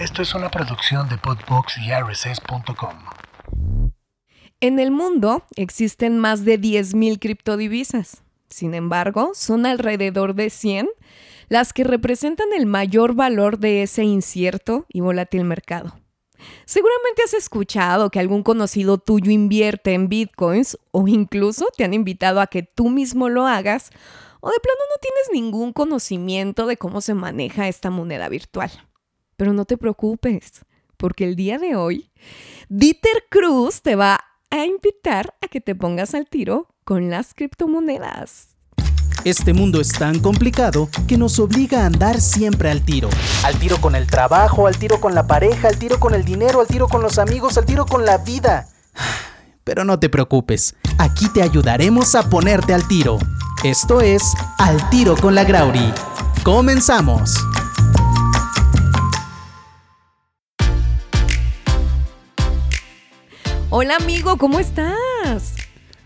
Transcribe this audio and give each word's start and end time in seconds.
Esto 0.00 0.22
es 0.22 0.34
una 0.34 0.50
producción 0.50 1.10
de 1.10 1.18
Podbox 1.18 1.76
y 1.76 1.92
RSS.com. 1.92 3.04
En 4.60 4.78
el 4.78 4.90
mundo 4.90 5.44
existen 5.56 6.18
más 6.18 6.46
de 6.46 6.58
10.000 6.58 7.18
criptodivisas. 7.18 8.22
Sin 8.48 8.72
embargo, 8.72 9.32
son 9.34 9.66
alrededor 9.66 10.34
de 10.34 10.48
100 10.48 10.88
las 11.50 11.74
que 11.74 11.84
representan 11.84 12.46
el 12.56 12.64
mayor 12.64 13.12
valor 13.12 13.58
de 13.58 13.82
ese 13.82 14.02
incierto 14.04 14.86
y 14.88 15.00
volátil 15.00 15.44
mercado. 15.44 16.00
Seguramente 16.64 17.22
has 17.22 17.34
escuchado 17.34 18.08
que 18.08 18.20
algún 18.20 18.42
conocido 18.42 18.96
tuyo 18.96 19.30
invierte 19.30 19.92
en 19.92 20.08
bitcoins 20.08 20.78
o 20.92 21.08
incluso 21.08 21.66
te 21.76 21.84
han 21.84 21.92
invitado 21.92 22.40
a 22.40 22.46
que 22.46 22.62
tú 22.62 22.88
mismo 22.88 23.28
lo 23.28 23.46
hagas 23.46 23.90
o 24.40 24.48
de 24.48 24.60
plano 24.60 24.80
no 24.88 24.96
tienes 25.02 25.42
ningún 25.44 25.74
conocimiento 25.74 26.66
de 26.66 26.78
cómo 26.78 27.02
se 27.02 27.12
maneja 27.12 27.68
esta 27.68 27.90
moneda 27.90 28.30
virtual. 28.30 28.70
Pero 29.40 29.54
no 29.54 29.64
te 29.64 29.78
preocupes, 29.78 30.66
porque 30.98 31.24
el 31.24 31.34
día 31.34 31.56
de 31.58 31.74
hoy, 31.74 32.10
Dieter 32.68 33.24
Cruz 33.30 33.80
te 33.80 33.96
va 33.96 34.20
a 34.50 34.66
invitar 34.66 35.34
a 35.40 35.48
que 35.48 35.62
te 35.62 35.74
pongas 35.74 36.14
al 36.14 36.26
tiro 36.26 36.68
con 36.84 37.08
las 37.08 37.32
criptomonedas. 37.32 38.48
Este 39.24 39.54
mundo 39.54 39.80
es 39.80 39.92
tan 39.92 40.18
complicado 40.18 40.90
que 41.08 41.16
nos 41.16 41.38
obliga 41.38 41.84
a 41.84 41.86
andar 41.86 42.20
siempre 42.20 42.70
al 42.70 42.84
tiro. 42.84 43.08
Al 43.42 43.58
tiro 43.58 43.80
con 43.80 43.94
el 43.94 44.06
trabajo, 44.08 44.66
al 44.66 44.76
tiro 44.76 45.00
con 45.00 45.14
la 45.14 45.26
pareja, 45.26 45.68
al 45.68 45.78
tiro 45.78 45.98
con 45.98 46.12
el 46.12 46.22
dinero, 46.22 46.60
al 46.60 46.66
tiro 46.66 46.86
con 46.86 47.00
los 47.00 47.16
amigos, 47.18 47.56
al 47.56 47.64
tiro 47.64 47.86
con 47.86 48.04
la 48.04 48.18
vida. 48.18 48.68
Pero 49.64 49.86
no 49.86 49.98
te 49.98 50.10
preocupes, 50.10 50.76
aquí 50.98 51.30
te 51.30 51.40
ayudaremos 51.40 52.14
a 52.14 52.28
ponerte 52.28 52.74
al 52.74 52.86
tiro. 52.86 53.18
Esto 53.64 54.02
es 54.02 54.34
Al 54.58 54.90
tiro 54.90 55.16
con 55.16 55.34
la 55.34 55.44
Grauri. 55.44 55.94
Comenzamos. 56.44 57.38
Hola 63.72 63.94
amigo, 64.00 64.36
¿cómo 64.36 64.58
estás? 64.58 65.54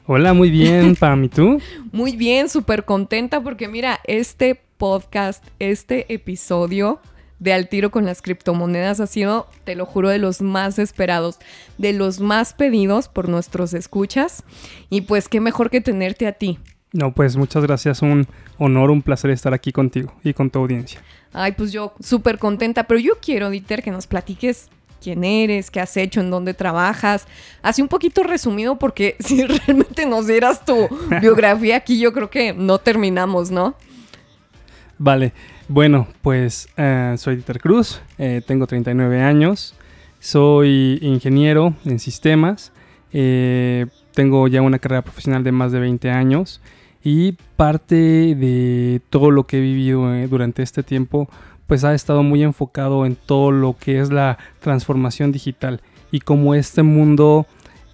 Hola, 0.07 0.34
muy 0.34 0.51
bien, 0.51 0.97
Pam, 1.01 1.25
¿y 1.25 1.29
tú? 1.31 1.62
Muy 1.93 2.15
bien, 2.15 2.51
súper 2.51 2.84
contenta 2.84 3.41
porque 3.41 3.69
mira, 3.69 4.01
este 4.05 4.61
podcast, 4.77 5.43
este 5.59 6.12
episodio 6.12 7.01
de 7.39 7.55
Al 7.55 7.71
Tiro 7.71 7.91
con 7.91 8.05
las 8.05 8.21
criptomonedas 8.21 9.01
ha 9.01 9.06
sido, 9.06 9.48
te 9.65 9.77
lo 9.77 9.87
juro, 9.87 10.11
de 10.11 10.19
los 10.19 10.43
más 10.43 10.79
esperados, 10.79 11.39
de 11.79 11.95
los 11.95 12.21
más 12.21 12.53
pedidos 12.53 13.09
por 13.09 13.31
nuestros 13.31 13.73
escuchas. 13.73 14.45
Y 14.91 15.01
pues 15.01 15.31
qué 15.31 15.41
mejor 15.41 15.71
que 15.71 15.81
tenerte 15.81 16.27
a 16.27 16.33
ti. 16.33 16.59
No, 16.93 17.15
pues 17.15 17.34
muchas 17.34 17.62
gracias, 17.62 18.03
un 18.03 18.28
honor, 18.59 18.91
un 18.91 19.01
placer 19.01 19.31
estar 19.31 19.55
aquí 19.55 19.73
contigo 19.73 20.12
y 20.23 20.34
con 20.34 20.51
tu 20.51 20.59
audiencia. 20.59 21.01
Ay, 21.33 21.53
pues 21.53 21.73
yo 21.73 21.95
súper 21.99 22.39
contenta, 22.39 22.84
pero 22.84 23.01
yo 23.01 23.15
quiero, 23.23 23.49
Dieter, 23.49 23.83
que 23.83 23.91
nos 23.91 24.06
platiques 24.06 24.69
quién 25.05 25.22
eres, 25.22 25.70
qué 25.70 25.80
has 25.80 25.97
hecho, 25.98 26.20
en 26.20 26.30
dónde 26.30 26.55
trabajas. 26.55 27.27
Así 27.62 27.83
un 27.83 27.88
poquito 27.88 28.22
resumido 28.22 28.77
porque 28.78 29.16
si 29.20 29.44
realmente 29.44 30.06
nos 30.06 30.27
dieras 30.27 30.64
tu 30.64 30.88
biografía 31.20 31.77
aquí, 31.77 32.00
yo 32.00 32.12
creo 32.14 32.30
que 32.30 32.55
no 32.55 32.78
terminamos, 32.78 33.50
¿no? 33.50 33.75
Vale, 34.97 35.34
bueno, 35.69 36.06
pues 36.22 36.69
eh, 36.77 37.14
soy 37.19 37.36
Dieter 37.36 37.60
Cruz, 37.60 38.00
eh, 38.16 38.41
tengo 38.47 38.66
39 38.66 39.20
años, 39.20 39.75
soy 40.20 40.98
ingeniero 41.02 41.75
en 41.84 41.98
sistemas, 41.98 42.72
eh, 43.12 43.86
tengo 44.14 44.48
ya 44.48 44.62
una 44.62 44.78
carrera 44.78 45.02
profesional 45.02 45.44
de 45.44 45.52
más 45.52 45.72
de 45.72 45.80
20 45.80 46.10
años 46.10 46.62
y 47.02 47.32
parte 47.56 47.97
de 47.97 49.02
todo 49.10 49.30
lo 49.30 49.47
que 49.47 49.58
he 49.58 49.60
vivido 49.60 50.08
durante 50.28 50.62
este 50.62 50.82
tiempo 50.82 51.28
pues 51.67 51.84
ha 51.84 51.95
estado 51.95 52.23
muy 52.23 52.43
enfocado 52.43 53.07
en 53.07 53.17
todo 53.17 53.51
lo 53.51 53.77
que 53.79 54.01
es 54.01 54.11
la 54.11 54.39
transformación 54.61 55.33
digital 55.33 55.81
y 56.11 56.21
cómo 56.21 56.55
este 56.55 56.83
mundo 56.83 57.47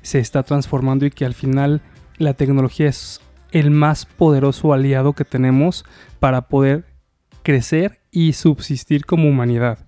se 0.03 0.19
está 0.19 0.43
transformando 0.43 1.07
y 1.07 1.11
que 1.11 1.25
al 1.25 1.35
final 1.35 1.81
la 2.19 2.35
tecnología 2.35 2.89
es 2.89 3.21
el 3.53 3.71
más 3.71 4.07
poderoso 4.07 4.73
aliado 4.73 5.13
que 5.13 5.25
tenemos 5.25 5.85
para 6.19 6.43
poder 6.49 6.85
crecer 7.43 8.01
y 8.11 8.33
subsistir 8.33 9.07
como 9.07 9.29
humanidad. 9.29 9.79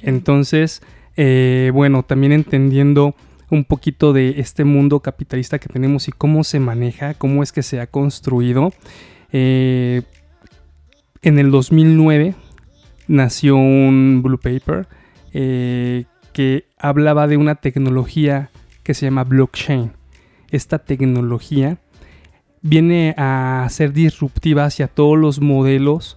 Entonces, 0.00 0.82
eh, 1.16 1.70
bueno, 1.74 2.02
también 2.02 2.32
entendiendo 2.32 3.14
un 3.50 3.64
poquito 3.64 4.12
de 4.12 4.40
este 4.40 4.64
mundo 4.64 5.00
capitalista 5.00 5.58
que 5.58 5.68
tenemos 5.68 6.08
y 6.08 6.12
cómo 6.12 6.42
se 6.44 6.58
maneja, 6.58 7.14
cómo 7.14 7.42
es 7.42 7.52
que 7.52 7.62
se 7.62 7.80
ha 7.80 7.86
construido. 7.86 8.72
Eh, 9.30 10.02
en 11.22 11.38
el 11.38 11.50
2009 11.50 12.34
nació 13.08 13.56
un 13.56 14.22
Blue 14.22 14.38
Paper 14.38 14.86
eh, 15.32 16.04
que 16.32 16.66
hablaba 16.78 17.26
de 17.26 17.36
una 17.36 17.56
tecnología 17.56 18.50
que 18.82 18.94
se 18.94 19.06
llama 19.06 19.24
blockchain. 19.24 19.92
Esta 20.50 20.78
tecnología 20.78 21.78
viene 22.62 23.14
a 23.16 23.66
ser 23.70 23.92
disruptiva 23.92 24.64
hacia 24.64 24.88
todos 24.88 25.18
los 25.18 25.40
modelos 25.40 26.16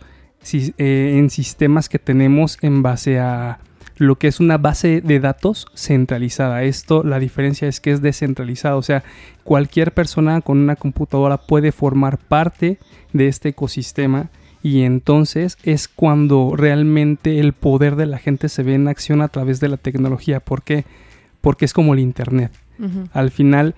eh, 0.53 1.15
en 1.17 1.29
sistemas 1.29 1.89
que 1.89 1.99
tenemos 1.99 2.57
en 2.61 2.83
base 2.83 3.19
a 3.19 3.59
lo 3.97 4.17
que 4.17 4.27
es 4.27 4.39
una 4.39 4.57
base 4.57 5.01
de 5.01 5.19
datos 5.19 5.67
centralizada. 5.73 6.63
Esto, 6.63 7.03
la 7.03 7.19
diferencia 7.19 7.67
es 7.67 7.79
que 7.79 7.91
es 7.91 8.01
descentralizado, 8.01 8.77
o 8.77 8.83
sea, 8.83 9.03
cualquier 9.43 9.93
persona 9.93 10.41
con 10.41 10.57
una 10.57 10.75
computadora 10.75 11.37
puede 11.37 11.71
formar 11.71 12.17
parte 12.17 12.77
de 13.13 13.27
este 13.27 13.49
ecosistema 13.49 14.29
y 14.65 14.81
entonces 14.81 15.59
es 15.61 15.87
cuando 15.87 16.55
realmente 16.55 17.39
el 17.39 17.53
poder 17.53 17.95
de 17.95 18.07
la 18.07 18.17
gente 18.17 18.49
se 18.49 18.63
ve 18.63 18.73
en 18.73 18.87
acción 18.87 19.21
a 19.21 19.27
través 19.27 19.59
de 19.59 19.69
la 19.69 19.77
tecnología. 19.77 20.39
¿Por 20.39 20.63
qué? 20.63 20.85
Porque 21.39 21.65
es 21.65 21.71
como 21.71 21.93
el 21.93 21.99
Internet. 21.99 22.51
Al 23.13 23.29
final 23.29 23.75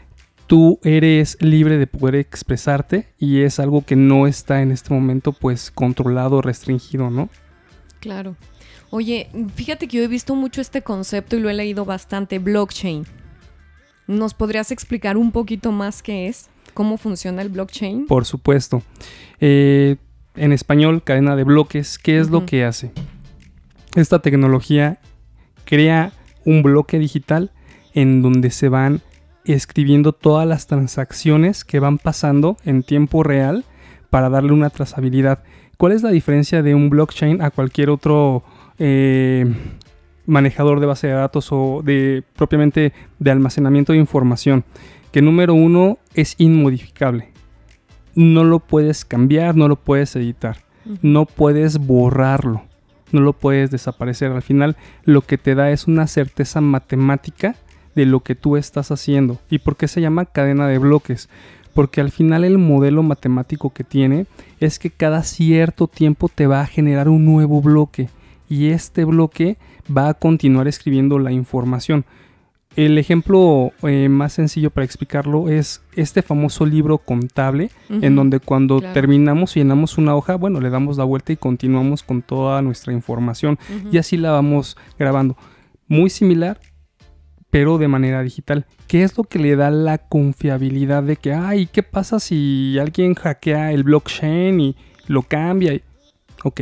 tú 0.47 0.79
eres 0.85 1.37
libre 1.41 1.77
de 1.77 1.87
poder 1.87 2.15
expresarte 2.15 3.09
y 3.19 3.41
es 3.41 3.59
algo 3.59 3.83
que 3.83 3.97
no 3.97 4.27
está 4.27 4.61
en 4.61 4.71
este 4.71 4.93
momento 4.93 5.33
pues 5.33 5.71
controlado, 5.71 6.41
restringido, 6.41 7.09
¿no? 7.09 7.27
Claro. 7.99 8.37
Oye, 8.89 9.27
fíjate 9.55 9.89
que 9.89 9.97
yo 9.97 10.03
he 10.03 10.07
visto 10.07 10.35
mucho 10.35 10.61
este 10.61 10.83
concepto 10.83 11.35
y 11.35 11.41
lo 11.41 11.49
he 11.49 11.53
leído 11.53 11.83
bastante, 11.83 12.39
blockchain. 12.39 13.05
¿Nos 14.07 14.33
podrías 14.33 14.71
explicar 14.71 15.17
un 15.17 15.33
poquito 15.33 15.73
más 15.73 16.01
qué 16.01 16.29
es? 16.29 16.49
¿Cómo 16.73 16.97
funciona 16.97 17.41
el 17.41 17.49
blockchain? 17.49 18.05
Por 18.05 18.23
supuesto. 18.23 18.81
Eh, 19.41 19.97
en 20.37 20.53
español 20.53 21.01
cadena 21.03 21.35
de 21.35 21.43
bloques, 21.43 21.97
¿qué 21.97 22.19
es 22.19 22.29
lo 22.29 22.45
que 22.45 22.63
hace? 22.63 22.91
Esta 23.95 24.19
tecnología 24.19 24.99
crea 25.65 26.11
un 26.45 26.63
bloque 26.63 26.99
digital 26.99 27.51
en 27.93 28.21
donde 28.21 28.51
se 28.51 28.69
van 28.69 29.01
escribiendo 29.45 30.13
todas 30.13 30.47
las 30.47 30.67
transacciones 30.67 31.65
que 31.65 31.79
van 31.79 31.97
pasando 31.97 32.57
en 32.63 32.83
tiempo 32.83 33.23
real 33.23 33.65
para 34.09 34.29
darle 34.29 34.53
una 34.53 34.69
trazabilidad. 34.69 35.43
¿Cuál 35.77 35.93
es 35.93 36.03
la 36.03 36.11
diferencia 36.11 36.61
de 36.61 36.75
un 36.75 36.89
blockchain 36.89 37.41
a 37.41 37.51
cualquier 37.51 37.89
otro 37.89 38.43
eh, 38.77 39.45
manejador 40.25 40.79
de 40.79 40.85
base 40.85 41.07
de 41.07 41.13
datos 41.13 41.49
o 41.51 41.81
de 41.83 42.23
propiamente 42.35 42.93
de 43.19 43.31
almacenamiento 43.31 43.93
de 43.93 43.99
información? 43.99 44.63
Que 45.11 45.21
número 45.21 45.53
uno 45.53 45.97
es 46.13 46.35
inmodificable 46.37 47.36
no 48.17 48.43
lo 48.43 48.59
puedes 48.59 49.05
cambiar, 49.05 49.55
no 49.55 49.67
lo 49.67 49.75
puedes 49.75 50.15
editar, 50.15 50.57
no 51.03 51.27
puedes 51.27 51.77
borrarlo, 51.77 52.63
no 53.11 53.21
lo 53.21 53.33
puedes 53.33 53.69
desaparecer. 53.69 54.31
Al 54.31 54.41
final 54.41 54.75
lo 55.05 55.21
que 55.21 55.37
te 55.37 55.53
da 55.53 55.69
es 55.69 55.87
una 55.87 56.07
certeza 56.07 56.59
matemática 56.59 57.55
de 57.93 58.07
lo 58.07 58.21
que 58.21 58.33
tú 58.33 58.57
estás 58.57 58.89
haciendo. 58.89 59.37
¿Y 59.51 59.59
por 59.59 59.75
qué 59.75 59.87
se 59.87 60.01
llama 60.01 60.25
cadena 60.25 60.67
de 60.67 60.79
bloques? 60.79 61.29
Porque 61.75 62.01
al 62.01 62.09
final 62.09 62.43
el 62.43 62.57
modelo 62.57 63.03
matemático 63.03 63.71
que 63.71 63.83
tiene 63.83 64.25
es 64.59 64.79
que 64.79 64.89
cada 64.89 65.21
cierto 65.21 65.87
tiempo 65.87 66.27
te 66.27 66.47
va 66.47 66.61
a 66.61 66.67
generar 66.67 67.09
un 67.09 67.23
nuevo 67.23 67.61
bloque 67.61 68.09
y 68.49 68.69
este 68.69 69.05
bloque 69.05 69.57
va 69.95 70.09
a 70.09 70.15
continuar 70.15 70.67
escribiendo 70.67 71.19
la 71.19 71.31
información. 71.31 72.03
El 72.77 72.99
ejemplo 72.99 73.73
eh, 73.81 74.07
más 74.07 74.33
sencillo 74.33 74.69
para 74.69 74.85
explicarlo 74.85 75.49
es 75.49 75.81
este 75.95 76.21
famoso 76.21 76.63
libro 76.63 76.99
contable, 76.99 77.71
en 77.89 78.15
donde 78.15 78.39
cuando 78.39 78.81
terminamos 78.81 79.57
y 79.57 79.61
llenamos 79.61 79.97
una 79.97 80.15
hoja, 80.15 80.35
bueno, 80.35 80.61
le 80.61 80.69
damos 80.69 80.95
la 80.95 81.03
vuelta 81.03 81.33
y 81.33 81.37
continuamos 81.37 82.03
con 82.03 82.21
toda 82.21 82.61
nuestra 82.61 82.93
información 82.93 83.57
y 83.91 83.97
así 83.97 84.15
la 84.15 84.29
vamos 84.29 84.77
grabando. 84.99 85.35
Muy 85.87 86.11
similar, 86.11 86.59
pero 87.49 87.79
de 87.79 87.87
manera 87.87 88.21
digital. 88.21 88.67
¿Qué 88.87 89.01
es 89.01 89.17
lo 89.17 89.23
que 89.23 89.39
le 89.39 89.55
da 89.55 89.71
la 89.71 89.97
confiabilidad 89.97 91.01
de 91.01 91.15
que, 91.15 91.33
ay, 91.33 91.65
¿qué 91.65 91.81
pasa 91.81 92.19
si 92.19 92.77
alguien 92.77 93.15
hackea 93.15 93.71
el 93.71 93.85
blockchain 93.85 94.59
y 94.59 94.75
lo 95.07 95.23
cambia? 95.23 95.81
Ok, 96.43 96.61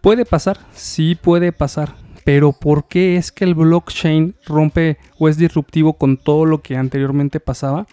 puede 0.00 0.24
pasar, 0.24 0.58
sí 0.72 1.14
puede 1.14 1.52
pasar, 1.52 1.94
pero 2.26 2.50
¿por 2.50 2.88
qué 2.88 3.16
es 3.16 3.30
que 3.30 3.44
el 3.44 3.54
blockchain 3.54 4.34
rompe 4.44 4.98
o 5.16 5.28
es 5.28 5.36
disruptivo 5.36 5.92
con 5.92 6.16
todo 6.16 6.44
lo 6.44 6.60
que 6.60 6.76
anteriormente 6.76 7.38
pasaba? 7.38 7.86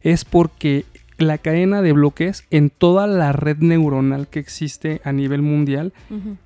Es 0.00 0.24
porque 0.24 0.84
la 1.18 1.38
cadena 1.38 1.82
de 1.82 1.90
bloques 1.90 2.44
en 2.52 2.70
toda 2.70 3.08
la 3.08 3.32
red 3.32 3.56
neuronal 3.58 4.28
que 4.28 4.38
existe 4.38 5.00
a 5.02 5.10
nivel 5.10 5.42
mundial 5.42 5.92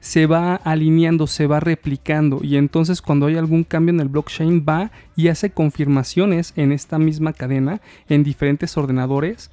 se 0.01 0.25
va 0.25 0.55
alineando, 0.55 1.27
se 1.27 1.47
va 1.47 1.61
replicando 1.61 2.41
y 2.43 2.57
entonces 2.57 3.03
cuando 3.03 3.27
hay 3.27 3.37
algún 3.37 3.65
cambio 3.65 3.93
en 3.93 4.01
el 4.01 4.09
blockchain 4.09 4.65
va 4.67 4.91
y 5.15 5.29
hace 5.29 5.51
confirmaciones 5.51 6.55
en 6.57 6.73
esta 6.73 6.99
misma 6.99 7.35
cadena 7.35 7.83
en 8.09 8.25
diferentes 8.25 8.75
ordenadores 8.79 9.51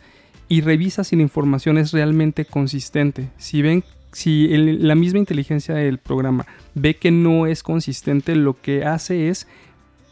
y 0.47 0.61
revisa 0.61 1.03
si 1.03 1.17
la 1.17 1.23
información 1.23 1.77
es 1.77 1.91
realmente 1.91 2.45
consistente. 2.45 3.27
Si 3.37 3.61
ven 3.61 3.83
si 4.11 4.53
el- 4.53 4.87
la 4.87 4.95
misma 4.95 5.19
inteligencia 5.19 5.75
del 5.75 5.97
programa 5.97 6.45
ve 6.75 6.95
que 6.95 7.11
no 7.11 7.45
es 7.47 7.63
consistente, 7.63 8.35
lo 8.35 8.59
que 8.61 8.83
hace 8.85 9.29
es 9.29 9.47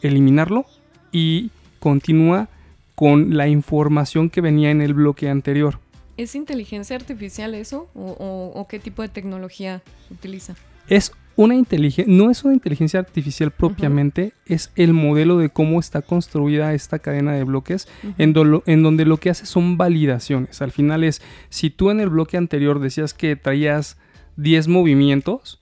eliminarlo 0.02 0.66
y 1.12 1.52
continúa 1.80 2.48
con 2.96 3.36
la 3.38 3.48
información 3.48 4.30
que 4.30 4.42
venía 4.42 4.72
en 4.72 4.82
el 4.82 4.94
bloque 4.94 5.30
anterior. 5.30 5.80
¿Es 6.18 6.36
inteligencia 6.36 6.96
artificial 6.98 7.56
eso? 7.56 7.90
¿O, 7.96 8.12
o- 8.12 8.60
o 8.60 8.68
qué 8.68 8.80
tipo 8.80 9.02
de 9.02 9.08
tecnología 9.08 9.82
utiliza? 10.12 10.56
Es 10.90 11.12
una 11.40 11.56
inteligencia, 11.56 12.04
no 12.14 12.30
es 12.30 12.44
una 12.44 12.54
inteligencia 12.54 13.00
artificial 13.00 13.52
propiamente, 13.52 14.34
es 14.46 14.74
el 14.76 14.92
modelo 14.92 15.38
de 15.38 15.48
cómo 15.48 15.80
está 15.80 16.02
construida 16.02 16.74
esta 16.74 17.00
cadena 17.00 17.32
de 17.32 17.46
bloques, 17.46 17.88
en, 18.18 18.34
donde 18.34 19.06
lo 19.06 19.16
que 19.16 19.30
hace 19.30 19.46
son 19.46 19.78
validaciones. 19.78 20.62
Al 20.62 20.72
final 20.72 21.06
es, 21.06 21.22
si 21.48 21.70
tú 21.70 21.92
en 21.92 22.02
el 22.02 22.10
bloque 22.10 22.36
anterior 22.36 22.82
decías 22.82 23.14
que 23.14 23.38
traías 23.38 23.98
10 24.36 24.68
movimientos 24.68 25.62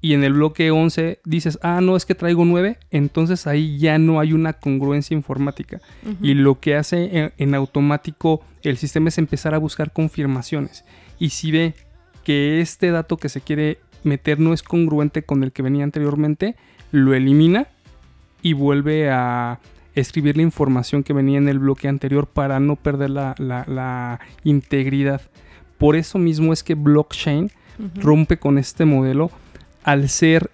y 0.00 0.14
en 0.14 0.22
el 0.22 0.34
bloque 0.34 0.70
11 0.70 1.18
dices, 1.24 1.58
ah, 1.60 1.80
no, 1.80 1.96
es 1.96 2.06
que 2.06 2.14
traigo 2.14 2.44
9, 2.44 2.78
entonces 2.92 3.48
ahí 3.48 3.78
ya 3.78 3.98
no 3.98 4.20
hay 4.20 4.32
una 4.32 4.52
congruencia 4.52 5.16
informática. 5.16 5.80
Y 6.22 6.34
lo 6.34 6.60
que 6.60 6.76
hace 6.76 7.18
en, 7.18 7.32
en 7.36 7.56
automático 7.56 8.42
el 8.62 8.76
sistema 8.76 9.08
es 9.08 9.18
empezar 9.18 9.56
a 9.56 9.58
buscar 9.58 9.92
confirmaciones. 9.92 10.84
Y 11.18 11.30
si 11.30 11.50
ve 11.50 11.74
que 12.22 12.60
este 12.60 12.92
dato 12.92 13.16
que 13.16 13.28
se 13.28 13.40
quiere 13.40 13.80
meter 14.04 14.38
no 14.40 14.52
es 14.52 14.62
congruente 14.62 15.22
con 15.22 15.42
el 15.44 15.52
que 15.52 15.62
venía 15.62 15.84
anteriormente, 15.84 16.56
lo 16.92 17.14
elimina 17.14 17.66
y 18.42 18.52
vuelve 18.54 19.10
a 19.10 19.58
escribir 19.94 20.36
la 20.36 20.42
información 20.42 21.02
que 21.02 21.12
venía 21.12 21.38
en 21.38 21.48
el 21.48 21.58
bloque 21.58 21.88
anterior 21.88 22.26
para 22.26 22.60
no 22.60 22.76
perder 22.76 23.10
la, 23.10 23.34
la- 23.38 23.64
la 23.66 24.20
integridad. 24.44 25.20
Por 25.78 25.96
eso 25.96 26.18
mismo 26.18 26.52
es 26.52 26.62
que 26.62 26.74
blockchain 26.74 27.50
rompe 27.96 28.36
con 28.38 28.58
este 28.58 28.84
modelo 28.84 29.30
al 29.84 30.08
ser 30.10 30.50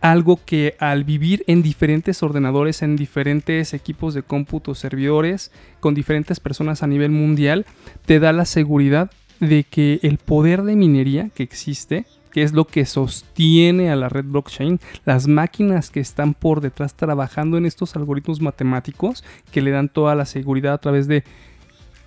algo 0.00 0.40
que 0.44 0.74
al 0.78 1.04
vivir 1.04 1.42
en 1.46 1.62
diferentes 1.62 2.22
ordenadores, 2.22 2.82
en 2.82 2.96
diferentes 2.96 3.74
equipos 3.74 4.14
de 4.14 4.22
cómputo, 4.22 4.74
servidores, 4.74 5.50
con 5.80 5.94
diferentes 5.94 6.38
personas 6.40 6.82
a 6.82 6.86
nivel 6.86 7.10
mundial, 7.10 7.66
te 8.04 8.20
da 8.20 8.32
la 8.32 8.44
seguridad 8.44 9.10
de 9.40 9.64
que 9.64 9.98
el 10.02 10.18
poder 10.18 10.62
de 10.62 10.76
minería 10.76 11.30
que 11.34 11.42
existe, 11.42 12.06
que 12.36 12.42
es 12.42 12.52
lo 12.52 12.66
que 12.66 12.84
sostiene 12.84 13.88
a 13.90 13.96
la 13.96 14.10
red 14.10 14.26
blockchain, 14.26 14.78
las 15.06 15.26
máquinas 15.26 15.88
que 15.88 16.00
están 16.00 16.34
por 16.34 16.60
detrás 16.60 16.92
trabajando 16.92 17.56
en 17.56 17.64
estos 17.64 17.96
algoritmos 17.96 18.42
matemáticos 18.42 19.24
que 19.50 19.62
le 19.62 19.70
dan 19.70 19.88
toda 19.88 20.14
la 20.14 20.26
seguridad 20.26 20.74
a 20.74 20.78
través 20.78 21.08
de 21.08 21.24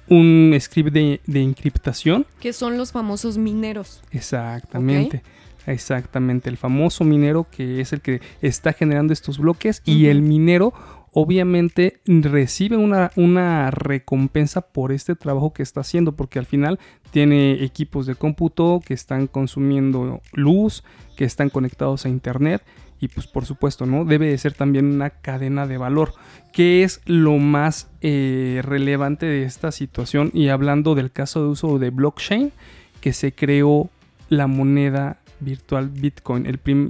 un 0.07 0.55
script 0.59 0.91
de, 0.91 1.19
de 1.25 1.41
encriptación, 1.41 2.27
Que 2.39 2.53
son 2.53 2.77
los 2.77 2.91
famosos 2.91 3.39
mineros. 3.39 4.01
Exactamente. 4.11 5.23
Exactamente. 5.65 6.47
El 6.47 6.57
famoso 6.57 7.03
minero 7.05 7.47
que 7.49 7.81
es 7.81 7.91
el 7.91 8.01
que 8.01 8.21
está 8.43 8.73
generando 8.73 9.13
estos 9.13 9.39
bloques 9.39 9.81
y 9.83 10.05
el 10.05 10.21
minero 10.21 10.75
obviamente 11.11 12.01
recibe 12.05 12.77
una, 12.77 13.11
una 13.15 13.71
recompensa 13.71 14.61
por 14.61 14.91
este 14.91 15.15
trabajo 15.15 15.53
que 15.53 15.63
está 15.63 15.81
haciendo 15.81 16.15
porque 16.15 16.39
al 16.39 16.45
final 16.45 16.79
tiene 17.11 17.63
equipos 17.63 18.05
de 18.05 18.15
cómputo 18.15 18.81
que 18.85 18.93
están 18.93 19.27
consumiendo 19.27 20.21
luz, 20.33 20.83
que 21.15 21.25
están 21.25 21.49
conectados 21.49 22.05
a 22.05 22.09
internet 22.09 22.63
y 23.01 23.07
pues 23.07 23.27
por 23.27 23.45
supuesto, 23.45 23.85
¿no? 23.85 24.03
Debe 24.05 24.27
de 24.27 24.37
ser 24.37 24.53
también 24.53 24.85
una 24.85 25.09
cadena 25.09 25.65
de 25.67 25.77
valor. 25.77 26.13
¿Qué 26.51 26.83
es 26.83 27.01
lo 27.05 27.37
más 27.37 27.89
eh, 28.01 28.61
relevante 28.63 29.25
de 29.25 29.43
esta 29.43 29.71
situación? 29.71 30.31
Y 30.33 30.49
hablando 30.49 30.95
del 30.95 31.11
caso 31.11 31.41
de 31.41 31.47
uso 31.47 31.79
de 31.79 31.91
blockchain, 31.91 32.51
que 32.99 33.13
se 33.13 33.31
creó 33.31 33.89
la 34.27 34.47
moneda 34.47 35.19
virtual 35.39 35.89
Bitcoin, 35.89 36.45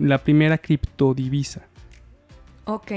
la 0.08 0.18
primera 0.18 0.58
criptodivisa. 0.58 1.68
Ok. 2.66 2.92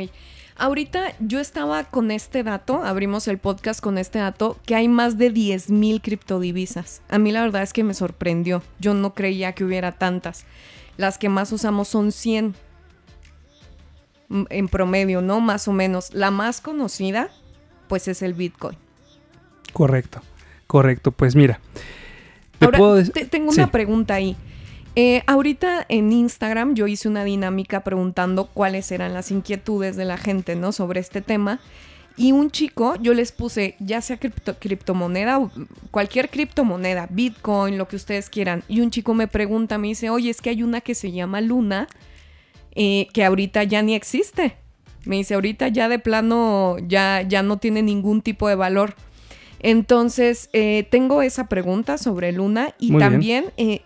Ahorita 0.57 1.15
yo 1.19 1.41
estaba 1.41 1.85
con 1.85 2.11
este 2.11 2.43
dato, 2.43 2.83
abrimos 2.85 3.27
el 3.27 3.39
podcast 3.39 3.81
con 3.81 3.97
este 3.99 4.19
dato, 4.19 4.59
que 4.67 4.75
hay 4.75 4.87
más 4.87 5.17
de 5.19 5.33
10.000 5.33 6.01
criptodivisas. 6.03 7.03
A 7.09 7.19
mí 7.19 7.33
la 7.33 7.41
verdad 7.41 7.63
es 7.63 7.73
que 7.73 7.85
me 7.85 7.95
sorprendió. 7.95 8.63
Yo 8.79 8.95
no 8.95 9.15
creía 9.15 9.55
que 9.55 9.65
hubiera 9.65 9.93
tantas. 9.93 10.45
Las 10.99 11.17
que 11.19 11.29
más 11.31 11.51
usamos 11.53 11.89
son 11.89 12.13
100 12.13 12.55
mm, 14.29 14.43
en 14.51 14.69
promedio, 14.69 15.23
¿no? 15.23 15.41
Más 15.41 15.67
o 15.69 15.73
menos. 15.73 16.13
La 16.13 16.31
más 16.31 16.61
conocida, 16.61 17.31
pues 17.89 18.07
es 18.09 18.21
el 18.23 18.35
Bitcoin. 18.35 18.77
Correcto, 19.73 20.21
correcto. 20.67 21.13
Pues 21.13 21.35
mira, 21.35 21.61
te 22.59 22.67
Ahora, 22.67 22.79
puedo 22.79 22.95
decir... 22.97 23.15
te- 23.15 23.25
tengo 23.25 23.53
sí. 23.53 23.61
una 23.61 23.71
pregunta 23.71 24.15
ahí. 24.15 24.37
Eh, 24.95 25.23
ahorita 25.27 25.87
en 25.89 26.13
Instagram 26.13 26.75
yo 26.75 26.87
hice 26.87 27.09
una 27.09 27.25
dinámica 27.25 27.83
preguntando 27.83 28.47
cuáles 28.47 28.93
eran 28.93 29.15
las 29.15 29.31
inquietudes 29.31 29.97
de 29.97 30.05
la 30.05 30.19
gente, 30.19 30.55
¿no? 30.55 30.73
Sobre 30.73 31.01
este 31.01 31.23
tema. 31.23 31.61
Y 32.15 32.33
un 32.33 32.51
chico, 32.51 32.97
yo 33.01 33.15
les 33.15 33.33
puse, 33.33 33.75
ya 33.79 34.03
sea 34.03 34.21
cripto- 34.21 34.57
criptomoneda, 34.59 35.39
o 35.39 35.51
cualquier 35.91 36.29
criptomoneda, 36.29 37.09
Bitcoin, 37.11 37.79
lo 37.79 37.89
que 37.89 37.97
ustedes 37.97 38.29
quieran. 38.29 38.65
Y 38.69 38.81
un 38.83 38.91
chico 38.91 39.15
me 39.15 39.29
pregunta, 39.29 39.79
me 39.79 39.89
dice, 39.89 40.11
oye, 40.11 40.29
es 40.29 40.43
que 40.43 40.51
hay 40.51 40.63
una 40.63 40.83
que 40.83 40.95
se 40.95 41.11
llama 41.11 41.41
Luna, 41.41 41.89
eh, 42.75 43.09
que 43.15 43.25
ahorita 43.25 43.65
ya 43.65 43.81
ni 43.81 43.95
existe. 43.95 44.57
Me 45.07 45.17
dice, 45.17 45.33
ahorita 45.35 45.69
ya 45.69 45.89
de 45.89 45.99
plano 45.99 46.77
ya, 46.87 47.23
ya 47.23 47.43
no 47.43 47.57
tiene 47.57 47.83
ningún 47.83 48.21
tipo 48.21 48.47
de 48.47 48.57
valor. 48.57 48.95
Entonces, 49.61 50.51
eh, 50.53 50.87
tengo 50.91 51.23
esa 51.23 51.49
pregunta 51.49 51.97
sobre 51.97 52.33
Luna 52.33 52.75
y 52.79 52.93
Muy 52.93 53.01
también, 53.01 53.47
eh, 53.57 53.83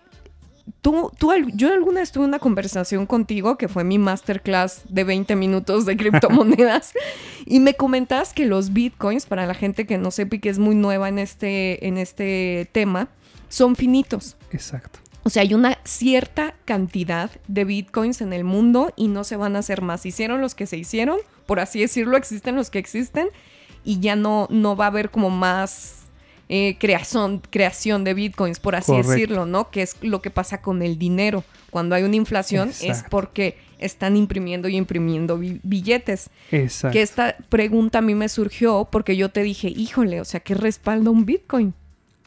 tú, 0.81 1.11
tú, 1.17 1.31
yo 1.53 1.73
alguna 1.73 2.01
vez 2.01 2.11
tuve 2.11 2.25
una 2.25 2.39
conversación 2.39 3.05
contigo, 3.05 3.57
que 3.57 3.67
fue 3.67 3.83
mi 3.83 3.97
masterclass 3.97 4.81
de 4.89 5.03
20 5.03 5.35
minutos 5.35 5.85
de 5.85 5.97
criptomonedas, 5.97 6.93
y 7.45 7.59
me 7.59 7.75
comentas 7.75 8.33
que 8.33 8.45
los 8.45 8.73
bitcoins, 8.73 9.25
para 9.25 9.45
la 9.45 9.53
gente 9.53 9.85
que 9.85 9.97
no 9.97 10.11
sepa 10.11 10.35
y 10.35 10.39
que 10.39 10.49
es 10.49 10.59
muy 10.59 10.75
nueva 10.75 11.09
en 11.09 11.19
este, 11.19 11.87
en 11.87 11.97
este 11.97 12.69
tema, 12.71 13.09
son 13.49 13.75
finitos. 13.75 14.37
Exacto. 14.51 14.99
O 15.23 15.29
sea, 15.29 15.41
hay 15.41 15.53
una 15.53 15.77
cierta 15.83 16.55
cantidad 16.63 17.29
de 17.49 17.65
bitcoins 17.65 18.21
en 18.21 18.31
el 18.31 18.45
mundo 18.45 18.93
y 18.95 19.09
no 19.09 19.25
se 19.25 19.35
van 19.35 19.57
a 19.57 19.59
hacer 19.59 19.81
más. 19.81 20.05
Hicieron 20.05 20.39
los 20.39 20.55
que 20.55 20.67
se 20.67 20.77
hicieron, 20.77 21.17
por 21.45 21.59
así 21.59 21.81
decirlo, 21.81 22.15
existen 22.15 22.55
los 22.55 22.69
que 22.69 22.79
existen 22.79 23.27
y 23.83 23.99
ya 23.99 24.15
no, 24.15 24.47
no 24.49 24.77
va 24.77 24.85
a 24.85 24.87
haber 24.87 25.09
como 25.09 25.29
más 25.29 26.06
eh, 26.49 26.77
creación, 26.79 27.41
creación 27.49 28.03
de 28.03 28.13
bitcoins, 28.13 28.59
por 28.59 28.75
así 28.75 28.91
Correcto. 28.91 29.11
decirlo, 29.11 29.45
¿no? 29.45 29.69
Que 29.69 29.81
es 29.81 29.95
lo 30.01 30.21
que 30.21 30.29
pasa 30.29 30.61
con 30.61 30.81
el 30.81 30.97
dinero. 30.97 31.43
Cuando 31.69 31.95
hay 31.95 32.03
una 32.03 32.15
inflación 32.15 32.71
es 32.81 33.03
porque 33.09 33.57
están 33.79 34.15
imprimiendo 34.17 34.67
y 34.69 34.77
imprimiendo 34.77 35.37
bi- 35.37 35.59
billetes. 35.63 36.29
Exacto. 36.51 36.93
Que 36.93 37.01
esta 37.01 37.35
pregunta 37.49 37.99
a 37.99 38.01
mí 38.01 38.15
me 38.15 38.29
surgió 38.29 38.87
porque 38.91 39.17
yo 39.17 39.29
te 39.29 39.43
dije, 39.43 39.67
híjole, 39.67 40.21
o 40.21 40.25
sea, 40.25 40.39
¿qué 40.39 40.55
respalda 40.55 41.11
un 41.11 41.25
Bitcoin? 41.25 41.73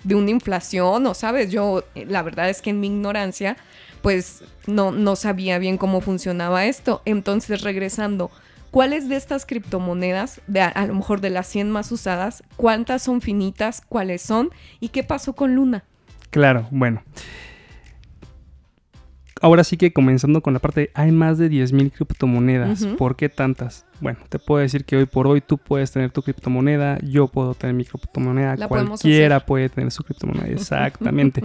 De 0.04 0.14
una 0.14 0.30
inflación, 0.30 1.06
o 1.06 1.14
sabes, 1.14 1.50
yo 1.50 1.84
eh, 1.94 2.04
la 2.06 2.22
verdad 2.22 2.48
es 2.50 2.62
que 2.62 2.70
en 2.70 2.80
mi 2.80 2.86
ignorancia, 2.86 3.56
pues 4.02 4.42
no, 4.66 4.92
no 4.92 5.16
sabía 5.16 5.58
bien 5.58 5.76
cómo 5.78 6.00
funcionaba 6.00 6.66
esto. 6.66 7.02
Entonces, 7.04 7.62
regresando, 7.62 8.30
¿cuáles 8.70 9.08
de 9.08 9.16
estas 9.16 9.46
criptomonedas, 9.46 10.40
de 10.46 10.60
a, 10.60 10.68
a 10.68 10.86
lo 10.86 10.94
mejor 10.94 11.20
de 11.20 11.30
las 11.30 11.46
100 11.48 11.70
más 11.70 11.90
usadas, 11.92 12.42
cuántas 12.56 13.02
son 13.02 13.20
finitas, 13.20 13.82
cuáles 13.88 14.22
son 14.22 14.50
y 14.80 14.88
qué 14.88 15.02
pasó 15.02 15.34
con 15.34 15.54
Luna? 15.54 15.84
Claro, 16.30 16.68
bueno. 16.70 17.02
Ahora 19.42 19.64
sí 19.64 19.78
que 19.78 19.92
comenzando 19.92 20.42
con 20.42 20.52
la 20.52 20.58
parte 20.58 20.80
de 20.82 20.90
hay 20.94 21.12
más 21.12 21.38
de 21.38 21.50
10.000 21.50 21.92
criptomonedas. 21.92 22.84
¿Por 22.98 23.16
qué 23.16 23.30
tantas? 23.30 23.86
Bueno, 24.00 24.18
te 24.28 24.38
puedo 24.38 24.60
decir 24.60 24.84
que 24.84 24.96
hoy 24.96 25.06
por 25.06 25.26
hoy 25.26 25.40
tú 25.40 25.56
puedes 25.56 25.90
tener 25.90 26.10
tu 26.10 26.22
criptomoneda, 26.22 26.98
yo 27.00 27.26
puedo 27.26 27.54
tener 27.54 27.74
mi 27.74 27.86
criptomoneda, 27.86 28.56
La 28.56 28.68
cualquiera 28.68 29.40
puede 29.40 29.70
tener 29.70 29.90
su 29.90 30.04
criptomoneda. 30.04 30.46
Exactamente. 30.50 31.42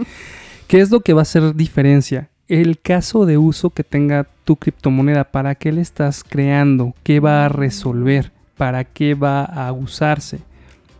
¿Qué 0.68 0.80
es 0.80 0.90
lo 0.90 1.00
que 1.00 1.14
va 1.14 1.20
a 1.20 1.22
hacer 1.22 1.54
diferencia? 1.54 2.28
El 2.48 2.78
caso 2.78 3.26
de 3.26 3.38
uso 3.38 3.70
que 3.70 3.82
tenga 3.82 4.28
tu 4.44 4.56
criptomoneda, 4.56 5.24
¿para 5.24 5.56
qué 5.56 5.72
le 5.72 5.80
estás 5.80 6.22
creando? 6.22 6.94
¿Qué 7.02 7.18
va 7.18 7.44
a 7.44 7.48
resolver? 7.48 8.30
¿Para 8.56 8.84
qué 8.84 9.14
va 9.14 9.44
a 9.44 9.72
usarse? 9.72 10.38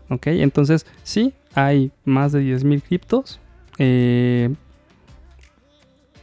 ¿Ok? 0.09 0.27
Entonces, 0.27 0.85
sí, 1.03 1.33
hay 1.55 1.91
más 2.03 2.33
de 2.33 2.41
10.000 2.41 2.81
criptos. 2.81 3.39
Eh, 3.77 4.53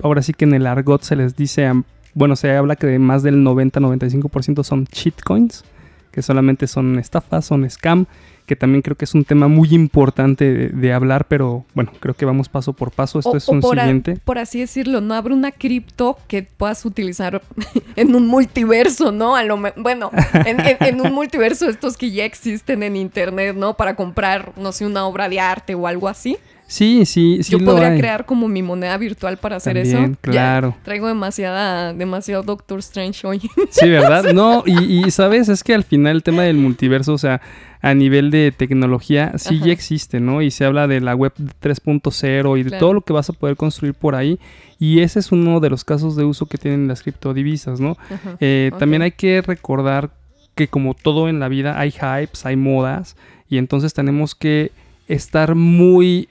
ahora 0.03 0.23
sí 0.23 0.35
que 0.35 0.45
en 0.45 0.55
el 0.55 0.67
argot 0.67 1.03
se 1.03 1.17
les 1.17 1.37
dice, 1.37 1.73
bueno, 2.13 2.37
se 2.37 2.55
habla 2.55 2.77
que 2.77 2.87
de 2.87 2.99
más 2.99 3.23
del 3.23 3.45
90-95% 3.45 4.63
son 4.63 4.85
shitcoins, 4.85 5.65
que 6.13 6.21
solamente 6.21 6.67
son 6.67 6.99
estafas, 6.99 7.47
son 7.47 7.69
scam, 7.69 8.07
que 8.47 8.57
también 8.57 8.83
creo 8.83 8.97
que 8.97 9.05
es 9.07 9.15
un 9.15 9.25
tema 9.25 9.49
muy 9.49 9.73
importante 9.75 10.53
de, 10.53 10.69
de 10.69 10.93
hablar, 10.93 11.27
pero 11.29 11.65
bueno, 11.75 11.93
creo 12.01 12.15
que 12.15 12.25
vamos 12.27 12.49
paso 12.49 12.73
por 12.75 12.91
paso. 12.91 13.19
Esto 13.19 13.31
O- 13.31 13.37
es 13.37 13.49
o 13.49 13.53
un 13.53 13.61
por, 13.61 13.79
a- 13.79 13.83
siguiente. 13.83 14.19
por 14.25 14.39
así 14.39 14.61
decirlo, 14.61 15.01
no 15.01 15.15
habrá 15.15 15.35
una 15.35 15.51
cripto 15.53 16.19
que 16.29 16.43
puedas 16.43 16.85
utilizar 16.85 17.41
en 17.97 18.15
un 18.15 18.27
multiverso, 18.27 19.13
¿no? 19.13 19.35
A 19.37 19.43
lo 19.45 19.59
bueno, 19.77 20.11
en, 20.47 20.61
en- 20.61 20.77
en 20.81 21.01
un 21.01 21.13
multiverso 21.13 21.69
estos 21.69 21.97
que 21.97 22.11
ya 22.11 22.25
existen 22.25 22.83
en 22.83 22.97
internet, 22.97 23.57
¿no? 23.57 23.75
Para 23.75 23.97
comprar, 23.97 24.53
no 24.57 24.73
sé, 24.73 24.85
una 24.87 25.07
obra 25.07 25.29
de 25.29 25.41
arte 25.41 25.75
o 25.75 25.87
algo 25.87 26.09
así. 26.09 26.37
Sí, 26.75 27.07
sí, 27.07 27.39
sí 27.45 27.53
Yo 27.53 27.59
lo 27.61 27.67
podría 27.67 27.91
hay. 27.91 27.99
crear 28.01 28.27
como 28.27 28.49
mi 28.49 28.61
moneda 28.61 28.97
virtual 28.99 29.37
para 29.37 29.57
hacer 29.57 29.77
eso. 29.77 29.93
También, 29.93 30.19
Ya 30.25 30.31
claro. 30.33 30.77
traigo 30.83 31.07
demasiada, 31.07 31.93
demasiado 31.95 32.43
Doctor 32.43 32.81
Strange 32.81 33.25
hoy. 33.27 33.41
Sí, 33.71 33.89
¿verdad? 33.89 34.25
No, 34.35 34.65
y, 34.67 35.05
y, 35.07 35.11
sabes, 35.13 35.49
es 35.49 35.63
que 35.63 35.73
al 35.73 35.85
final 35.85 36.17
el 36.17 36.23
tema 36.25 36.43
del 36.43 36.57
multiverso, 36.57 37.13
o 37.13 37.19
sea, 37.19 37.41
a 37.81 37.95
nivel 37.95 38.33
de 38.33 38.51
tecnología, 38.51 39.33
sí 39.37 39.55
Ajá. 39.57 39.67
ya 39.67 39.73
existe, 39.73 40.19
¿no? 40.19 40.43
Y 40.43 40.51
se 40.51 40.65
habla 40.65 40.89
de 40.89 41.01
la 41.01 41.15
web 41.15 41.33
3.0 41.63 42.59
y 42.59 42.63
de 42.65 42.71
Claro. 42.71 42.81
todo 42.81 42.95
lo 42.95 43.01
que 43.03 43.13
vas 43.13 43.31
a 43.31 43.35
poder 43.35 43.55
construir 43.57 43.95
por 43.95 44.17
ahí. 44.17 44.41
Y 44.81 44.99
ese 45.01 45.21
es 45.21 45.31
uno 45.31 45.61
de 45.61 45.71
los 45.71 45.85
casos 45.85 46.17
de 46.17 46.25
uso 46.25 46.47
que 46.47 46.59
tienen 46.59 46.89
las 46.89 47.03
criptodivisas, 47.03 47.79
¿no? 47.79 47.97
Eh. 48.41 48.73
También 48.81 49.03
hay 49.03 49.13
que 49.13 49.43
recordar 49.43 50.11
que 50.57 50.67
como 50.67 50.95
todo 50.95 51.29
en 51.29 51.39
la 51.39 51.49
vida 51.49 51.79
hay 51.79 51.91
hypes, 51.91 52.45
hay 52.47 52.57
modas 52.57 53.17
y 53.49 53.59
entonces 53.59 53.95
tenemos 53.95 54.35
que 54.35 54.73
estar 55.07 55.55
muy 55.55 56.29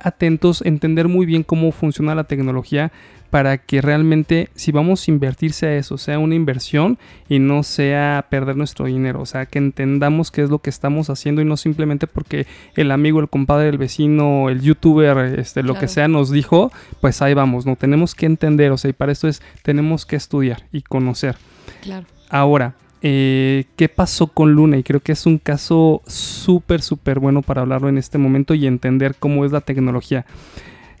atentos, 0.00 0.62
entender 0.64 1.08
muy 1.08 1.26
bien 1.26 1.42
cómo 1.42 1.72
funciona 1.72 2.14
la 2.14 2.24
tecnología 2.24 2.92
para 3.30 3.58
que 3.58 3.80
realmente 3.80 4.48
si 4.54 4.72
vamos 4.72 5.06
a 5.06 5.10
invertirse 5.10 5.66
a 5.66 5.76
eso 5.76 5.96
sea 5.98 6.18
una 6.18 6.34
inversión 6.34 6.98
y 7.28 7.38
no 7.38 7.62
sea 7.62 8.26
perder 8.28 8.56
nuestro 8.56 8.86
dinero, 8.86 9.20
o 9.20 9.26
sea, 9.26 9.46
que 9.46 9.58
entendamos 9.58 10.30
qué 10.30 10.42
es 10.42 10.50
lo 10.50 10.58
que 10.58 10.70
estamos 10.70 11.10
haciendo 11.10 11.40
y 11.40 11.44
no 11.44 11.56
simplemente 11.56 12.06
porque 12.08 12.46
el 12.74 12.90
amigo, 12.90 13.20
el 13.20 13.28
compadre, 13.28 13.68
el 13.68 13.78
vecino, 13.78 14.50
el 14.50 14.60
youtuber, 14.60 15.38
este, 15.38 15.62
lo 15.62 15.76
que 15.76 15.88
sea 15.88 16.08
nos 16.08 16.30
dijo, 16.30 16.72
pues 17.00 17.22
ahí 17.22 17.34
vamos, 17.34 17.66
no 17.66 17.76
tenemos 17.76 18.14
que 18.14 18.26
entender, 18.26 18.72
o 18.72 18.78
sea, 18.78 18.90
y 18.90 18.94
para 18.94 19.12
esto 19.12 19.28
es 19.28 19.42
tenemos 19.62 20.06
que 20.06 20.16
estudiar 20.16 20.64
y 20.72 20.82
conocer. 20.82 21.36
Claro. 21.82 22.06
Ahora, 22.28 22.74
eh, 23.02 23.64
¿qué 23.76 23.88
pasó 23.88 24.28
con 24.28 24.52
Luna? 24.52 24.76
Y 24.78 24.82
creo 24.82 25.00
que 25.00 25.12
es 25.12 25.26
un 25.26 25.38
caso 25.38 26.02
súper, 26.06 26.82
súper 26.82 27.18
bueno 27.18 27.42
para 27.42 27.62
hablarlo 27.62 27.88
en 27.88 27.98
este 27.98 28.18
momento 28.18 28.54
y 28.54 28.66
entender 28.66 29.14
cómo 29.18 29.44
es 29.44 29.52
la 29.52 29.60
tecnología. 29.60 30.26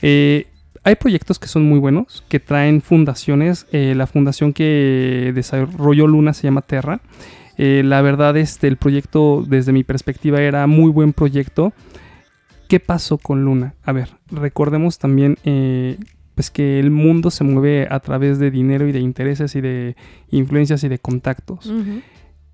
Eh, 0.02 0.46
hay 0.82 0.96
proyectos 0.96 1.38
que 1.38 1.46
son 1.46 1.64
muy 1.64 1.78
buenos, 1.78 2.24
que 2.28 2.40
traen 2.40 2.80
fundaciones. 2.80 3.66
Eh, 3.72 3.94
la 3.96 4.06
fundación 4.06 4.52
que 4.52 5.32
desarrolló 5.34 6.06
Luna 6.06 6.32
se 6.32 6.44
llama 6.44 6.62
Terra. 6.62 7.00
La 7.58 8.00
verdad, 8.00 8.38
este, 8.38 8.68
el 8.68 8.78
proyecto, 8.78 9.44
desde 9.46 9.72
mi 9.72 9.84
perspectiva, 9.84 10.40
era 10.40 10.66
muy 10.66 10.90
buen 10.90 11.12
proyecto. 11.12 11.74
¿Qué 12.68 12.80
pasó 12.80 13.18
con 13.18 13.44
Luna? 13.44 13.74
A 13.82 13.92
ver, 13.92 14.08
recordemos 14.30 14.98
también 14.98 15.36
pues 16.40 16.50
que 16.50 16.80
el 16.80 16.90
mundo 16.90 17.30
se 17.30 17.44
mueve 17.44 17.86
a 17.90 18.00
través 18.00 18.38
de 18.38 18.50
dinero 18.50 18.88
y 18.88 18.92
de 18.92 19.00
intereses 19.00 19.54
y 19.56 19.60
de 19.60 19.94
influencias 20.30 20.82
y 20.84 20.88
de 20.88 20.98
contactos. 20.98 21.70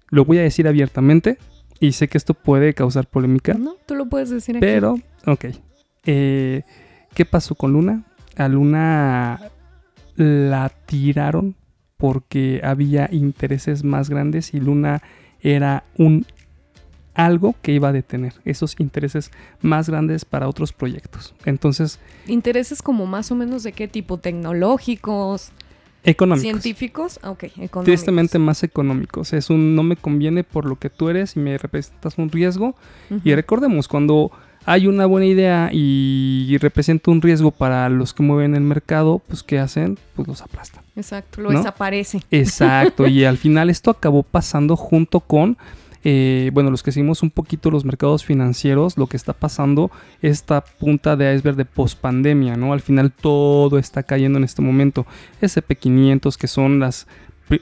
Lo 0.09 0.25
voy 0.25 0.39
a 0.39 0.43
decir 0.43 0.67
abiertamente 0.67 1.39
y 1.79 1.93
sé 1.93 2.09
que 2.09 2.19
esto 2.19 2.35
puede 2.35 2.75
causar 2.75 3.07
polémica, 3.07 3.55
No, 3.55 3.77
tú 3.87 3.95
lo 3.95 4.07
puedes 4.07 4.31
decir 4.31 4.57
aquí. 4.57 4.61
pero, 4.61 4.99
ok. 5.25 5.45
Eh, 6.05 6.63
¿Qué 7.15 7.25
pasó 7.27 7.55
con 7.55 7.75
Luna? 7.75 8.03
A 8.37 8.49
Luna 8.49 9.41
la 10.17 10.69
tiraron 10.87 11.55
porque 11.97 12.61
había 12.65 13.09
intereses 13.13 13.85
más 13.85 14.11
grandes 14.11 14.53
y 14.53 14.59
Luna 14.59 15.01
era 15.41 15.85
un 15.97 16.27
algo 17.17 17.55
que 17.63 17.73
iba 17.73 17.89
a 17.89 17.93
detener 17.93 18.35
esos 18.45 18.77
intereses 18.79 19.31
más 19.63 19.89
grandes 19.89 20.25
para 20.25 20.49
otros 20.49 20.73
proyectos. 20.73 21.35
Entonces, 21.45 21.99
¿Intereses 22.27 22.83
como 22.83 23.07
más 23.07 23.33
o 23.33 23.35
menos 23.35 23.63
de 23.63 23.73
qué 23.73 23.89
tipo? 23.89 24.19
¿Tecnológicos? 24.19 25.51
económicos. 26.05 26.43
¿Científicos? 26.43 27.19
Ah, 27.23 27.31
Ok, 27.31 27.45
económicos. 27.45 27.85
Tristemente 27.85 28.39
más 28.39 28.63
económicos. 28.63 29.33
Es 29.33 29.51
un 29.51 29.75
no 29.75 29.83
me 29.83 29.97
conviene 29.97 30.45
por 30.45 30.65
lo 30.65 30.77
que 30.77 30.89
tú 30.89 31.09
eres 31.09 31.35
y 31.37 31.41
me 31.41 31.59
representas 31.59 32.17
un 32.19 32.31
riesgo. 32.31 32.77
Y 33.25 33.35
recordemos, 33.35 33.89
cuando 33.89 34.31
hay 34.65 34.87
una 34.87 35.07
buena 35.07 35.27
idea 35.27 35.71
y 35.73 36.57
representa 36.61 37.11
un 37.11 37.23
riesgo 37.23 37.51
para 37.51 37.89
los 37.89 38.15
que 38.15 38.23
mueven 38.23 38.55
el 38.55 38.63
mercado, 38.63 39.21
pues 39.27 39.43
¿qué 39.43 39.59
hacen? 39.59 39.99
Pues 40.15 40.29
los 40.29 40.43
aplastan. 40.43 40.85
Exacto, 40.97 41.41
lo 41.41 41.51
¿no? 41.51 41.59
desaparece. 41.59 42.21
Exacto, 42.31 43.07
y 43.09 43.25
al 43.25 43.37
final 43.37 43.69
esto 43.71 43.91
acabó 43.91 44.23
pasando 44.23 44.77
junto 44.77 45.21
con, 45.21 45.57
eh, 46.09 46.53
bueno, 46.55 46.71
los 46.71 46.85
que 46.85 46.93
seguimos 46.93 47.25
un 47.25 47.31
poquito 47.31 47.69
los 47.69 47.85
mercados 47.85 48.25
financieros, 48.25 48.97
lo 48.97 49.09
que 49.09 49.17
está 49.17 49.33
pasando, 49.33 49.91
esta 50.23 50.61
punta 50.61 51.17
de 51.17 51.35
iceberg 51.35 51.57
de 51.57 51.65
pospandemia, 51.65 52.57
¿no? 52.57 52.73
Al 52.73 52.81
final 52.81 53.11
todo 53.11 53.77
está 53.77 54.05
cayendo 54.05 54.39
en 54.39 54.45
este 54.45 54.63
momento. 54.63 55.05
SP500, 55.43 56.37
que 56.37 56.47
son 56.47 56.79
las, 56.79 57.09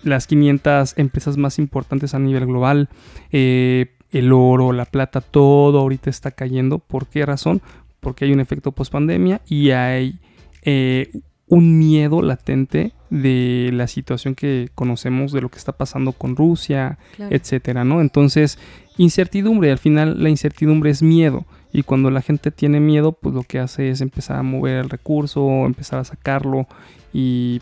las 0.02 0.26
500 0.26 0.98
empresas 0.98 1.38
más 1.38 1.58
importantes 1.58 2.12
a 2.12 2.18
nivel 2.18 2.44
global, 2.44 2.90
eh, 3.32 3.94
el 4.12 4.30
oro, 4.30 4.72
la 4.72 4.84
plata, 4.84 5.22
todo 5.22 5.78
ahorita 5.78 6.10
está 6.10 6.30
cayendo. 6.30 6.80
¿Por 6.80 7.06
qué 7.06 7.24
razón? 7.24 7.62
Porque 8.00 8.26
hay 8.26 8.32
un 8.34 8.40
efecto 8.40 8.72
pospandemia 8.72 9.40
y 9.46 9.70
hay 9.70 10.18
eh, 10.60 11.10
un 11.48 11.78
miedo 11.78 12.22
latente 12.22 12.92
de 13.10 13.70
la 13.72 13.86
situación 13.86 14.34
que 14.34 14.70
conocemos, 14.74 15.30
de 15.32 15.40
lo 15.42 15.48
que 15.50 15.58
está 15.58 15.72
pasando 15.72 16.12
con 16.12 16.36
Rusia, 16.36 16.98
Claro. 17.16 17.34
etcétera, 17.34 17.84
¿no? 17.84 18.00
Entonces, 18.00 18.58
incertidumbre, 18.96 19.70
al 19.70 19.78
final 19.78 20.22
la 20.22 20.30
incertidumbre 20.30 20.90
es 20.90 21.02
miedo. 21.02 21.44
Y 21.72 21.82
cuando 21.82 22.10
la 22.10 22.22
gente 22.22 22.50
tiene 22.50 22.80
miedo, 22.80 23.12
pues 23.12 23.34
lo 23.34 23.42
que 23.42 23.58
hace 23.58 23.90
es 23.90 24.00
empezar 24.00 24.38
a 24.38 24.42
mover 24.42 24.76
el 24.84 24.90
recurso, 24.90 25.66
empezar 25.66 25.98
a 25.98 26.04
sacarlo 26.04 26.66
y 27.12 27.60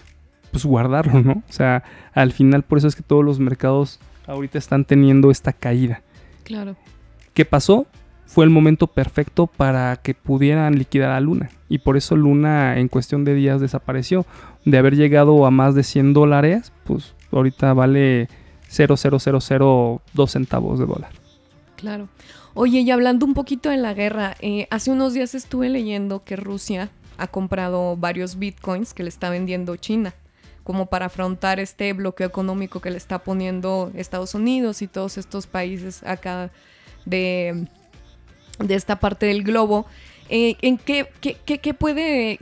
pues 0.51 0.67
guardarlo, 0.67 1.21
¿no? 1.23 1.43
O 1.49 1.53
sea, 1.53 1.83
al 2.13 2.33
final 2.33 2.63
por 2.63 2.77
eso 2.79 2.87
es 2.89 2.95
que 2.95 3.03
todos 3.03 3.25
los 3.25 3.39
mercados 3.41 3.99
ahorita 4.27 4.59
están 4.59 4.85
teniendo 4.85 5.31
esta 5.31 5.53
caída. 5.55 6.03
Claro. 6.45 6.77
¿Qué 7.35 7.45
pasó? 7.47 7.87
Fue 8.33 8.47
el 8.47 8.51
momento 8.51 8.87
perfecto 8.87 9.47
para 9.47 9.95
que 9.97 10.15
pudieran 10.15 10.79
liquidar 10.79 11.11
a 11.11 11.21
Luna. 11.21 11.51
Y 11.69 11.81
por 11.81 11.99
eso 11.99 12.17
Luna 12.17 12.79
en 12.79 12.89
cuestión 12.89 13.27
de 13.27 13.35
días 13.35 13.61
desapareció. 13.61 14.25
De 14.65 14.79
haber 14.79 14.97
llegado 14.97 15.45
a 15.45 15.51
más 15.51 15.75
de 15.75 15.83
100 15.83 16.15
dólares, 16.15 16.73
pues 16.85 17.15
ahorita 17.31 17.75
vale 17.75 18.31
0,0002 18.71 20.29
centavos 20.29 20.79
de 20.79 20.87
dólar. 20.87 21.11
Claro. 21.77 22.09
Oye, 22.55 22.81
y 22.81 22.91
hablando 22.91 23.27
un 23.27 23.35
poquito 23.35 23.69
de 23.69 23.77
la 23.77 23.93
guerra, 23.93 24.35
eh, 24.41 24.67
hace 24.71 24.91
unos 24.91 25.13
días 25.13 25.35
estuve 25.35 25.69
leyendo 25.69 26.25
que 26.25 26.37
Rusia 26.37 26.89
ha 27.19 27.27
comprado 27.27 27.99
varios 27.99 28.39
bitcoins 28.39 28.95
que 28.95 29.03
le 29.03 29.11
está 29.11 29.29
vendiendo 29.29 29.77
China, 29.77 30.15
como 30.65 30.87
para 30.87 31.07
afrontar 31.07 31.61
este 31.61 31.93
bloqueo 31.93 32.27
económico 32.27 32.81
que 32.81 32.91
le 32.91 32.97
está 32.97 33.19
poniendo 33.19 33.93
Estados 33.95 34.35
Unidos 34.35 34.81
y 34.81 34.87
todos 34.87 35.19
estos 35.19 35.47
países 35.47 36.03
acá 36.05 36.51
de, 37.05 37.67
de 38.59 38.75
esta 38.75 39.01
parte 39.01 39.27
del 39.27 39.43
globo. 39.43 39.87
Eh, 40.29 40.57
¿En 40.63 40.79
qué, 40.79 41.07
qué, 41.21 41.37
qué- 41.45 41.59
qué 41.59 41.75
puede, 41.75 42.39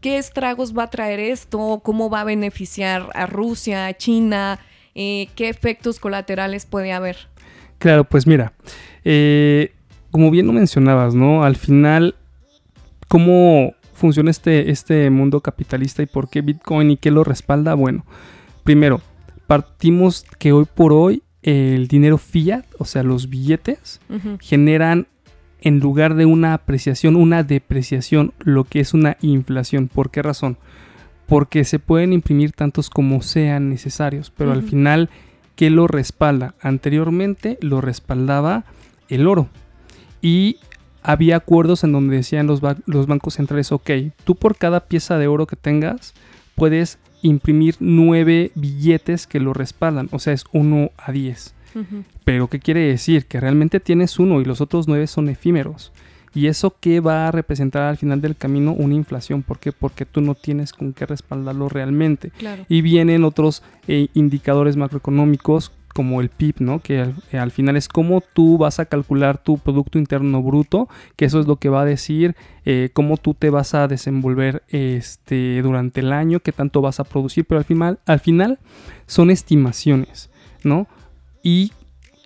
qué 0.00 0.18
estragos 0.18 0.76
va 0.76 0.84
a 0.84 0.90
traer 0.90 1.20
esto? 1.20 1.80
¿Cómo 1.84 2.08
va 2.10 2.22
a 2.22 2.24
beneficiar 2.24 3.08
a 3.14 3.26
Rusia, 3.26 3.86
a 3.86 3.94
China? 3.96 4.58
Eh, 4.94 5.28
¿Qué 5.34 5.48
efectos 5.48 5.98
colaterales 6.00 6.66
puede 6.66 6.92
haber? 6.92 7.16
Claro, 7.78 8.04
pues 8.04 8.26
mira, 8.26 8.52
eh, 9.04 9.72
como 10.10 10.30
bien 10.30 10.46
lo 10.46 10.52
mencionabas, 10.52 11.14
¿no? 11.14 11.44
Al 11.44 11.56
final, 11.56 12.14
¿cómo 13.08 13.74
funciona 13.94 14.30
este, 14.30 14.70
este 14.70 15.10
mundo 15.10 15.40
capitalista 15.40 16.02
y 16.02 16.06
por 16.06 16.28
qué 16.30 16.40
Bitcoin 16.40 16.90
y 16.92 16.96
qué 16.96 17.10
lo 17.10 17.24
respalda? 17.24 17.74
Bueno, 17.74 18.04
primero, 18.64 19.00
partimos 19.46 20.24
que 20.38 20.52
hoy 20.52 20.66
por 20.72 20.92
hoy 20.92 21.22
el 21.42 21.88
dinero 21.88 22.18
fiat, 22.18 22.64
o 22.78 22.84
sea, 22.84 23.02
los 23.02 23.28
billetes, 23.30 24.00
generan 24.40 25.06
en 25.60 25.80
lugar 25.80 26.14
de 26.14 26.24
una 26.26 26.54
apreciación, 26.54 27.16
una 27.16 27.42
depreciación, 27.42 28.32
lo 28.38 28.64
que 28.64 28.80
es 28.80 28.94
una 28.94 29.16
inflación. 29.20 29.88
¿Por 29.88 30.10
qué 30.10 30.22
razón? 30.22 30.56
Porque 31.26 31.64
se 31.64 31.78
pueden 31.78 32.12
imprimir 32.12 32.52
tantos 32.52 32.88
como 32.90 33.22
sean 33.22 33.68
necesarios, 33.68 34.32
pero 34.36 34.52
al 34.52 34.62
final, 34.62 35.10
¿qué 35.56 35.68
lo 35.70 35.86
respalda? 35.86 36.54
Anteriormente 36.60 37.58
lo 37.60 37.80
respaldaba 37.80 38.64
el 39.08 39.26
oro. 39.26 39.48
Y 40.22 40.56
había 41.02 41.36
acuerdos 41.36 41.84
en 41.84 41.92
donde 41.92 42.16
decían 42.16 42.46
los, 42.46 42.60
ba- 42.60 42.76
los 42.86 43.06
bancos 43.06 43.34
centrales, 43.34 43.72
ok, 43.72 43.90
tú 44.24 44.34
por 44.36 44.56
cada 44.56 44.86
pieza 44.86 45.18
de 45.18 45.26
oro 45.26 45.46
que 45.46 45.56
tengas 45.56 46.14
puedes 46.54 46.98
imprimir 47.22 47.76
nueve 47.80 48.52
billetes 48.54 49.26
que 49.26 49.40
lo 49.40 49.52
respaldan, 49.52 50.08
o 50.12 50.18
sea, 50.18 50.32
es 50.32 50.44
1 50.52 50.90
a 50.96 51.12
10. 51.12 51.54
Ujú. 51.74 52.04
Pero 52.24 52.48
¿qué 52.48 52.58
quiere 52.58 52.80
decir? 52.80 53.26
Que 53.26 53.40
realmente 53.40 53.80
tienes 53.80 54.18
uno 54.18 54.40
y 54.40 54.44
los 54.44 54.60
otros 54.60 54.88
nueve 54.88 55.06
son 55.06 55.28
efímeros. 55.28 55.92
¿Y 56.34 56.46
eso 56.46 56.76
qué 56.78 57.00
va 57.00 57.28
a 57.28 57.32
representar 57.32 57.84
al 57.84 57.96
final 57.96 58.20
del 58.20 58.36
camino? 58.36 58.72
Una 58.72 58.94
inflación. 58.94 59.42
¿Por 59.42 59.58
qué? 59.58 59.72
Porque 59.72 60.04
tú 60.04 60.20
no 60.20 60.34
tienes 60.34 60.72
con 60.72 60.92
qué 60.92 61.06
respaldarlo 61.06 61.68
realmente. 61.68 62.30
Claro. 62.30 62.64
Y 62.68 62.82
vienen 62.82 63.24
otros 63.24 63.62
eh, 63.86 64.08
indicadores 64.14 64.76
macroeconómicos 64.76 65.72
como 65.94 66.20
el 66.20 66.28
PIB, 66.28 66.60
¿no? 66.60 66.78
Que 66.80 67.00
al, 67.00 67.14
al, 67.32 67.50
final 67.50 67.76
es 67.76 67.88
cómo 67.88 68.20
tú 68.20 68.56
vas 68.56 68.78
a 68.78 68.84
calcular 68.84 69.38
tu 69.38 69.58
Producto 69.58 69.98
Interno 69.98 70.42
Bruto, 70.42 70.88
que 71.16 71.24
eso 71.24 71.40
es 71.40 71.48
lo 71.48 71.56
que 71.56 71.70
va 71.70 71.80
a 71.80 71.84
decir 71.84 72.36
eh, 72.64 72.90
cómo 72.92 73.16
tú 73.16 73.34
te 73.34 73.50
vas 73.50 73.74
a 73.74 73.88
desenvolver 73.88 74.62
este, 74.68 75.60
durante 75.60 76.00
el 76.00 76.12
año, 76.12 76.38
qué 76.38 76.52
tanto 76.52 76.82
vas 76.82 77.00
a 77.00 77.04
producir, 77.04 77.46
pero 77.46 77.58
al 77.58 77.64
final, 77.64 77.98
al 78.06 78.20
final 78.20 78.60
son 79.06 79.30
estimaciones, 79.30 80.30
¿no? 80.62 80.86
Y 81.48 81.72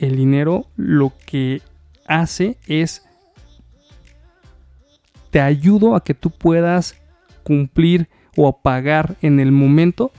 el 0.01 0.17
dinero 0.17 0.67
lo 0.75 1.13
que 1.27 1.63
hace 2.07 2.59
es 2.67 3.05
te 5.31 5.41
ayudo 5.41 5.95
a 5.95 6.03
que 6.03 6.13
tú 6.13 6.31
puedas 6.31 6.97
cumplir 7.45 8.09
o 8.37 8.59
pagar 8.59 9.15
en 9.23 9.39
el 9.39 9.53
momento 9.53 10.11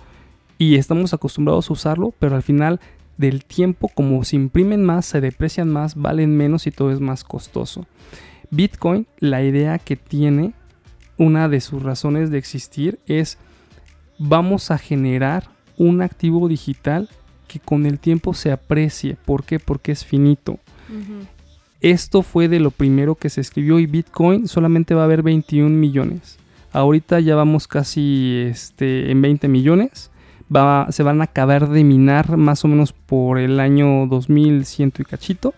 y 0.58 0.76
estamos 0.76 1.14
acostumbrados 1.14 1.70
a 1.70 1.74
usarlo, 1.74 2.14
pero 2.18 2.38
al 2.38 2.44
final 2.44 2.80
del 3.18 3.44
tiempo 3.44 3.90
como 3.90 4.24
se 4.24 4.38
imprimen 4.38 4.86
más, 4.86 5.06
se 5.06 5.20
deprecian 5.20 5.70
más, 5.70 5.96
valen 5.96 6.38
menos 6.38 6.66
y 6.66 6.72
todo 6.72 6.94
es 6.94 7.02
más 7.02 7.26
costoso. 7.26 7.86
Bitcoin, 8.52 9.06
la 9.20 9.44
idea 9.44 9.80
que 9.80 9.98
tiene, 9.98 10.54
una 11.18 11.50
de 11.50 11.60
sus 11.60 11.84
razones 11.84 12.32
de 12.32 12.38
existir 12.38 13.00
es 13.06 13.38
vamos 14.18 14.72
a 14.72 14.78
generar 14.78 15.50
un 15.76 16.02
activo 16.02 16.48
digital 16.48 17.10
que 17.54 17.60
con 17.60 17.86
el 17.86 18.00
tiempo 18.00 18.34
se 18.34 18.52
aprecie. 18.52 19.16
¿Por 19.26 19.44
qué? 19.44 19.60
Porque 19.60 19.92
es 19.92 20.04
finito. 20.04 20.58
Esto 21.82 22.24
fue 22.24 22.48
de 22.48 22.60
lo 22.60 22.72
primero 22.72 23.14
que 23.14 23.30
se 23.30 23.42
escribió 23.42 23.78
y 23.78 23.86
Bitcoin 23.86 24.48
solamente 24.48 24.96
va 24.96 25.02
a 25.02 25.06
haber 25.06 25.22
21 25.22 25.70
millones. 25.70 26.40
Ahorita 26.72 27.20
ya 27.20 27.36
vamos 27.36 27.68
casi 27.68 28.46
este, 28.50 29.12
en 29.12 29.22
20 29.22 29.48
millones. 29.48 30.10
Va, 30.54 30.88
se 30.92 31.04
van 31.04 31.22
a 31.22 31.26
acabar 31.26 31.70
de 31.70 31.84
minar 31.84 32.38
más 32.38 32.66
o 32.66 32.68
menos 32.68 32.92
por 32.92 33.38
el 33.38 33.60
año 33.60 34.08
2100 34.08 34.94
y 34.98 35.04
cachito. 35.04 35.54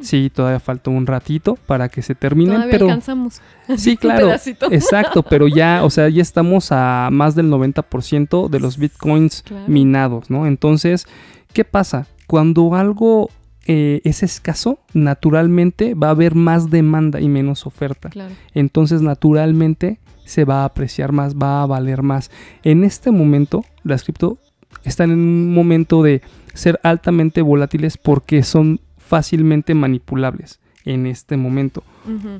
Sí, 0.00 0.30
todavía 0.34 0.60
falta 0.60 0.90
un 0.90 1.06
ratito 1.06 1.56
para 1.66 1.88
que 1.88 2.02
se 2.02 2.14
terminen, 2.14 2.54
todavía 2.54 2.72
pero 2.72 2.86
alcanzamos. 2.86 3.40
Sí, 3.76 3.96
claro. 3.98 4.32
Exacto, 4.70 5.22
pero 5.22 5.48
ya, 5.48 5.84
o 5.84 5.90
sea, 5.90 6.08
ya 6.08 6.22
estamos 6.22 6.72
a 6.72 7.08
más 7.12 7.34
del 7.34 7.50
90% 7.50 8.48
de 8.48 8.60
los 8.60 8.78
bitcoins 8.78 9.44
minados, 9.66 10.30
¿no? 10.30 10.46
Entonces, 10.46 11.06
¿qué 11.52 11.64
pasa? 11.64 12.06
Cuando 12.26 12.74
algo 12.74 13.30
eh, 13.66 14.00
es 14.04 14.22
escaso, 14.22 14.80
naturalmente 14.94 15.94
va 15.94 16.08
a 16.08 16.12
haber 16.12 16.34
más 16.34 16.70
demanda 16.70 17.20
y 17.20 17.28
menos 17.28 17.66
oferta. 17.66 18.10
Entonces, 18.54 19.02
naturalmente 19.02 19.98
se 20.24 20.44
va 20.44 20.62
a 20.62 20.64
apreciar 20.64 21.12
más, 21.12 21.36
va 21.36 21.62
a 21.62 21.66
valer 21.66 22.02
más. 22.02 22.30
En 22.62 22.84
este 22.84 23.10
momento, 23.10 23.64
las 23.82 24.04
cripto 24.04 24.38
están 24.84 25.10
en 25.10 25.18
un 25.18 25.54
momento 25.54 26.02
de 26.02 26.22
ser 26.54 26.80
altamente 26.82 27.42
volátiles 27.42 27.96
porque 27.96 28.42
son 28.42 28.80
fácilmente 29.08 29.74
manipulables 29.74 30.60
en 30.84 31.06
este 31.06 31.36
momento. 31.36 31.82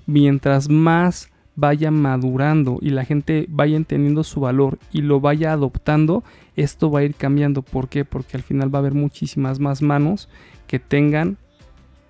Mientras 0.06 0.68
más 0.68 1.30
vaya 1.56 1.90
madurando 1.90 2.78
y 2.80 2.90
la 2.90 3.04
gente 3.04 3.46
vaya 3.48 3.76
entendiendo 3.76 4.22
su 4.22 4.40
valor 4.40 4.78
y 4.92 5.02
lo 5.02 5.20
vaya 5.20 5.52
adoptando, 5.52 6.22
esto 6.56 6.90
va 6.90 7.00
a 7.00 7.04
ir 7.04 7.14
cambiando. 7.14 7.62
¿Por 7.62 7.88
qué? 7.88 8.04
Porque 8.04 8.36
al 8.36 8.42
final 8.42 8.72
va 8.72 8.78
a 8.78 8.80
haber 8.80 8.94
muchísimas 8.94 9.58
más 9.60 9.82
manos 9.82 10.28
que 10.66 10.78
tengan 10.78 11.36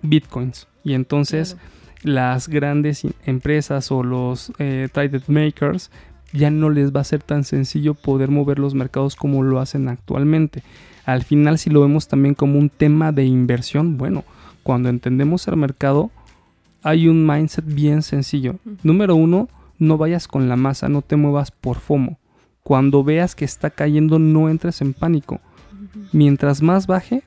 bitcoins. 0.01 0.67
Y 0.83 0.93
entonces 0.93 1.57
las 2.03 2.47
grandes 2.47 3.05
empresas 3.25 3.91
o 3.91 4.03
los 4.03 4.53
eh, 4.59 4.87
traded 4.91 5.23
makers 5.27 5.89
ya 6.31 6.51
no 6.51 6.69
les 6.69 6.95
va 6.95 7.01
a 7.01 7.05
ser 7.05 7.23
tan 7.23 7.43
sencillo 7.43 7.93
poder 7.93 8.29
mover 8.29 8.59
los 8.59 8.75
mercados 8.75 9.15
como 9.15 9.41
lo 9.43 9.59
hacen 9.59 9.87
actualmente. 9.87 10.63
Al 11.05 11.23
final, 11.23 11.57
si 11.57 11.69
lo 11.69 11.81
vemos 11.81 12.07
también 12.07 12.35
como 12.35 12.59
un 12.59 12.69
tema 12.69 13.11
de 13.11 13.25
inversión, 13.25 13.97
bueno, 13.97 14.23
cuando 14.69 14.89
entendemos 14.89 15.47
el 15.47 15.57
mercado, 15.57 16.11
hay 16.83 17.07
un 17.07 17.25
mindset 17.25 17.65
bien 17.65 18.03
sencillo. 18.03 18.59
Número 18.83 19.15
uno, 19.15 19.49
no 19.79 19.97
vayas 19.97 20.27
con 20.27 20.47
la 20.47 20.57
masa, 20.57 20.89
no 20.89 21.01
te 21.01 21.15
muevas 21.15 21.49
por 21.49 21.79
FOMO. 21.79 22.19
Cuando 22.61 23.03
veas 23.03 23.33
que 23.33 23.45
está 23.45 23.71
cayendo, 23.71 24.19
no 24.19 24.47
entres 24.47 24.81
en 24.81 24.93
pánico. 24.93 25.41
Mientras 26.11 26.61
más 26.61 26.85
baje, 26.85 27.23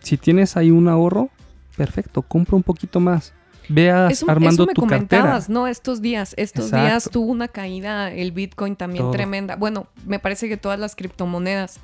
si 0.00 0.16
tienes 0.16 0.56
ahí 0.56 0.72
un 0.72 0.88
ahorro, 0.88 1.30
perfecto, 1.76 2.22
compra 2.22 2.56
un 2.56 2.64
poquito 2.64 2.98
más. 2.98 3.32
Veas 3.68 4.24
armando 4.26 4.64
eso 4.64 4.66
me 4.66 4.74
tu 4.74 4.80
comentabas, 4.80 5.48
¿no? 5.48 5.68
Estos 5.68 6.02
días, 6.02 6.34
estos 6.36 6.72
días 6.72 7.08
tuvo 7.12 7.30
una 7.30 7.46
caída 7.46 8.12
el 8.12 8.32
Bitcoin 8.32 8.74
también 8.74 9.12
tremenda. 9.12 9.54
Bueno, 9.54 9.86
me 10.04 10.18
parece 10.18 10.48
que 10.48 10.56
todas 10.56 10.80
las 10.80 10.96
criptomonedas, 10.96 11.78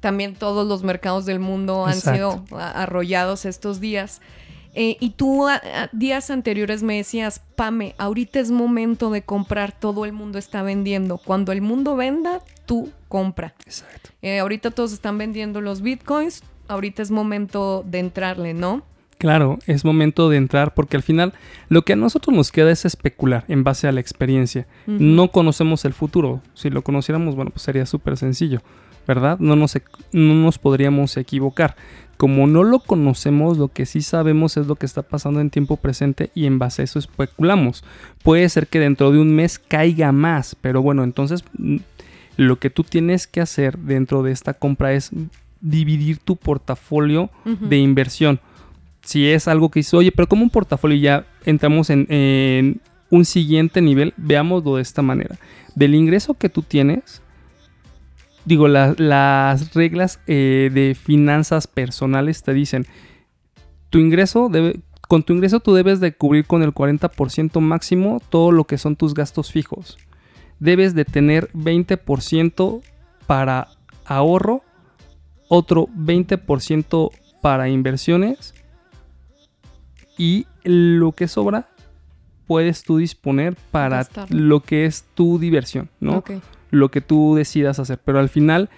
también 0.00 0.34
todos 0.34 0.66
los 0.66 0.82
mercados 0.82 1.26
del 1.26 1.40
mundo 1.40 1.86
han 1.86 2.00
sido 2.00 2.44
arrollados 2.52 3.44
estos 3.44 3.80
días. 3.80 4.20
Eh, 4.74 4.96
y 5.00 5.10
tú 5.10 5.46
días 5.92 6.30
anteriores 6.30 6.82
me 6.82 6.96
decías, 6.96 7.42
Pame, 7.56 7.94
ahorita 7.98 8.38
es 8.38 8.50
momento 8.50 9.10
de 9.10 9.22
comprar, 9.22 9.72
todo 9.72 10.04
el 10.04 10.12
mundo 10.12 10.38
está 10.38 10.62
vendiendo. 10.62 11.18
Cuando 11.18 11.52
el 11.52 11.62
mundo 11.62 11.96
venda, 11.96 12.42
tú 12.66 12.90
compra. 13.08 13.54
Exacto. 13.64 14.10
Eh, 14.22 14.38
ahorita 14.38 14.70
todos 14.70 14.92
están 14.92 15.18
vendiendo 15.18 15.60
los 15.60 15.82
bitcoins, 15.82 16.42
ahorita 16.68 17.02
es 17.02 17.10
momento 17.10 17.82
de 17.86 17.98
entrarle, 17.98 18.54
¿no? 18.54 18.84
Claro, 19.18 19.58
es 19.66 19.84
momento 19.84 20.28
de 20.28 20.36
entrar 20.36 20.74
porque 20.74 20.96
al 20.96 21.02
final 21.02 21.34
lo 21.68 21.82
que 21.82 21.94
a 21.94 21.96
nosotros 21.96 22.36
nos 22.36 22.52
queda 22.52 22.70
es 22.70 22.84
especular 22.84 23.44
en 23.48 23.64
base 23.64 23.88
a 23.88 23.92
la 23.92 23.98
experiencia. 23.98 24.68
No 24.86 25.32
conocemos 25.32 25.84
el 25.84 25.92
futuro. 25.92 26.40
Si 26.54 26.70
lo 26.70 26.82
conociéramos, 26.82 27.34
bueno, 27.34 27.50
pues 27.50 27.62
sería 27.62 27.84
súper 27.84 28.16
sencillo, 28.16 28.62
¿verdad? 29.08 29.38
No 29.40 29.56
nos, 29.56 29.76
no 30.12 30.34
nos 30.34 30.58
podríamos 30.58 31.16
equivocar. 31.16 31.74
Como 32.18 32.46
no 32.46 32.62
lo 32.62 32.80
conocemos, 32.80 33.56
lo 33.56 33.68
que 33.68 33.86
sí 33.86 34.02
sabemos 34.02 34.56
es 34.56 34.66
lo 34.66 34.76
que 34.76 34.86
está 34.86 35.02
pasando 35.02 35.40
en 35.40 35.50
tiempo 35.50 35.78
presente 35.78 36.30
y 36.34 36.44
en 36.46 36.58
base 36.58 36.82
a 36.82 36.84
eso 36.84 36.98
especulamos. 36.98 37.84
Puede 38.22 38.48
ser 38.50 38.66
que 38.66 38.78
dentro 38.78 39.10
de 39.10 39.18
un 39.18 39.34
mes 39.34 39.58
caiga 39.58 40.12
más, 40.12 40.54
pero 40.60 40.82
bueno, 40.82 41.04
entonces 41.04 41.42
mm, 41.56 41.76
lo 42.36 42.58
que 42.58 42.70
tú 42.70 42.84
tienes 42.84 43.26
que 43.26 43.40
hacer 43.40 43.78
dentro 43.78 44.22
de 44.22 44.32
esta 44.32 44.52
compra 44.52 44.92
es 44.92 45.10
dividir 45.60 46.18
tu 46.18 46.36
portafolio 46.36 47.30
de 47.44 47.78
inversión. 47.78 48.40
Si 49.02 49.26
es 49.26 49.48
algo 49.48 49.70
que 49.70 49.80
dices, 49.80 49.94
oye, 49.94 50.12
pero 50.12 50.28
como 50.28 50.42
un 50.42 50.50
portafolio 50.50 50.98
ya 50.98 51.26
entramos 51.44 51.88
en, 51.90 52.80
un 53.10 53.24
siguiente 53.24 53.80
nivel, 53.80 54.12
veámoslo 54.18 54.76
de 54.76 54.82
esta 54.82 55.00
manera. 55.02 55.38
Del 55.74 55.94
ingreso 55.94 56.34
que 56.34 56.48
tú 56.48 56.62
tienes, 56.62 57.22
digo, 58.48 58.66
las 58.66 59.74
reglas 59.74 60.20
eh, 60.26 60.70
de 60.72 60.94
finanzas 60.94 61.66
personales 61.66 62.42
te 62.42 62.54
dicen, 62.54 62.86
tu 63.90 63.98
ingreso 63.98 64.48
debe, 64.48 64.80
con 65.06 65.22
tu 65.22 65.34
ingreso 65.34 65.60
tú 65.60 65.74
debes 65.74 66.00
de 66.00 66.14
cubrir 66.14 66.46
con 66.46 66.62
el 66.62 66.72
40% 66.72 67.60
máximo 67.60 68.20
todo 68.30 68.50
lo 68.50 68.64
que 68.64 68.78
son 68.78 68.96
tus 68.96 69.12
gastos 69.12 69.52
fijos. 69.52 69.98
Debes 70.60 70.94
de 70.94 71.04
tener 71.04 71.52
20% 71.52 72.80
para 73.26 73.68
ahorro 74.06 74.62
otro 75.48 75.88
20% 75.88 77.10
para 77.42 77.68
inversiones 77.68 78.54
y 80.16 80.46
lo 80.64 81.12
que 81.12 81.28
sobra 81.28 81.68
puedes 82.46 82.82
tú 82.82 82.96
disponer 82.96 83.56
para 83.70 84.06
lo 84.30 84.60
que 84.60 84.86
es 84.86 85.04
tu 85.14 85.38
diversión, 85.38 85.90
¿no? 86.00 86.24
Lo 86.70 86.90
que 86.90 87.00
tú 87.00 87.34
decidas 87.34 87.78
hacer, 87.78 87.98
pero 88.04 88.18
al 88.18 88.28
final, 88.28 88.68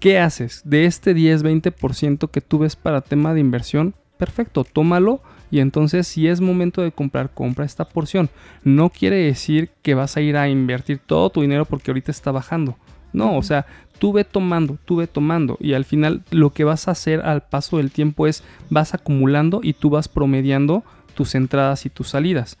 ¿qué 0.00 0.18
haces? 0.18 0.62
De 0.64 0.84
este 0.84 1.14
10-20% 1.14 2.30
que 2.30 2.40
tú 2.40 2.58
ves 2.58 2.76
para 2.76 3.00
tema 3.00 3.34
de 3.34 3.40
inversión, 3.40 3.94
perfecto, 4.18 4.64
tómalo 4.64 5.20
y 5.50 5.60
entonces 5.60 6.06
si 6.06 6.26
es 6.26 6.40
momento 6.40 6.82
de 6.82 6.92
comprar, 6.92 7.30
compra 7.32 7.64
esta 7.64 7.88
porción. 7.88 8.28
No 8.64 8.90
quiere 8.90 9.16
decir 9.16 9.70
que 9.82 9.94
vas 9.94 10.16
a 10.16 10.20
ir 10.20 10.36
a 10.36 10.48
invertir 10.48 10.98
todo 10.98 11.30
tu 11.30 11.42
dinero 11.42 11.64
porque 11.64 11.90
ahorita 11.90 12.10
está 12.10 12.32
bajando. 12.32 12.76
No, 13.12 13.36
o 13.36 13.42
sea, 13.42 13.66
tú 13.98 14.12
ve 14.12 14.24
tomando, 14.24 14.78
tú 14.84 14.96
ve 14.96 15.06
tomando 15.06 15.56
y 15.60 15.72
al 15.72 15.84
final 15.84 16.22
lo 16.30 16.50
que 16.50 16.64
vas 16.64 16.88
a 16.88 16.90
hacer 16.90 17.20
al 17.20 17.42
paso 17.42 17.78
del 17.78 17.90
tiempo 17.90 18.26
es 18.26 18.42
vas 18.68 18.94
acumulando 18.94 19.60
y 19.62 19.72
tú 19.72 19.90
vas 19.90 20.08
promediando 20.08 20.84
tus 21.14 21.34
entradas 21.34 21.86
y 21.86 21.90
tus 21.90 22.08
salidas. 22.08 22.58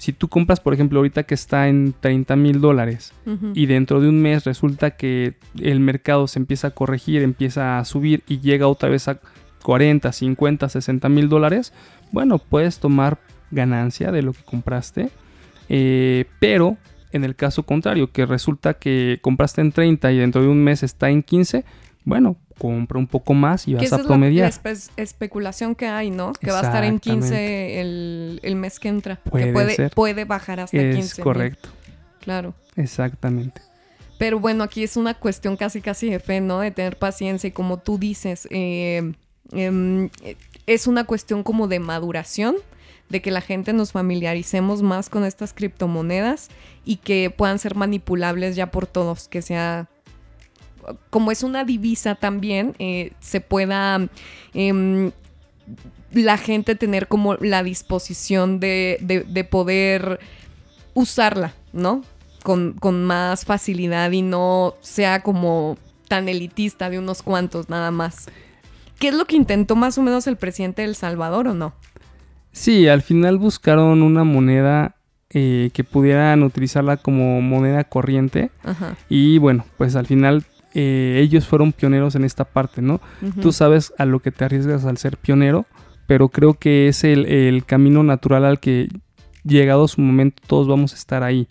Si 0.00 0.14
tú 0.14 0.28
compras, 0.28 0.60
por 0.60 0.72
ejemplo, 0.72 1.00
ahorita 1.00 1.24
que 1.24 1.34
está 1.34 1.68
en 1.68 1.94
30 2.00 2.34
mil 2.36 2.62
dólares 2.62 3.12
y 3.52 3.66
dentro 3.66 4.00
de 4.00 4.08
un 4.08 4.22
mes 4.22 4.44
resulta 4.44 4.92
que 4.92 5.34
el 5.60 5.78
mercado 5.78 6.26
se 6.26 6.38
empieza 6.38 6.68
a 6.68 6.70
corregir, 6.70 7.20
empieza 7.20 7.78
a 7.78 7.84
subir 7.84 8.22
y 8.26 8.40
llega 8.40 8.66
otra 8.66 8.88
vez 8.88 9.08
a 9.08 9.20
40, 9.62 10.10
50, 10.10 10.70
60 10.70 11.08
mil 11.10 11.28
dólares, 11.28 11.74
bueno, 12.12 12.38
puedes 12.38 12.78
tomar 12.78 13.18
ganancia 13.50 14.10
de 14.10 14.22
lo 14.22 14.32
que 14.32 14.42
compraste, 14.42 15.10
eh, 15.68 16.24
pero 16.38 16.78
en 17.12 17.24
el 17.24 17.36
caso 17.36 17.64
contrario, 17.64 18.10
que 18.10 18.24
resulta 18.24 18.72
que 18.72 19.18
compraste 19.20 19.60
en 19.60 19.70
30 19.70 20.12
y 20.12 20.16
dentro 20.16 20.40
de 20.40 20.48
un 20.48 20.64
mes 20.64 20.82
está 20.82 21.10
en 21.10 21.22
15, 21.22 21.66
bueno, 22.06 22.38
compra 22.60 22.98
un 22.98 23.06
poco 23.06 23.32
más 23.32 23.66
y 23.66 23.72
vas 23.72 23.90
a 23.90 24.02
promediar. 24.02 24.52
Es 24.64 24.90
la 24.94 25.02
especulación 25.02 25.74
que 25.74 25.86
hay, 25.86 26.10
¿no? 26.10 26.34
Que 26.34 26.50
va 26.50 26.60
a 26.60 26.62
estar 26.62 26.84
en 26.84 27.00
15 27.00 27.80
el, 27.80 28.56
mes 28.56 28.78
que 28.78 28.88
entra. 28.88 29.16
Puede 29.16 29.46
que 29.46 29.52
puede, 29.52 29.90
puede 29.90 30.24
bajar 30.26 30.60
hasta 30.60 30.76
15. 30.76 31.00
Es 31.00 31.14
correcto. 31.14 31.70
Claro. 32.20 32.52
Exactamente. 32.76 33.62
Pero 34.18 34.38
bueno, 34.38 34.62
aquí 34.62 34.84
es 34.84 34.98
una 34.98 35.14
cuestión 35.14 35.56
casi 35.56 35.80
casi 35.80 36.10
de 36.10 36.20
fe, 36.20 36.42
¿no? 36.42 36.60
De 36.60 36.70
tener 36.70 36.98
paciencia 36.98 37.48
y 37.48 37.52
como 37.52 37.78
tú 37.78 37.96
dices, 37.96 38.46
eh, 38.50 39.14
em, 39.52 40.10
es 40.66 40.86
una 40.86 41.04
cuestión 41.04 41.42
como 41.42 41.66
de 41.66 41.80
maduración, 41.80 42.56
de 43.08 43.22
que 43.22 43.30
la 43.30 43.40
gente 43.40 43.72
nos 43.72 43.92
familiaricemos 43.92 44.82
más 44.82 45.08
con 45.08 45.24
estas 45.24 45.54
criptomonedas 45.54 46.50
y 46.84 46.96
que 46.96 47.30
puedan 47.34 47.58
ser 47.58 47.74
manipulables 47.74 48.54
ya 48.54 48.70
por 48.70 48.86
todos, 48.86 49.28
que 49.28 49.40
sea 49.40 49.88
como 51.10 51.30
es 51.30 51.42
una 51.42 51.64
divisa 51.64 52.14
también, 52.14 52.74
eh, 52.78 53.12
se 53.20 53.40
pueda 53.40 54.08
em, 54.54 55.12
la 56.12 56.38
gente 56.38 56.74
tener 56.74 57.08
como 57.08 57.34
la 57.34 57.62
disposición 57.62 58.60
de, 58.60 58.98
de 59.26 59.44
poder 59.44 60.20
usarla, 60.94 61.54
¿no? 61.72 62.02
con, 62.42 63.04
más 63.04 63.44
facilidad 63.44 64.10
y 64.12 64.22
no 64.22 64.74
sea 64.80 65.22
como 65.22 65.76
tan 66.08 66.28
elitista 66.28 66.90
de 66.90 66.98
unos 66.98 67.22
cuantos 67.22 67.68
nada 67.68 67.90
más. 67.90 68.26
¿Qué 68.98 69.08
es 69.08 69.14
lo 69.14 69.24
que 69.24 69.36
intentó 69.36 69.76
más 69.76 69.96
o 69.98 70.02
menos 70.02 70.26
el 70.26 70.36
presidente 70.36 70.82
de 70.82 70.88
El 70.88 70.94
Salvador 70.94 71.48
o 71.48 71.54
no? 71.54 71.74
Sí, 72.52 72.88
al 72.88 73.02
final 73.02 73.38
buscaron 73.38 74.02
una 74.02 74.24
moneda 74.24 74.96
eh, 75.30 75.70
que 75.72 75.84
pudieran 75.84 76.42
utilizarla 76.42 76.96
como 76.96 77.40
moneda 77.40 77.84
corriente. 77.84 78.50
Y 79.08 79.38
bueno, 79.38 79.64
pues 79.78 79.94
al 79.96 80.06
final 80.06 80.44
eh, 80.74 81.20
ellos 81.22 81.46
fueron 81.46 81.72
pioneros 81.72 82.14
en 82.14 82.24
esta 82.24 82.44
parte, 82.44 82.82
¿no? 82.82 83.00
Tú 83.40 83.52
sabes 83.52 83.92
a 83.98 84.04
lo 84.04 84.20
que 84.20 84.30
te 84.30 84.44
arriesgas 84.44 84.84
al 84.84 84.98
ser 84.98 85.16
pionero, 85.16 85.66
pero 86.06 86.28
creo 86.28 86.54
que 86.54 86.88
es 86.88 87.04
el, 87.04 87.26
el 87.26 87.64
camino 87.64 88.02
natural 88.02 88.44
al 88.44 88.60
que 88.60 88.88
llegado 89.44 89.88
su 89.88 90.00
momento 90.00 90.42
todos 90.46 90.68
vamos 90.68 90.92
a 90.92 90.96
estar 90.96 91.22
ahí. 91.22 91.48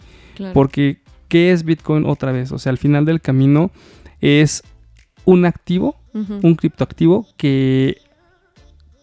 Porque, 0.54 1.00
¿qué 1.28 1.52
es 1.52 1.64
Bitcoin 1.64 2.06
otra 2.06 2.32
vez? 2.32 2.52
O 2.52 2.60
sea, 2.60 2.72
al 2.72 2.78
final 2.78 3.06
del 3.06 3.22
camino 3.22 3.72
es 4.22 4.64
un 5.26 5.46
activo, 5.46 5.96
un 6.14 6.56
criptoactivo 6.56 7.28
que 7.38 7.98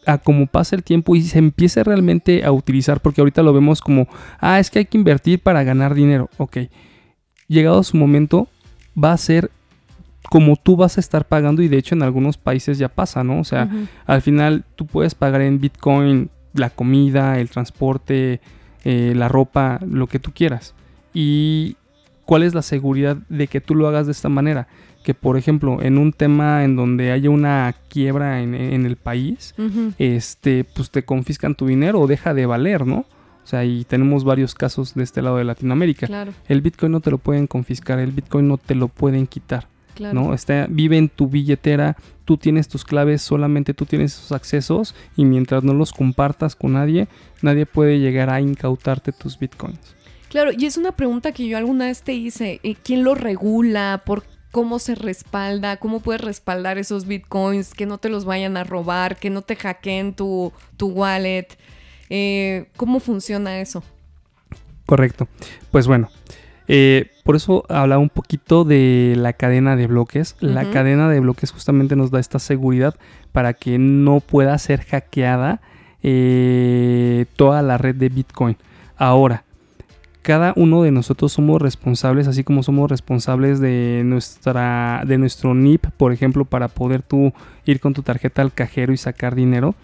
a 0.06 0.18
como 0.18 0.46
pasa 0.46 0.76
el 0.76 0.84
tiempo 0.84 1.16
y 1.16 1.22
se 1.22 1.38
empiece 1.38 1.82
realmente 1.82 2.44
a 2.44 2.52
utilizar, 2.52 3.00
porque 3.00 3.20
ahorita 3.20 3.42
lo 3.42 3.52
vemos 3.52 3.80
como, 3.80 4.08
ah, 4.38 4.60
es 4.60 4.70
que 4.70 4.80
hay 4.80 4.84
que 4.86 4.96
invertir 4.96 5.40
para 5.40 5.64
ganar 5.64 5.94
dinero. 5.94 6.30
Ok, 6.36 6.58
llegado 7.48 7.82
su 7.82 7.96
momento, 7.96 8.48
va 9.02 9.12
a 9.12 9.18
ser 9.18 9.50
como 10.28 10.56
tú 10.56 10.76
vas 10.76 10.96
a 10.96 11.00
estar 11.00 11.26
pagando 11.26 11.62
y 11.62 11.68
de 11.68 11.78
hecho 11.78 11.94
en 11.94 12.02
algunos 12.02 12.36
países 12.36 12.78
ya 12.78 12.88
pasa, 12.88 13.24
¿no? 13.24 13.40
O 13.40 13.44
sea, 13.44 13.68
al 14.06 14.22
final 14.22 14.64
tú 14.74 14.86
puedes 14.86 15.14
pagar 15.14 15.40
en 15.40 15.60
Bitcoin 15.60 16.30
la 16.54 16.70
comida, 16.70 17.38
el 17.38 17.50
transporte, 17.50 18.40
eh, 18.84 19.12
la 19.16 19.28
ropa, 19.28 19.80
lo 19.86 20.06
que 20.06 20.18
tú 20.18 20.32
quieras. 20.32 20.74
¿Y 21.12 21.76
cuál 22.24 22.42
es 22.42 22.54
la 22.54 22.62
seguridad 22.62 23.16
de 23.28 23.46
que 23.46 23.60
tú 23.60 23.74
lo 23.74 23.88
hagas 23.88 24.06
de 24.06 24.12
esta 24.12 24.28
manera? 24.28 24.68
Que 25.04 25.14
por 25.14 25.36
ejemplo, 25.36 25.80
en 25.82 25.98
un 25.98 26.12
tema 26.12 26.64
en 26.64 26.76
donde 26.76 27.12
haya 27.12 27.30
una 27.30 27.74
quiebra 27.88 28.42
en, 28.42 28.54
el 28.54 28.96
país, 28.96 29.54
este, 29.98 30.64
pues 30.64 30.90
te 30.90 31.04
confiscan 31.04 31.54
tu 31.54 31.66
dinero 31.66 32.00
o 32.00 32.06
deja 32.06 32.34
de 32.34 32.46
valer, 32.46 32.86
¿no? 32.86 33.06
O 33.44 33.48
sea, 33.48 33.64
y 33.64 33.84
tenemos 33.84 34.24
varios 34.24 34.56
casos 34.56 34.94
de 34.94 35.04
este 35.04 35.22
lado 35.22 35.36
de 35.36 35.44
Latinoamérica. 35.44 36.26
El 36.48 36.62
Bitcoin 36.62 36.90
no 36.90 37.00
te 37.00 37.12
lo 37.12 37.18
pueden 37.18 37.46
confiscar, 37.46 38.00
el 38.00 38.10
Bitcoin 38.10 38.48
no 38.48 38.58
te 38.58 38.74
lo 38.74 38.88
pueden 38.88 39.28
quitar. 39.28 39.68
¿No? 40.00 40.34
Está, 40.34 40.66
vive 40.68 40.96
en 40.98 41.08
tu 41.08 41.28
billetera, 41.28 41.96
tú 42.24 42.36
tienes 42.36 42.68
tus 42.68 42.84
claves, 42.84 43.22
solamente 43.22 43.74
tú 43.74 43.86
tienes 43.86 44.14
esos 44.14 44.32
accesos 44.32 44.94
y 45.16 45.24
mientras 45.24 45.64
no 45.64 45.74
los 45.74 45.92
compartas 45.92 46.56
con 46.56 46.74
nadie, 46.74 47.08
nadie 47.42 47.66
puede 47.66 47.98
llegar 47.98 48.30
a 48.30 48.40
incautarte 48.40 49.12
tus 49.12 49.38
bitcoins. 49.38 49.96
Claro, 50.28 50.50
y 50.56 50.66
es 50.66 50.76
una 50.76 50.92
pregunta 50.92 51.32
que 51.32 51.46
yo 51.46 51.56
alguna 51.56 51.86
vez 51.86 52.02
te 52.02 52.12
hice, 52.12 52.60
eh, 52.62 52.74
¿quién 52.82 53.04
lo 53.04 53.14
regula? 53.14 54.02
¿Por 54.04 54.24
cómo 54.50 54.78
se 54.78 54.94
respalda? 54.94 55.76
¿Cómo 55.76 56.00
puedes 56.00 56.20
respaldar 56.20 56.78
esos 56.78 57.06
bitcoins? 57.06 57.74
Que 57.74 57.86
no 57.86 57.98
te 57.98 58.08
los 58.08 58.24
vayan 58.24 58.56
a 58.56 58.64
robar, 58.64 59.16
que 59.16 59.30
no 59.30 59.42
te 59.42 59.56
hackeen 59.56 60.14
tu, 60.14 60.52
tu 60.76 60.88
wallet. 60.88 61.46
Eh, 62.10 62.66
¿Cómo 62.76 63.00
funciona 63.00 63.60
eso? 63.60 63.82
Correcto. 64.86 65.28
Pues 65.70 65.86
bueno, 65.86 66.08
eh, 66.68 67.10
por 67.24 67.36
eso 67.36 67.64
hablaba 67.68 68.00
un 68.00 68.08
poquito 68.08 68.64
de 68.64 69.14
la 69.16 69.32
cadena 69.32 69.76
de 69.76 69.86
bloques. 69.86 70.36
La 70.40 70.70
cadena 70.70 71.08
de 71.08 71.20
bloques 71.20 71.50
justamente 71.50 71.96
nos 71.96 72.10
da 72.10 72.20
esta 72.20 72.38
seguridad 72.38 72.94
para 73.32 73.54
que 73.54 73.78
no 73.78 74.20
pueda 74.20 74.56
ser 74.58 74.82
hackeada 74.82 75.60
toda 77.36 77.62
la 77.62 77.78
red 77.78 77.96
de 77.96 78.08
Bitcoin. 78.08 78.56
Ahora, 78.96 79.44
cada 80.26 80.54
uno 80.56 80.82
de 80.82 80.90
nosotros 80.90 81.32
somos 81.32 81.62
responsables, 81.62 82.26
así 82.26 82.42
como 82.42 82.64
somos 82.64 82.90
responsables 82.90 83.60
de 83.60 84.02
nuestra 84.04 85.04
de 85.06 85.18
nuestro 85.18 85.54
NIP, 85.54 85.86
por 85.96 86.12
ejemplo, 86.12 86.44
para 86.44 86.66
poder 86.66 87.02
tú 87.02 87.32
ir 87.64 87.78
con 87.78 87.94
tu 87.94 88.02
tarjeta 88.02 88.42
al 88.42 88.52
cajero 88.52 88.92
y 88.92 88.96
sacar 88.96 89.36
dinero. 89.36 89.76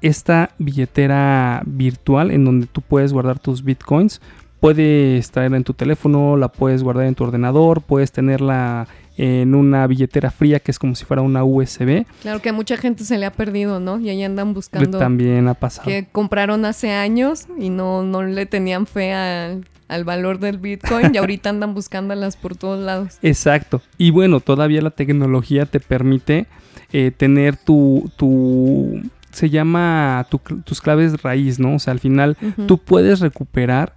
Esta 0.00 0.48
billetera 0.58 1.62
virtual 1.66 2.30
en 2.30 2.46
donde 2.46 2.68
tú 2.68 2.80
puedes 2.80 3.12
guardar 3.12 3.38
tus 3.38 3.64
bitcoins, 3.64 4.22
puedes 4.66 5.30
traerla 5.30 5.58
en 5.58 5.62
tu 5.62 5.74
teléfono, 5.74 6.36
la 6.36 6.48
puedes 6.48 6.82
guardar 6.82 7.06
en 7.06 7.14
tu 7.14 7.22
ordenador, 7.22 7.82
puedes 7.82 8.10
tenerla 8.10 8.88
en 9.16 9.54
una 9.54 9.86
billetera 9.86 10.32
fría 10.32 10.58
que 10.58 10.72
es 10.72 10.80
como 10.80 10.96
si 10.96 11.04
fuera 11.04 11.22
una 11.22 11.44
USB. 11.44 12.04
Claro 12.20 12.42
que 12.42 12.48
a 12.48 12.52
mucha 12.52 12.76
gente 12.76 13.04
se 13.04 13.16
le 13.16 13.26
ha 13.26 13.30
perdido, 13.30 13.78
¿no? 13.78 14.00
Y 14.00 14.10
ahí 14.10 14.24
andan 14.24 14.54
buscando. 14.54 14.98
También 14.98 15.46
ha 15.46 15.54
pasado. 15.54 15.86
Que 15.86 16.08
compraron 16.10 16.64
hace 16.64 16.90
años 16.90 17.46
y 17.56 17.70
no, 17.70 18.02
no 18.02 18.24
le 18.24 18.44
tenían 18.46 18.88
fe 18.88 19.14
al, 19.14 19.64
valor 20.04 20.40
del 20.40 20.58
Bitcoin 20.58 21.14
y 21.14 21.18
ahorita 21.18 21.50
andan 21.50 21.72
buscándolas 21.72 22.36
por 22.36 22.56
todos 22.56 22.84
lados. 22.84 23.18
Exacto. 23.22 23.82
Y 23.98 24.10
bueno, 24.10 24.40
todavía 24.40 24.82
la 24.82 24.90
tecnología 24.90 25.66
te 25.66 25.78
permite 25.78 26.48
eh, 26.92 27.12
tener 27.16 27.56
tu, 27.56 28.10
tu 28.16 29.00
se 29.30 29.48
llama 29.48 30.26
tus 30.64 30.80
claves 30.80 31.22
raíz, 31.22 31.60
¿no? 31.60 31.74
O 31.74 31.78
sea, 31.78 31.92
al 31.92 32.00
final 32.00 32.36
tú 32.66 32.78
puedes 32.78 33.20
recuperar 33.20 33.95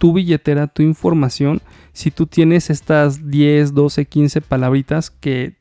tu 0.00 0.14
billetera, 0.14 0.66
tu 0.66 0.82
información, 0.82 1.60
si 1.92 2.10
tú 2.10 2.26
tienes 2.26 2.70
estas 2.70 3.28
10, 3.28 3.74
12, 3.74 4.06
15 4.06 4.40
palabritas 4.40 5.10
que 5.10 5.58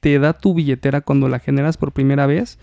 te 0.00 0.18
da 0.18 0.32
tu 0.32 0.54
billetera 0.54 1.02
cuando 1.02 1.28
la 1.28 1.38
generas 1.38 1.76
por 1.76 1.92
primera 1.92 2.26
vez, 2.26 2.58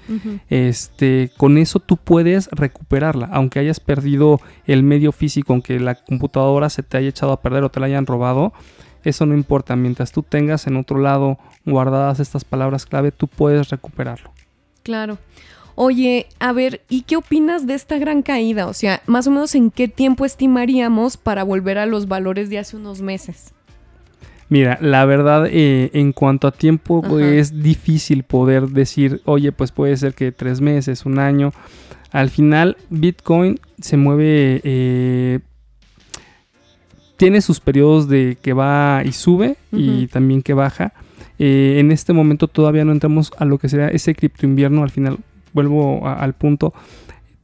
este, 0.49 1.31
con 1.37 1.57
eso 1.57 1.79
tú 1.79 1.95
puedes 1.95 2.49
recuperarla, 2.51 3.29
aunque 3.31 3.59
hayas 3.59 3.79
perdido 3.79 4.41
el 4.65 4.83
medio 4.83 5.13
físico, 5.13 5.53
aunque 5.53 5.79
la 5.79 5.95
computadora 5.95 6.69
se 6.69 6.83
te 6.83 6.97
haya 6.97 7.07
echado 7.07 7.31
a 7.31 7.41
perder 7.41 7.63
o 7.63 7.71
te 7.71 7.79
la 7.79 7.85
hayan 7.85 8.05
robado, 8.05 8.51
eso 9.05 9.25
no 9.25 9.33
importa, 9.33 9.77
mientras 9.77 10.11
tú 10.11 10.23
tengas 10.23 10.67
en 10.67 10.75
otro 10.75 10.99
lado 10.99 11.37
guardadas 11.65 12.19
estas 12.19 12.43
palabras 12.43 12.85
clave, 12.85 13.13
tú 13.13 13.29
puedes 13.29 13.69
recuperarlo. 13.69 14.33
Claro. 14.83 15.19
Oye, 15.75 16.27
a 16.39 16.53
ver, 16.53 16.81
¿y 16.89 17.01
qué 17.01 17.15
opinas 17.15 17.65
de 17.65 17.73
esta 17.73 17.97
gran 17.97 18.21
caída? 18.21 18.67
O 18.67 18.73
sea, 18.73 19.01
más 19.07 19.27
o 19.27 19.31
menos 19.31 19.55
en 19.55 19.71
qué 19.71 19.87
tiempo 19.87 20.25
estimaríamos 20.25 21.17
para 21.17 21.43
volver 21.43 21.77
a 21.77 21.85
los 21.85 22.07
valores 22.07 22.49
de 22.49 22.59
hace 22.59 22.75
unos 22.75 23.01
meses. 23.01 23.53
Mira, 24.49 24.77
la 24.81 25.03
verdad, 25.05 25.47
eh, 25.49 25.89
en 25.93 26.11
cuanto 26.13 26.47
a 26.47 26.51
tiempo, 26.51 27.19
es 27.19 27.63
difícil 27.63 28.21
poder 28.23 28.67
decir, 28.67 29.21
oye, 29.25 29.51
pues 29.51 29.71
puede 29.71 29.97
ser 29.97 30.13
que 30.13 30.31
tres 30.31 30.61
meses, 30.61 31.07
un 31.07 31.17
año. 31.17 31.53
Al 32.11 32.29
final, 32.29 32.77
Bitcoin 32.91 33.59
se 33.81 33.97
mueve, 33.97 34.61
eh, 34.63 35.39
tiene 37.17 37.41
sus 37.41 37.59
periodos 37.59 38.07
de 38.07 38.37
que 38.39 38.53
va 38.53 39.01
y 39.03 39.13
sube 39.13 39.55
y 39.71 40.05
también 40.05 40.43
que 40.43 40.53
baja. 40.53 40.93
Eh, 41.39 41.77
en 41.79 41.91
este 41.91 42.13
momento 42.13 42.47
todavía 42.47 42.85
no 42.85 42.91
entramos 42.91 43.31
a 43.39 43.45
lo 43.45 43.57
que 43.57 43.69
sería 43.69 43.87
ese 43.87 44.13
cripto 44.13 44.45
invierno. 44.45 44.83
Al 44.83 44.91
final, 44.91 45.17
vuelvo 45.53 46.07
al 46.07 46.33
punto, 46.33 46.73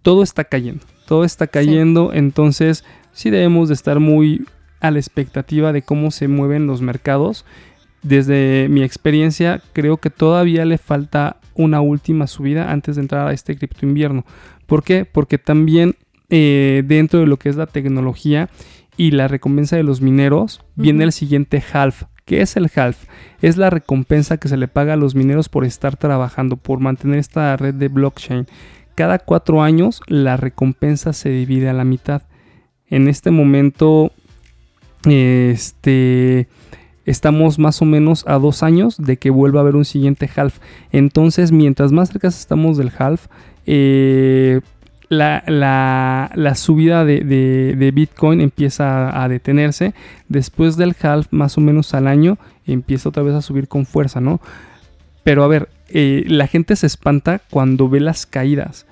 todo 0.01 0.23
está 0.23 0.43
cayendo, 0.43 0.83
todo 1.05 1.23
está 1.23 1.47
cayendo, 1.47 2.11
entonces 2.13 2.83
sí 3.11 3.29
debemos 3.29 3.69
de 3.69 3.73
estar 3.73 3.99
muy 3.99 4.45
a 4.79 4.91
la 4.91 4.99
expectativa 4.99 5.73
de 5.73 5.81
cómo 5.81 6.11
se 6.11 6.27
mueven 6.27 6.67
los 6.67 6.81
mercados. 6.81 7.45
Desde 8.01 8.67
mi 8.69 8.83
experiencia, 8.83 9.61
creo 9.73 9.97
que 9.97 10.09
todavía 10.09 10.63
le 10.65 10.77
falta 10.77 11.37
una 11.53 11.81
última 11.81 12.27
subida 12.27 12.71
antes 12.71 12.95
de 12.95 13.01
entrar 13.01 13.27
a 13.27 13.33
este 13.33 13.57
cripto 13.57 13.85
invierno. 13.85 14.25
¿Por 14.65 14.83
qué? 14.83 15.03
Porque 15.03 15.37
también 15.37 15.95
eh, 16.29 16.83
dentro 16.85 17.19
de 17.19 17.27
lo 17.27 17.37
que 17.37 17.49
es 17.49 17.55
la 17.55 17.65
tecnología 17.65 18.49
y 18.95 19.11
la 19.11 19.27
recompensa 19.27 19.75
de 19.75 19.83
los 19.83 20.01
mineros, 20.01 20.61
viene 20.75 21.03
el 21.03 21.11
siguiente 21.11 21.63
half, 21.73 22.03
¿Qué 22.29 22.43
es 22.43 22.55
el 22.57 22.69
half? 22.75 23.05
Es 23.41 23.57
la 23.57 23.71
recompensa 23.71 24.37
que 24.37 24.49
se 24.49 24.55
le 24.55 24.67
paga 24.67 24.93
a 24.93 24.97
los 24.97 25.15
mineros 25.15 25.49
por 25.49 25.65
estar 25.65 25.97
trabajando, 25.97 26.57
por 26.57 26.79
mantener 26.79 27.17
esta 27.17 27.57
red 27.57 27.73
de 27.73 27.87
blockchain. 27.87 28.45
Cada 28.93 29.17
cuatro 29.17 29.63
años 29.63 30.01
la 30.05 30.37
recompensa 30.37 31.11
se 31.11 31.29
divide 31.29 31.69
a 31.69 31.73
la 31.73 31.85
mitad. 31.85 32.21
En 32.85 33.07
este 33.07 33.31
momento, 33.31 34.11
este, 35.05 36.47
estamos 37.03 37.57
más 37.57 37.81
o 37.81 37.85
menos 37.85 38.23
a 38.27 38.37
dos 38.37 38.61
años 38.61 38.97
de 38.99 39.17
que 39.17 39.31
vuelva 39.31 39.61
a 39.61 39.63
haber 39.63 39.75
un 39.75 39.85
siguiente 39.85 40.29
half. 40.35 40.59
Entonces, 40.91 41.51
mientras 41.51 41.91
más 41.91 42.09
cerca 42.09 42.27
estamos 42.27 42.77
del 42.77 42.91
half, 42.95 43.25
eh, 43.65 44.61
la, 45.09 45.43
la, 45.47 46.31
la 46.35 46.55
subida 46.55 47.03
de, 47.03 47.21
de- 47.23 47.75
de 47.75 47.91
Bitcoin 47.91 48.41
empieza 48.41 49.23
a, 49.23 49.27
detenerse. 49.27 49.93
Después 50.27 50.77
del 50.77 50.95
half, 51.01 51.27
más 51.31 51.57
o 51.57 51.61
menos 51.61 51.93
al 51.93 52.07
año, 52.07 52.37
empieza 52.65 53.09
otra 53.09 53.23
vez 53.23 53.33
a 53.35 53.41
subir 53.41 53.67
con 53.67 53.85
fuerza, 53.85 54.21
¿no? 54.21 54.39
Pero 55.23 55.43
a 55.43 55.47
ver, 55.47 55.67
eh, 55.89 56.23
la 56.27 56.47
gente 56.47 56.75
se 56.75 56.85
espanta 56.87 57.41
cuando 57.49 57.89
ve 57.89 57.99
las 57.99 58.25
caídas 58.25 58.85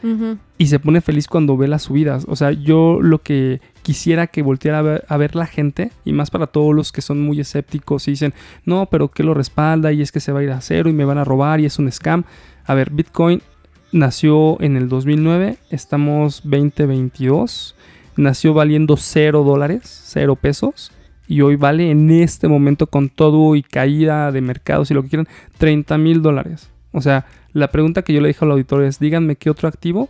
y 0.58 0.68
se 0.68 0.80
pone 0.80 1.02
feliz 1.02 1.28
cuando 1.28 1.56
ve 1.56 1.68
las 1.68 1.84
subidas. 1.84 2.26
O 2.28 2.36
sea, 2.36 2.52
yo 2.52 3.00
lo 3.02 3.20
que 3.22 3.62
quisiera 3.84 4.28
que 4.28 4.42
volteara 4.42 4.80
a 4.80 4.82
ver, 4.82 5.06
a 5.08 5.18
ver 5.18 5.36
la 5.36 5.46
gente, 5.46 5.92
y 6.04 6.12
más 6.14 6.30
para 6.32 6.48
todos 6.48 6.76
los 6.76 6.92
que 6.92 7.02
son 7.02 7.22
muy 7.22 7.40
escépticos 7.40 8.08
y 8.08 8.12
dicen, 8.12 8.34
no, 8.66 8.88
pero 8.88 9.10
¿qué 9.10 9.24
lo 9.24 9.34
respalda? 9.36 9.92
Y 9.94 10.02
es 10.02 10.12
que 10.12 10.20
se 10.20 10.32
va 10.32 10.40
a 10.40 10.44
ir 10.44 10.52
a 10.52 10.62
cero 10.62 10.90
y 10.90 10.94
me 10.94 11.06
van 11.06 11.18
a 11.20 11.24
robar 11.24 11.60
y 11.60 11.66
es 11.66 11.80
un 11.80 11.92
scam. 11.92 12.24
A 12.66 12.74
ver, 12.74 12.90
Bitcoin 12.92 13.42
nació 13.92 14.60
en 14.62 14.78
el 14.78 14.90
2009, 14.90 15.58
estamos 15.70 16.42
2022, 16.44 17.76
nació 18.16 18.54
valiendo 18.54 18.98
0 18.98 19.44
dólares, 19.44 20.02
0 20.06 20.36
pesos. 20.36 20.92
Y 21.30 21.42
hoy 21.42 21.58
vale 21.58 21.92
en 21.92 22.10
este 22.10 22.48
momento 22.48 22.88
con 22.88 23.10
todo 23.10 23.56
y 23.56 23.62
caída 23.62 24.32
de 24.32 24.40
mercados 24.40 24.90
y 24.90 24.94
lo 24.94 25.04
que 25.04 25.10
quieran, 25.10 25.28
30 25.58 25.98
mil 25.98 26.22
dólares. 26.22 26.70
O 26.94 27.02
sea, 27.02 27.26
la 27.52 27.70
pregunta 27.70 28.02
que 28.02 28.14
yo 28.14 28.22
le 28.22 28.30
dije 28.30 28.46
al 28.46 28.52
auditorio 28.52 28.88
es, 28.88 28.98
díganme 28.98 29.36
qué 29.36 29.50
otro 29.50 29.68
activo 29.68 30.08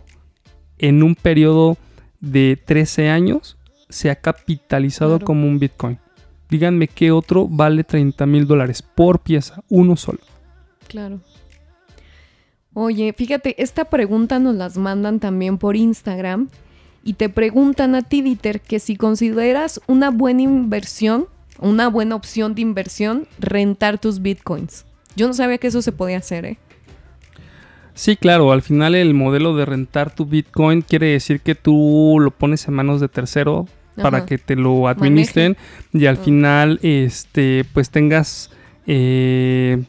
en 0.78 1.02
un 1.02 1.16
periodo 1.16 1.76
de 2.20 2.56
13 2.64 3.08
años 3.10 3.56
se 3.88 4.10
ha 4.10 4.16
capitalizado 4.16 5.16
Claro. 5.18 5.26
como 5.26 5.46
un 5.48 5.58
Bitcoin. 5.58 5.98
Díganme 6.50 6.86
qué 6.86 7.10
otro 7.10 7.48
vale 7.48 7.82
30 7.82 8.24
mil 8.26 8.46
dólares 8.46 8.80
por 8.82 9.18
pieza, 9.18 9.60
uno 9.68 9.96
solo. 9.96 10.20
Claro. 10.86 11.20
Oye, 12.80 13.12
fíjate, 13.12 13.60
esta 13.60 13.86
pregunta 13.86 14.38
nos 14.38 14.54
las 14.54 14.76
mandan 14.78 15.18
también 15.18 15.58
por 15.58 15.74
Instagram 15.74 16.48
y 17.02 17.14
te 17.14 17.28
preguntan 17.28 17.96
a 17.96 18.02
ti, 18.02 18.22
Dieter, 18.22 18.60
que 18.60 18.78
si 18.78 18.94
consideras 18.94 19.80
una 19.88 20.10
buena 20.10 20.42
inversión, 20.42 21.26
una 21.58 21.88
buena 21.88 22.14
opción 22.14 22.54
de 22.54 22.60
inversión, 22.62 23.26
rentar 23.40 23.98
tus 23.98 24.22
bitcoins. 24.22 24.86
Yo 25.16 25.26
no 25.26 25.34
sabía 25.34 25.58
que 25.58 25.66
eso 25.66 25.82
se 25.82 25.90
podía 25.90 26.18
hacer, 26.18 26.44
¿eh? 26.44 26.58
Sí, 27.94 28.14
claro, 28.14 28.52
al 28.52 28.62
final 28.62 28.94
el 28.94 29.12
modelo 29.12 29.56
de 29.56 29.64
rentar 29.64 30.14
tu 30.14 30.24
Bitcoin 30.24 30.82
quiere 30.82 31.06
decir 31.08 31.40
que 31.40 31.56
tú 31.56 32.18
lo 32.20 32.30
pones 32.30 32.68
en 32.68 32.74
manos 32.74 33.00
de 33.00 33.08
tercero 33.08 33.66
para 34.00 34.24
que 34.24 34.38
te 34.38 34.54
lo 34.54 34.86
administren 34.86 35.56
y 35.92 36.06
al 36.06 36.14
Ah. 36.14 36.24
final 36.24 36.78
este 36.82 37.64
pues 37.74 37.90
tengas 37.90 38.50
eh, 38.86 39.82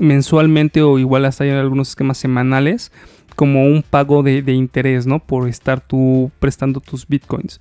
mensualmente 0.00 0.82
o 0.82 0.98
igual 0.98 1.24
hasta 1.24 1.44
hay 1.44 1.50
algunos 1.50 1.90
esquemas 1.90 2.18
semanales 2.18 2.90
como 3.36 3.64
un 3.64 3.82
pago 3.82 4.22
de, 4.22 4.42
de 4.42 4.52
interés, 4.52 5.06
¿no? 5.06 5.18
Por 5.18 5.48
estar 5.48 5.80
tú 5.80 6.30
prestando 6.40 6.80
tus 6.80 7.06
bitcoins. 7.06 7.60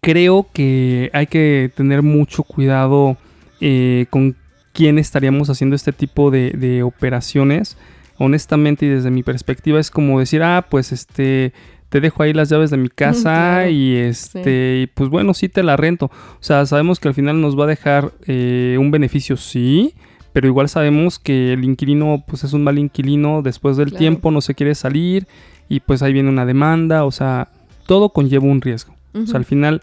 Creo 0.00 0.46
que 0.52 1.10
hay 1.12 1.26
que 1.26 1.70
tener 1.74 2.02
mucho 2.02 2.42
cuidado 2.42 3.16
eh, 3.60 4.06
con 4.10 4.36
quién 4.72 4.98
estaríamos 4.98 5.48
haciendo 5.50 5.76
este 5.76 5.92
tipo 5.92 6.30
de, 6.30 6.50
de 6.50 6.82
operaciones. 6.82 7.76
Honestamente 8.18 8.84
y 8.84 8.90
desde 8.90 9.10
mi 9.10 9.22
perspectiva 9.22 9.80
es 9.80 9.90
como 9.90 10.20
decir, 10.20 10.42
ah, 10.42 10.66
pues 10.68 10.92
este, 10.92 11.54
te 11.88 12.00
dejo 12.00 12.22
ahí 12.22 12.34
las 12.34 12.50
llaves 12.50 12.70
de 12.70 12.76
mi 12.76 12.88
casa 12.88 13.20
Claro. 13.22 13.70
y 13.70 13.96
este, 13.96 14.82
y 14.82 14.86
pues 14.88 15.08
bueno, 15.08 15.32
sí 15.32 15.48
te 15.48 15.62
la 15.62 15.76
rento. 15.76 16.06
O 16.06 16.42
sea, 16.42 16.66
sabemos 16.66 17.00
que 17.00 17.08
al 17.08 17.14
final 17.14 17.40
nos 17.40 17.58
va 17.58 17.64
a 17.64 17.68
dejar 17.68 18.12
eh, 18.26 18.76
un 18.78 18.90
beneficio, 18.90 19.38
sí, 19.38 19.94
pero 20.32 20.46
igual 20.46 20.68
sabemos 20.68 21.18
que 21.18 21.52
el 21.52 21.64
inquilino 21.64 22.22
pues 22.26 22.44
es 22.44 22.52
un 22.52 22.64
mal 22.64 22.78
inquilino, 22.78 23.42
después 23.42 23.76
del 23.76 23.88
Claro. 23.88 23.98
tiempo 23.98 24.30
no 24.30 24.40
se 24.40 24.54
quiere 24.54 24.74
salir 24.74 25.26
y 25.68 25.80
pues 25.80 26.02
ahí 26.02 26.12
viene 26.12 26.28
una 26.28 26.46
demanda, 26.46 27.04
o 27.04 27.10
sea, 27.10 27.48
todo 27.86 28.10
conlleva 28.10 28.44
un 28.46 28.60
riesgo. 28.60 28.94
O 29.14 29.26
sea, 29.26 29.38
al 29.38 29.44
final 29.44 29.82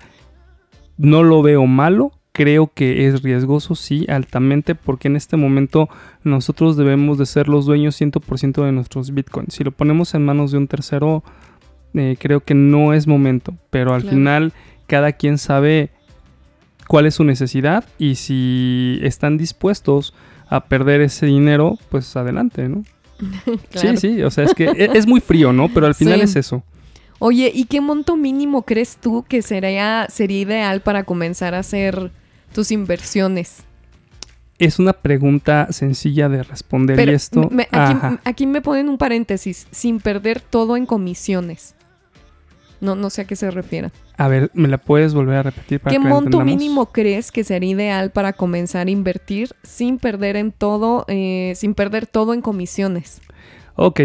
no 0.97 1.23
lo 1.23 1.41
veo 1.41 1.65
malo, 1.65 2.11
creo 2.31 2.71
que 2.73 3.07
es 3.07 3.23
riesgoso, 3.23 3.75
sí, 3.75 4.05
altamente, 4.09 4.75
porque 4.75 5.07
en 5.09 5.15
este 5.15 5.37
momento 5.37 5.89
nosotros 6.23 6.77
debemos 6.77 7.17
de 7.17 7.25
ser 7.25 7.49
los 7.49 7.65
dueños 7.65 7.95
100% 7.99 8.63
de 8.63 8.71
nuestros 8.71 9.13
bitcoins. 9.13 9.53
Si 9.53 9.63
lo 9.63 9.71
ponemos 9.71 10.13
en 10.13 10.23
manos 10.23 10.51
de 10.51 10.57
un 10.59 10.67
tercero, 10.67 11.23
eh, 11.93 12.15
creo 12.19 12.41
que 12.41 12.53
no 12.53 12.93
es 12.93 13.07
momento, 13.07 13.53
pero 13.69 13.93
al 13.93 14.01
Claro. 14.03 14.15
final 14.15 14.53
cada 14.87 15.11
quien 15.13 15.37
sabe 15.37 15.89
cuál 16.87 17.05
es 17.05 17.15
su 17.15 17.23
necesidad 17.25 17.83
y 17.99 18.15
si 18.15 18.99
están 19.01 19.37
dispuestos 19.37 20.13
a 20.49 20.65
perder 20.65 21.01
ese 21.01 21.25
dinero, 21.25 21.77
pues 21.89 22.15
adelante, 22.15 22.67
¿no? 22.69 22.83
Claro. 23.71 23.97
Sí, 23.97 24.15
sí, 24.15 24.21
o 24.23 24.29
sea, 24.31 24.43
es 24.43 24.53
que 24.53 24.65
e- 24.65 24.91
es 24.97 25.07
muy 25.07 25.19
frío, 25.21 25.51
¿no? 25.53 25.69
Pero 25.73 25.87
al 25.87 25.95
final 25.95 26.19
Sí. 26.19 26.23
es 26.25 26.35
eso. 26.35 26.63
Oye, 27.19 27.51
¿y 27.53 27.65
qué 27.65 27.81
monto 27.81 28.15
mínimo 28.15 28.61
crees 28.61 28.97
tú 28.97 29.25
que 29.27 29.41
sería, 29.41 30.05
sería 30.09 30.39
ideal 30.41 30.81
para 30.81 31.03
comenzar 31.03 31.55
a 31.55 31.59
hacer 31.59 32.11
tus 32.53 32.71
inversiones? 32.71 33.63
Es 34.59 34.77
una 34.79 34.93
pregunta 34.93 35.67
sencilla 35.71 36.29
de 36.29 36.43
responder 36.43 36.95
Pero 36.95 37.11
y 37.11 37.15
esto... 37.15 37.49
me- 37.51 37.67
aquí, 37.71 38.17
aquí 38.23 38.45
me 38.47 38.61
ponen 38.61 38.87
un 38.89 38.97
paréntesis, 38.99 39.67
sin 39.71 39.99
perder 39.99 40.41
todo 40.41 40.77
en 40.77 40.85
comisiones. 40.85 41.73
No, 42.81 42.95
no 42.95 43.09
sé 43.09 43.21
a 43.21 43.25
qué 43.25 43.35
se 43.35 43.49
refiere. 43.49 43.89
A 44.17 44.27
ver, 44.27 44.49
¿me 44.55 44.67
la 44.67 44.79
puedes 44.79 45.13
volver 45.13 45.37
a 45.37 45.43
repetir 45.43 45.79
para 45.79 45.95
¿Qué 45.95 46.01
que 46.01 46.07
monto 46.07 46.25
entendamos? 46.25 46.55
mínimo 46.55 46.85
crees 46.87 47.31
que 47.31 47.43
sería 47.43 47.69
ideal 47.69 48.09
para 48.11 48.33
comenzar 48.33 48.87
a 48.87 48.89
invertir 48.89 49.51
sin 49.61 49.99
perder 49.99 50.35
en 50.35 50.51
todo, 50.51 51.05
eh, 51.07 51.53
sin 51.55 51.75
perder 51.75 52.07
todo 52.07 52.33
en 52.33 52.41
comisiones? 52.41 53.21
Ok. 53.75 54.01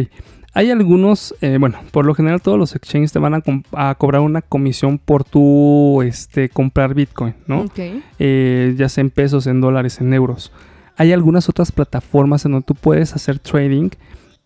Hay 0.55 0.71
algunos, 0.71 1.35
eh, 1.41 1.57
bueno, 1.59 1.79
por 1.93 2.05
lo 2.05 2.15
general 2.15 2.43
todos 2.43 2.59
los 2.59 2.77
exchanges 2.77 3.11
te 3.11 3.19
van 3.19 3.43
a, 3.73 3.95
cobrar 3.95 4.21
una 4.21 4.43
comisión 4.43 4.99
por 4.99 5.25
tu 5.25 6.03
este, 6.03 6.51
comprar 6.51 6.93
Bitcoin, 6.93 7.35
¿no? 7.47 7.63
Ok. 7.63 7.81
Eh, 8.19 8.75
ya 8.77 8.91
sea 8.91 9.01
en 9.01 9.09
pesos, 9.09 9.47
en 9.47 9.63
dólares, 9.63 9.99
en 10.03 10.13
euros. 10.13 10.53
Hay 10.99 11.11
algunas 11.13 11.49
otras 11.49 11.73
plataformas 11.73 12.45
en 12.45 12.53
donde 12.53 12.67
tú 12.67 12.75
puedes 12.75 13.15
hacer 13.15 13.39
trading 13.39 13.89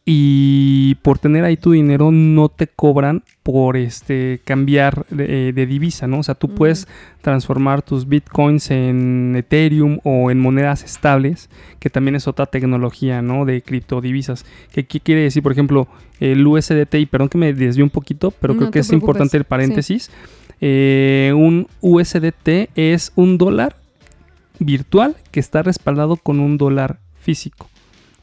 y 0.08 0.94
por 1.02 1.18
tener 1.18 1.44
ahí 1.44 1.56
tu 1.56 1.72
dinero 1.72 2.12
no 2.12 2.48
te 2.48 2.68
cobran 2.68 3.24
por 3.42 3.76
este 3.76 4.40
cambiar 4.44 5.04
de, 5.10 5.52
de 5.52 5.66
divisa, 5.66 6.06
¿no? 6.06 6.20
O 6.20 6.22
sea, 6.22 6.36
tú 6.36 6.54
puedes 6.54 6.86
transformar 7.22 7.82
tus 7.82 8.06
bitcoins 8.06 8.70
en 8.70 9.34
Ethereum 9.36 9.98
o 10.04 10.30
en 10.30 10.38
monedas 10.38 10.84
estables, 10.84 11.50
que 11.80 11.90
también 11.90 12.14
es 12.14 12.28
otra 12.28 12.46
tecnología, 12.46 13.20
¿no? 13.20 13.44
De 13.44 13.62
criptodivisas. 13.62 14.46
¿Qué, 14.72 14.86
qué 14.86 15.00
quiere 15.00 15.22
decir? 15.22 15.42
Por 15.42 15.50
ejemplo, 15.50 15.88
el 16.20 16.46
USDT, 16.46 16.94
y 16.94 17.06
perdón 17.06 17.28
que 17.28 17.38
me 17.38 17.52
desvío 17.52 17.84
un 17.84 17.90
poquito, 17.90 18.30
pero 18.30 18.54
No 18.54 18.60
creo 18.60 18.70
que 18.70 18.78
es 18.78 18.86
preocupes, 18.86 19.02
importante 19.02 19.36
el 19.36 19.42
sí. 19.42 19.48
paréntesis. 19.48 20.10
Eh, 20.60 21.32
un 21.34 21.66
USDT 21.80 22.70
es 22.76 23.10
un 23.16 23.38
dólar 23.38 23.74
virtual 24.60 25.16
que 25.32 25.40
está 25.40 25.64
respaldado 25.64 26.16
con 26.16 26.38
un 26.38 26.58
dólar 26.58 27.00
físico. 27.20 27.68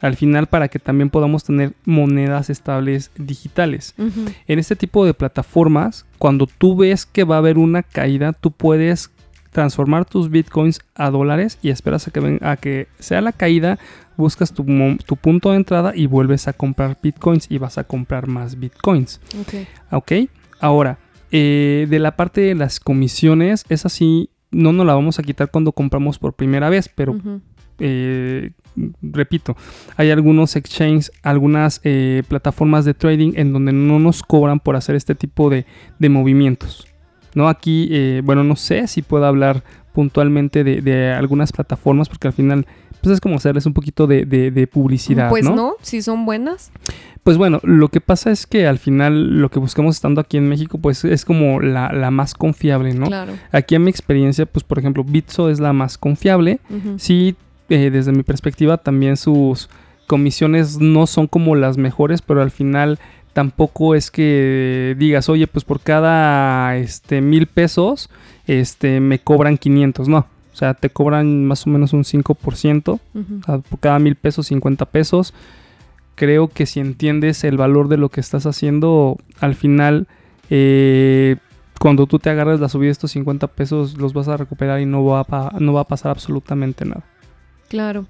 Al 0.04 0.16
final, 0.16 0.46
para 0.48 0.68
que 0.68 0.78
también 0.78 1.08
podamos 1.08 1.44
tener 1.44 1.72
monedas 1.86 2.50
estables 2.50 3.10
digitales. 3.16 3.94
En 4.46 4.58
este 4.58 4.76
tipo 4.76 5.06
de 5.06 5.14
plataformas, 5.14 6.04
cuando 6.18 6.46
tú 6.46 6.76
ves 6.76 7.06
que 7.06 7.24
va 7.24 7.36
a 7.36 7.38
haber 7.38 7.56
una 7.56 7.82
caída, 7.82 8.32
tú 8.34 8.50
puedes 8.50 9.10
transformar 9.50 10.04
tus 10.04 10.30
bitcoins 10.30 10.80
a 10.94 11.10
dólares 11.10 11.58
y 11.62 11.70
esperas 11.70 12.06
a 12.06 12.10
que, 12.10 12.20
ven- 12.20 12.40
a 12.42 12.56
que 12.56 12.88
sea 12.98 13.20
la 13.20 13.32
caída, 13.32 13.78
buscas 14.16 14.52
tu, 14.52 14.64
punto 15.22 15.50
de 15.52 15.56
entrada 15.56 15.92
y 15.94 16.06
vuelves 16.06 16.48
a 16.48 16.52
comprar 16.52 16.98
bitcoins 17.02 17.46
y 17.50 17.58
vas 17.58 17.78
a 17.78 17.84
comprar 17.84 18.26
más 18.26 18.58
bitcoins. 18.58 19.20
Ok. 19.40 19.54
¿Ok? 19.92 20.12
Ahora, 20.60 20.98
eh, 21.30 21.86
de 21.88 21.98
la 21.98 22.14
parte 22.16 22.40
de 22.42 22.54
las 22.54 22.78
comisiones, 22.78 23.64
es 23.68 23.86
así, 23.86 24.28
no 24.50 24.72
nos 24.72 24.84
la 24.86 24.94
vamos 24.94 25.18
a 25.18 25.22
quitar 25.22 25.50
cuando 25.50 25.72
compramos 25.72 26.18
por 26.18 26.34
primera 26.34 26.68
vez, 26.68 26.90
pero 26.94 27.16
eh, 27.78 28.50
repito, 29.02 29.56
hay 29.96 30.10
algunos 30.10 30.56
exchanges, 30.56 31.12
algunas 31.22 31.80
eh, 31.84 32.22
plataformas 32.28 32.84
de 32.84 32.94
trading 32.94 33.32
en 33.36 33.52
donde 33.52 33.72
no 33.72 33.98
nos 33.98 34.22
cobran 34.22 34.60
por 34.60 34.76
hacer 34.76 34.94
este 34.96 35.14
tipo 35.14 35.50
de, 35.50 35.66
de 35.98 36.08
movimientos. 36.08 36.86
¿no? 37.34 37.48
Aquí, 37.48 37.88
eh, 37.90 38.22
bueno, 38.24 38.44
no 38.44 38.54
sé 38.56 38.86
si 38.86 39.02
puedo 39.02 39.26
hablar 39.26 39.62
puntualmente 39.92 40.64
de, 40.64 40.80
de 40.82 41.12
algunas 41.12 41.52
plataformas 41.52 42.08
porque 42.08 42.26
al 42.28 42.32
final 42.32 42.66
pues 43.00 43.12
es 43.14 43.20
como 43.20 43.36
hacerles 43.36 43.66
un 43.66 43.74
poquito 43.74 44.06
de, 44.06 44.24
de- 44.24 44.50
de 44.50 44.66
publicidad. 44.66 45.28
Pues 45.28 45.44
¿no? 45.44 45.54
no, 45.54 45.74
si 45.82 46.00
son 46.00 46.24
buenas. 46.24 46.72
Pues 47.22 47.36
bueno, 47.36 47.60
lo 47.62 47.88
que 47.88 48.00
pasa 48.00 48.30
es 48.30 48.46
que 48.46 48.66
al 48.66 48.78
final 48.78 49.40
lo 49.40 49.50
que 49.50 49.58
buscamos 49.58 49.96
estando 49.96 50.20
aquí 50.22 50.36
en 50.38 50.48
México 50.48 50.78
pues 50.78 51.04
es 51.04 51.24
como 51.26 51.60
la, 51.60 51.92
la 51.92 52.10
más 52.10 52.32
confiable, 52.34 52.94
¿no? 52.94 53.06
Claro. 53.06 53.32
Aquí 53.52 53.74
en 53.74 53.84
mi 53.84 53.90
experiencia, 53.90 54.46
pues 54.46 54.64
por 54.64 54.78
ejemplo, 54.78 55.04
Bitso 55.04 55.50
es 55.50 55.60
la 55.60 55.72
más 55.74 55.98
confiable. 55.98 56.60
Sí, 56.96 57.34
eh, 57.68 57.90
desde 57.90 58.12
mi 58.12 58.22
perspectiva 58.22 58.76
también 58.78 59.16
sus 59.16 59.68
comisiones 60.06 60.78
no 60.78 61.06
son 61.06 61.26
como 61.26 61.56
las 61.56 61.78
mejores, 61.78 62.22
pero 62.22 62.42
al 62.42 62.50
final 62.50 62.98
tampoco 63.32 63.94
es 63.94 64.10
que 64.10 64.94
digas, 64.98 65.28
oye, 65.28 65.46
pues 65.46 65.64
por 65.64 65.80
cada 65.80 66.76
este 66.76 67.20
mil 67.20 67.46
pesos, 67.46 68.10
este 68.46 69.00
me 69.00 69.18
cobran 69.18 69.58
500, 69.58 70.08
no. 70.08 70.18
O 70.52 70.56
sea, 70.56 70.74
te 70.74 70.88
cobran 70.88 71.44
más 71.46 71.66
o 71.66 71.70
menos 71.70 71.92
un 71.92 72.04
5%, 72.04 73.00
Ujú. 73.14 73.24
o 73.42 73.44
sea, 73.44 73.58
por 73.58 73.80
cada 73.80 73.98
mil 73.98 74.14
pesos, 74.14 74.46
50 74.46 74.84
pesos. 74.86 75.34
Creo 76.14 76.46
que 76.46 76.64
si 76.66 76.78
entiendes 76.78 77.42
el 77.42 77.56
valor 77.56 77.88
de 77.88 77.96
lo 77.96 78.08
que 78.08 78.20
estás 78.20 78.46
haciendo, 78.46 79.18
al 79.40 79.56
final 79.56 80.06
eh, 80.50 81.36
cuando 81.80 82.06
tú 82.06 82.20
te 82.20 82.30
agarras 82.30 82.60
la 82.60 82.68
subida 82.68 82.86
de 82.86 82.92
estos 82.92 83.10
50 83.10 83.48
pesos, 83.48 83.96
los 83.98 84.12
vas 84.12 84.28
a 84.28 84.36
recuperar 84.36 84.80
y 84.80 84.86
no 84.86 85.04
va 85.04 85.26
a, 85.28 85.56
no 85.58 85.72
va 85.72 85.80
a 85.80 85.88
pasar 85.88 86.12
absolutamente 86.12 86.84
nada. 86.84 87.02
Claro. 87.74 88.06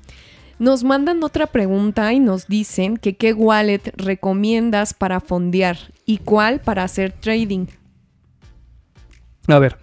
Nos 0.58 0.84
mandan 0.84 1.22
otra 1.24 1.46
pregunta 1.46 2.12
y 2.12 2.20
nos 2.20 2.48
dicen 2.48 2.98
que 2.98 3.16
qué 3.16 3.32
wallet 3.32 3.80
recomiendas 3.96 4.92
para 4.92 5.20
fondear 5.20 5.78
y 6.04 6.18
cuál 6.18 6.60
para 6.60 6.82
hacer 6.82 7.12
trading. 7.12 7.68
A 9.48 9.58
ver, 9.58 9.78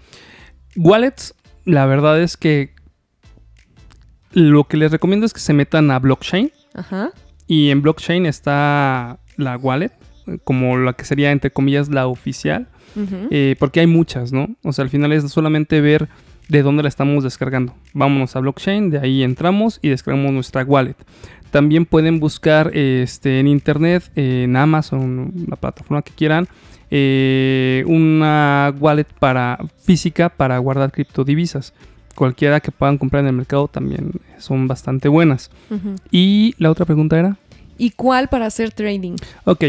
wallets, 0.76 1.34
la 1.66 1.88
verdad 1.88 2.22
es 2.22 2.38
que 2.38 2.76
lo 4.34 4.66
que 4.66 4.78
les 4.78 4.92
recomiendo 4.92 5.26
es 5.26 5.34
que 5.34 5.40
se 5.40 5.54
metan 5.54 5.90
a 5.90 5.98
blockchain. 5.98 6.52
Ajá. 6.76 7.10
Y 7.48 7.72
en 7.72 7.82
blockchain 7.82 8.28
está 8.28 9.18
la 9.36 9.58
wallet, 9.58 9.94
como 10.44 10.78
la 10.78 10.94
que 10.94 11.06
sería 11.06 11.32
entre 11.32 11.50
comillas 11.50 11.90
la 11.90 12.06
oficial. 12.06 12.68
Eh, 13.32 13.56
porque 13.58 13.80
hay 13.80 13.88
muchas, 13.88 14.32
¿no? 14.32 14.56
O 14.64 14.74
sea, 14.74 14.84
al 14.84 14.90
final 14.90 15.12
es 15.12 15.24
solamente 15.32 15.82
ver 15.82 16.08
de 16.52 16.64
dónde 16.64 16.84
la 16.84 16.90
estamos 16.90 17.24
descargando. 17.24 17.74
Vámonos 17.94 18.36
a 18.36 18.42
blockchain, 18.42 18.90
de 18.90 19.00
ahí 19.00 19.24
entramos 19.24 19.80
y 19.82 19.88
descargamos 19.88 20.34
nuestra 20.34 20.64
wallet. 20.66 20.98
También 21.50 21.86
pueden 21.86 22.20
buscar 22.20 22.76
este, 22.76 23.40
en 23.40 23.48
internet, 23.48 24.12
en 24.18 24.58
Amazon, 24.58 25.32
la 25.48 25.56
plataforma 25.56 26.02
que 26.02 26.12
quieran, 26.12 26.50
eh, 26.90 27.86
una 27.88 28.74
wallet 28.82 29.08
para 29.18 29.60
física 29.82 30.28
para 30.28 30.58
guardar 30.58 30.92
criptodivisas. 30.92 31.74
Cualquiera 32.16 32.60
que 32.60 32.72
puedan 32.72 32.98
comprar 32.98 33.22
en 33.22 33.28
el 33.28 33.36
mercado 33.36 33.70
también 33.70 34.12
son 34.38 34.68
bastante 34.68 35.08
buenas. 35.08 35.52
Y 36.12 36.54
la 36.58 36.70
otra 36.70 36.86
pregunta 36.86 37.18
era, 37.18 37.38
¿Y 37.78 37.92
cuál 37.92 38.28
para 38.28 38.46
hacer 38.46 38.72
trading? 38.74 39.16
ok, 39.46 39.64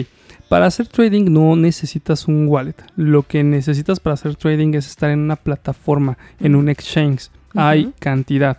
para 0.52 0.66
hacer 0.66 0.86
trading 0.86 1.32
no 1.32 1.56
necesitas 1.56 2.28
un 2.28 2.46
wallet. 2.46 2.74
Lo 2.94 3.22
que 3.22 3.42
necesitas 3.42 4.00
para 4.00 4.12
hacer 4.12 4.36
trading 4.36 4.74
es 4.74 4.86
estar 4.86 5.08
en 5.08 5.20
una 5.20 5.36
plataforma, 5.36 6.18
en 6.40 6.56
un 6.56 6.68
exchange. 6.68 7.30
Hay 7.54 7.94
cantidad. 7.98 8.58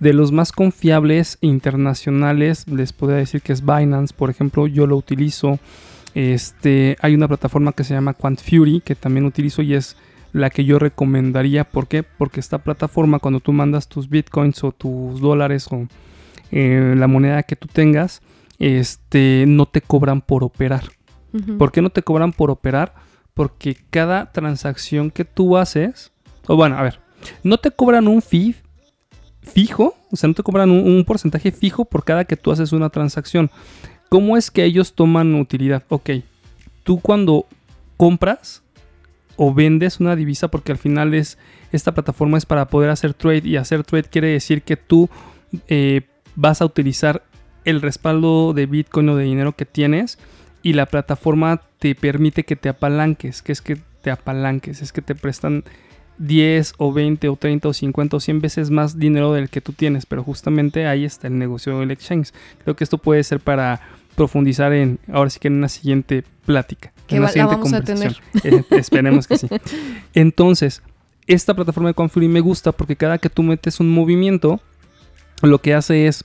De 0.00 0.14
los 0.14 0.32
más 0.32 0.52
confiables 0.52 1.36
internacionales, 1.42 2.66
les 2.66 2.94
podría 2.94 3.18
decir 3.18 3.42
que 3.42 3.52
es 3.52 3.60
Binance, 3.60 4.14
por 4.16 4.30
ejemplo, 4.30 4.66
yo 4.66 4.86
lo 4.86 4.96
utilizo. 4.96 5.58
Este, 6.14 6.96
hay 7.02 7.14
una 7.14 7.28
plataforma 7.28 7.72
que 7.72 7.84
se 7.84 7.92
llama 7.92 8.14
Quant 8.14 8.40
Fury, 8.40 8.80
que 8.80 8.94
también 8.94 9.26
utilizo 9.26 9.60
y 9.60 9.74
es 9.74 9.98
la 10.32 10.48
que 10.48 10.64
yo 10.64 10.78
recomendaría. 10.78 11.64
¿Por 11.64 11.88
qué? 11.88 12.04
Porque 12.04 12.40
esta 12.40 12.56
plataforma, 12.56 13.18
cuando 13.18 13.40
tú 13.40 13.52
mandas 13.52 13.88
tus 13.88 14.08
bitcoins 14.08 14.64
o 14.64 14.72
tus 14.72 15.20
dólares 15.20 15.68
o 15.70 15.88
eh, 16.52 16.94
la 16.96 17.06
moneda 17.06 17.42
que 17.42 17.54
tú 17.54 17.68
tengas, 17.68 18.22
este, 18.58 19.44
no 19.46 19.66
te 19.66 19.82
cobran 19.82 20.22
por 20.22 20.42
operar. 20.42 20.84
¿Por 21.58 21.72
qué 21.72 21.82
no 21.82 21.90
te 21.90 22.02
cobran 22.02 22.32
por 22.32 22.50
operar? 22.50 22.94
Porque 23.34 23.76
cada 23.90 24.30
transacción 24.30 25.10
que 25.10 25.24
tú 25.24 25.56
haces, 25.56 26.12
o 26.46 26.56
bueno, 26.56 26.78
a 26.78 26.82
ver, 26.82 27.00
no 27.42 27.58
te 27.58 27.70
cobran 27.70 28.06
un 28.06 28.22
fee 28.22 28.54
fijo, 29.42 29.96
o 30.10 30.16
sea, 30.16 30.28
no 30.28 30.34
te 30.34 30.42
cobran 30.42 30.70
un, 30.70 30.86
un 30.86 31.04
porcentaje 31.04 31.50
fijo 31.50 31.84
por 31.84 32.04
cada 32.04 32.24
que 32.24 32.36
tú 32.36 32.52
haces 32.52 32.72
una 32.72 32.90
transacción. 32.90 33.50
¿Cómo 34.08 34.36
es 34.36 34.50
que 34.50 34.64
ellos 34.64 34.94
toman 34.94 35.34
utilidad? 35.34 35.82
Ok, 35.88 36.10
tú 36.84 37.00
cuando 37.00 37.46
compras 37.96 38.62
o 39.36 39.52
vendes 39.52 40.00
una 40.00 40.14
divisa, 40.14 40.48
porque 40.48 40.72
al 40.72 40.78
final 40.78 41.14
es 41.14 41.38
esta 41.72 41.92
plataforma 41.92 42.38
es 42.38 42.46
para 42.46 42.68
poder 42.68 42.90
hacer 42.90 43.14
trade 43.14 43.42
y 43.44 43.56
hacer 43.56 43.82
trade 43.82 44.04
quiere 44.04 44.28
decir 44.28 44.62
que 44.62 44.76
tú 44.76 45.08
eh, 45.68 46.02
vas 46.36 46.62
a 46.62 46.64
utilizar 46.64 47.24
el 47.64 47.80
respaldo 47.80 48.52
de 48.52 48.66
Bitcoin 48.66 49.08
o 49.08 49.16
de 49.16 49.24
dinero 49.24 49.52
que 49.52 49.64
tienes 49.64 50.18
y 50.64 50.72
la 50.72 50.86
plataforma 50.86 51.60
te 51.78 51.94
permite 51.94 52.42
que 52.44 52.56
te 52.56 52.70
apalanques. 52.70 53.42
que 53.42 53.52
es 53.52 53.60
que 53.60 53.76
te 54.02 54.10
apalanques? 54.10 54.80
Es 54.80 54.92
que 54.92 55.02
te 55.02 55.14
prestan 55.14 55.62
10 56.16 56.72
o 56.78 56.90
20 56.90 57.28
o 57.28 57.36
30 57.36 57.68
o 57.68 57.72
50 57.74 58.16
o 58.16 58.20
100 58.20 58.40
veces 58.40 58.70
más 58.70 58.98
dinero 58.98 59.34
del 59.34 59.50
que 59.50 59.60
tú 59.60 59.74
tienes, 59.74 60.06
pero 60.06 60.24
justamente 60.24 60.86
ahí 60.86 61.04
está 61.04 61.26
el 61.26 61.38
negocio 61.38 61.78
del 61.78 61.90
exchange. 61.90 62.32
Creo 62.62 62.74
que 62.74 62.82
esto 62.82 62.96
puede 62.96 63.22
ser 63.24 63.40
para 63.40 63.82
profundizar 64.16 64.72
en, 64.72 64.98
ahora 65.12 65.28
sí 65.28 65.38
que 65.38 65.48
en 65.48 65.54
una 65.54 65.68
siguiente 65.68 66.24
plática. 66.46 66.94
Que 67.06 67.16
en 67.16 67.22
una 67.22 67.28
siguiente 67.28 67.56
vamos 67.56 67.72
a 67.74 67.82
conversación. 67.82 68.14
Eh, 68.42 68.64
esperemos 68.70 69.28
que 69.28 69.36
sí. 69.36 69.48
Entonces, 70.14 70.82
esta 71.26 71.52
plataforma 71.52 71.90
de 71.90 71.94
Confluent 71.94 72.32
me 72.32 72.40
gusta 72.40 72.72
porque 72.72 72.96
cada 72.96 73.18
que 73.18 73.28
tú 73.28 73.42
metes 73.42 73.80
un 73.80 73.90
movimiento, 73.90 74.62
lo 75.42 75.60
que 75.60 75.74
hace 75.74 76.06
es, 76.06 76.24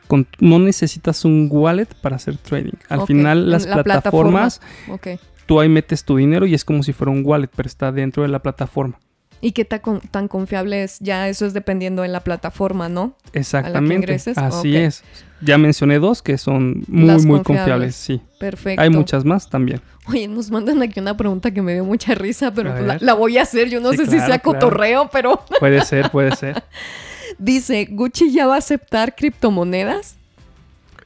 con- 0.09 0.27
no 0.41 0.59
necesitas 0.59 1.25
un 1.25 1.49
wallet 1.51 1.87
para 2.01 2.17
hacer 2.17 2.37
trading. 2.37 2.73
Al 2.89 3.07
final, 3.07 3.51
las 3.51 3.67
la 3.67 3.83
plataformas, 3.85 4.61
ok. 4.89 5.09
tú 5.47 5.61
ahí 5.61 5.69
metes 5.69 6.05
tu 6.05 6.17
dinero 6.17 6.47
y 6.47 6.55
es 6.55 6.65
como 6.65 6.83
si 6.83 6.93
fuera 6.93 7.11
un 7.13 7.23
wallet, 7.25 7.49
pero 7.55 7.67
está 7.69 7.93
dentro 7.93 8.23
de 8.23 8.29
la 8.29 8.41
plataforma. 8.41 8.99
¿Y 9.43 9.53
qué 9.53 9.65
tan 9.65 10.29
confiable 10.29 10.83
es? 10.83 10.99
Ya 11.01 11.29
eso 11.29 11.47
es 11.47 11.55
dependiendo 11.55 12.03
de 12.03 12.09
la 12.09 12.21
plataforma, 12.21 12.89
¿no? 12.89 13.15
Exactamente. 13.33 14.21
Así 14.37 14.77
es. 14.77 15.03
Ya 15.41 15.57
mencioné 15.57 15.99
dos 15.99 16.21
que 16.21 16.37
son 16.37 16.85
muy, 16.89 17.07
Las 17.07 17.25
muy 17.25 17.39
confiables. 17.43 17.95
confiables. 17.95 17.95
Sí. 17.97 18.21
Perfecto. 18.39 18.83
Hay 18.83 18.91
muchas 18.91 19.25
más 19.25 19.49
también. 19.49 19.81
Oye, 20.07 20.29
nos 20.29 20.51
mandan 20.51 20.83
aquí 20.83 21.01
una 21.01 21.17
pregunta 21.17 21.51
que 21.51 21.63
me 21.63 21.73
dio 21.73 21.85
mucha 21.85 22.15
risa, 22.15 22.53
pero 22.53 22.75
la, 23.01 23.15
voy 23.15 23.39
a 23.39 23.43
hacer. 23.43 23.71
Yo 23.71 23.81
no 23.81 23.91
Sí, 23.93 23.99
sé 23.99 24.05
si 24.07 24.11
sea 24.19 24.27
claro. 24.27 24.43
cotorreo, 24.43 25.09
pero 25.11 25.43
Puede 25.59 25.83
ser, 25.85 26.11
puede 26.11 26.37
ser. 26.37 26.63
dice, 27.39 27.87
¿Gucci 27.91 28.31
ya 28.33 28.47
va 28.47 28.57
a 28.57 28.59
aceptar 28.59 29.15
criptomonedas? 29.15 30.17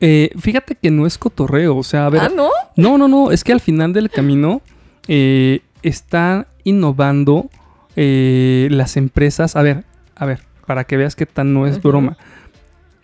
Eh, 0.01 0.31
fíjate 0.41 0.75
que 0.75 0.91
no 0.91 1.07
es 1.07 1.17
cotorreo. 1.19 1.77
O 1.77 1.83
sea, 1.85 2.07
a 2.07 2.11
ver. 2.11 2.23
ah, 2.23 2.33
¿no? 2.35 2.51
No, 2.77 2.99
no, 2.99 3.07
no. 3.07 3.31
Es 3.31 3.45
que 3.45 3.53
al 3.53 3.61
final 3.61 3.93
del 3.93 4.11
camino 4.11 4.61
eh, 5.07 5.61
están 5.83 6.47
innovando 6.65 7.51
eh, 7.97 8.69
las 8.71 8.97
empresas. 8.97 9.57
A 9.57 9.63
ver, 9.63 9.85
a 10.17 10.27
ver, 10.27 10.41
para 10.67 10.85
que 10.85 10.97
veas 10.97 11.17
que 11.17 11.27
tan 11.27 11.53
no 11.55 11.67
es 11.67 11.83
broma. 11.83 12.17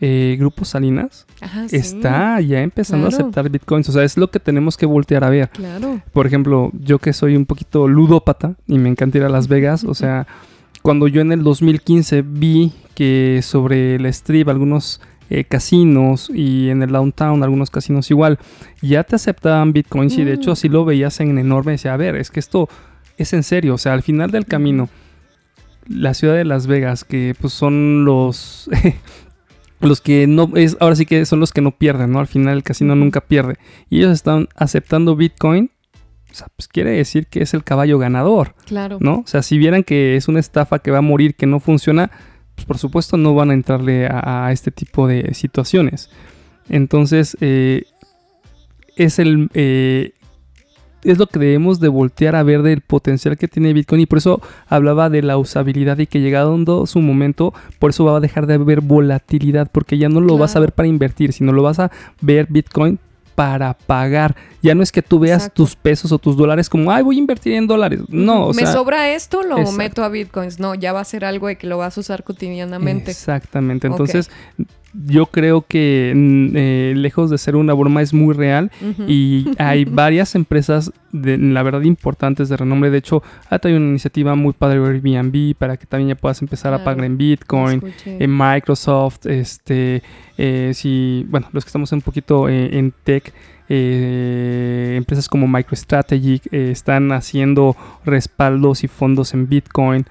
Eh, 0.02 0.36
Grupo 0.40 0.64
Salinas 0.64 1.26
Ajá, 1.42 1.68
sí. 1.68 1.76
está 1.76 2.40
ya 2.40 2.62
empezando 2.62 3.08
claro. 3.08 3.22
a 3.22 3.28
aceptar 3.28 3.50
bitcoins. 3.50 3.86
O 3.90 3.92
sea, 3.92 4.02
es 4.02 4.16
lo 4.16 4.30
que 4.30 4.40
tenemos 4.40 4.78
que 4.78 4.86
voltear 4.86 5.24
a 5.24 5.28
ver. 5.28 5.50
Claro. 5.50 6.00
Por 6.14 6.26
ejemplo, 6.26 6.70
yo 6.72 6.98
que 6.98 7.12
soy 7.12 7.36
un 7.36 7.44
poquito 7.44 7.86
ludópata 7.86 8.54
y 8.66 8.78
me 8.78 8.88
encanta 8.88 9.18
ir 9.18 9.24
a 9.24 9.28
Las 9.28 9.46
Vegas, 9.48 9.84
o 9.84 9.92
sea, 9.92 10.26
cuando 10.80 11.06
yo 11.06 11.20
en 11.20 11.32
el 11.32 11.42
2015 11.42 12.22
vi 12.22 12.72
que 12.94 13.40
sobre 13.42 13.96
el 13.96 14.06
strip 14.06 14.48
algunos 14.48 15.02
eh, 15.28 15.44
casinos 15.44 16.30
y 16.34 16.70
en 16.70 16.82
el 16.82 16.90
downtown 16.92 17.42
algunos 17.42 17.70
casinos 17.70 18.10
igual, 18.10 18.38
ya 18.80 19.04
te 19.04 19.16
aceptaban 19.16 19.74
bitcoins 19.74 20.16
y 20.16 20.24
de 20.24 20.32
hecho 20.32 20.48
Mm. 20.48 20.52
así 20.54 20.68
lo 20.70 20.86
veías 20.86 21.20
en 21.20 21.36
enorme, 21.36 21.72
decía, 21.72 21.92
a 21.92 21.98
ver, 21.98 22.16
es 22.16 22.30
que 22.30 22.40
esto 22.40 22.70
es 23.22 23.32
en 23.32 23.42
serio, 23.42 23.74
o 23.74 23.78
sea, 23.78 23.92
al 23.92 24.02
final 24.02 24.30
del 24.30 24.46
camino, 24.46 24.88
la 25.88 26.14
ciudad 26.14 26.34
de 26.34 26.44
Las 26.44 26.66
Vegas, 26.66 27.04
que 27.04 27.34
pues 27.40 27.52
son 27.52 28.04
los... 28.04 28.68
Los 29.82 30.02
que 30.02 30.26
no 30.26 30.50
es 30.56 30.76
ahora 30.78 30.94
sí 30.94 31.06
que 31.06 31.24
son 31.24 31.40
los 31.40 31.52
que 31.52 31.62
no 31.62 31.70
pierden, 31.70 32.12
¿no? 32.12 32.18
Al 32.18 32.26
final 32.26 32.54
el 32.58 32.62
casino 32.62 32.94
nunca 32.94 33.22
pierde. 33.22 33.56
Y 33.88 34.00
ellos 34.00 34.12
están 34.12 34.46
aceptando 34.54 35.16
Bitcoin 35.16 35.70
o 36.30 36.34
sea, 36.34 36.48
pues 36.54 36.68
quiere 36.68 36.90
decir 36.90 37.26
que 37.26 37.42
es 37.42 37.54
el 37.54 37.64
caballo 37.64 37.98
ganador, 37.98 38.54
Claro. 38.66 38.98
¿no? 39.00 39.20
O 39.20 39.26
sea, 39.26 39.42
si 39.42 39.58
vieran 39.58 39.82
que 39.82 40.16
es 40.16 40.28
una 40.28 40.38
estafa 40.38 40.78
que 40.78 40.90
va 40.90 40.98
a 40.98 41.02
morir, 41.02 41.34
que 41.34 41.46
no 41.46 41.60
funciona, 41.60 42.10
pues, 42.54 42.66
por 42.66 42.78
supuesto 42.78 43.16
no 43.16 43.34
van 43.34 43.50
a 43.50 43.54
entrarle 43.54 44.06
a, 44.06 44.46
a 44.46 44.52
este 44.52 44.70
tipo 44.70 45.08
de 45.08 45.34
situaciones. 45.34 46.10
Entonces, 46.68 47.36
eh, 47.40 47.84
es 48.96 49.18
el... 49.18 49.48
eh, 49.54 50.12
es 51.04 51.18
lo 51.18 51.26
que 51.26 51.38
debemos 51.38 51.80
de 51.80 51.88
voltear 51.88 52.36
a 52.36 52.42
ver 52.42 52.62
del 52.62 52.80
potencial 52.80 53.36
que 53.36 53.48
tiene 53.48 53.72
Bitcoin 53.72 54.02
y 54.02 54.06
por 54.06 54.18
eso 54.18 54.40
hablaba 54.68 55.10
de 55.10 55.22
la 55.22 55.38
usabilidad 55.38 55.98
y 55.98 56.06
que 56.06 56.20
llegando 56.20 56.86
su 56.86 57.00
momento, 57.00 57.54
por 57.78 57.90
eso 57.90 58.04
va 58.04 58.16
a 58.16 58.20
dejar 58.20 58.46
de 58.46 58.54
haber 58.54 58.80
volatilidad 58.80 59.70
porque 59.70 59.98
ya 59.98 60.08
no 60.08 60.20
lo 60.20 60.38
vas 60.38 60.56
a 60.56 60.60
ver 60.60 60.72
para 60.72 60.88
invertir, 60.88 61.32
sino 61.32 61.52
lo 61.52 61.62
vas 61.62 61.78
a 61.78 61.90
ver 62.20 62.46
Bitcoin 62.48 62.98
para 63.40 63.72
pagar. 63.72 64.36
Ya 64.60 64.74
no 64.74 64.82
es 64.82 64.92
que 64.92 65.00
tú 65.00 65.18
veas 65.18 65.44
Exacto. 65.44 65.62
tus 65.62 65.74
pesos 65.74 66.12
o 66.12 66.18
tus 66.18 66.36
dólares 66.36 66.68
como, 66.68 66.92
ay, 66.92 67.02
voy 67.02 67.16
a 67.16 67.18
invertir 67.20 67.54
en 67.54 67.66
dólares. 67.66 68.00
No, 68.08 68.48
o 68.48 68.52
Me 68.52 68.64
sea, 68.64 68.72
sobra 68.74 69.08
esto, 69.14 69.42
lo 69.42 69.56
exacto. 69.56 69.78
meto 69.78 70.04
a 70.04 70.10
bitcoins. 70.10 70.60
No, 70.60 70.74
ya 70.74 70.92
va 70.92 71.00
a 71.00 71.04
ser 71.04 71.24
algo 71.24 71.46
de 71.46 71.56
que 71.56 71.66
lo 71.66 71.78
vas 71.78 71.96
a 71.96 72.00
usar 72.00 72.22
cotidianamente. 72.22 73.10
Exactamente. 73.10 73.86
Entonces, 73.86 74.30
yo 74.92 75.26
creo 75.26 75.62
que 75.62 76.12
mm, 76.14 76.56
eh, 76.56 76.92
lejos 76.96 77.30
de 77.30 77.38
ser 77.38 77.56
una 77.56 77.74
broma 77.74 78.02
es 78.02 78.12
muy 78.12 78.34
real 78.34 78.70
y 79.06 79.46
hay 79.58 79.84
varias 79.90 80.34
empresas, 80.34 80.92
de, 81.12 81.38
la 81.38 81.62
verdad, 81.62 81.82
importantes 81.82 82.48
de 82.48 82.56
renombre. 82.56 82.90
De 82.90 82.98
hecho, 82.98 83.22
ha 83.48 83.58
traído 83.58 83.80
una 83.80 83.90
iniciativa 83.90 84.34
muy 84.34 84.52
padre 84.52 84.78
Airbnb 84.78 85.54
para 85.56 85.76
que 85.76 85.86
también 85.86 86.08
ya 86.08 86.14
puedas 86.14 86.40
empezar 86.42 86.74
a 86.74 86.84
pagar 86.84 87.04
en 87.04 87.16
Bitcoin. 87.16 87.82
En 88.04 88.36
Microsoft, 88.36 89.26
este, 89.26 90.02
eh, 90.38 90.72
si, 90.74 91.26
bueno, 91.28 91.48
los 91.52 91.64
que 91.64 91.68
estamos 91.68 91.92
un 91.92 92.02
poquito 92.02 92.48
eh, 92.48 92.78
en 92.78 92.92
tech, 93.04 93.32
eh, 93.72 94.94
empresas 94.96 95.28
como 95.28 95.46
MicroStrategy 95.46 96.42
eh, 96.50 96.70
están 96.72 97.12
haciendo 97.12 97.76
respaldos 98.04 98.82
y 98.82 98.88
fondos 98.88 99.32
en 99.32 99.48
Bitcoin. 99.48 100.06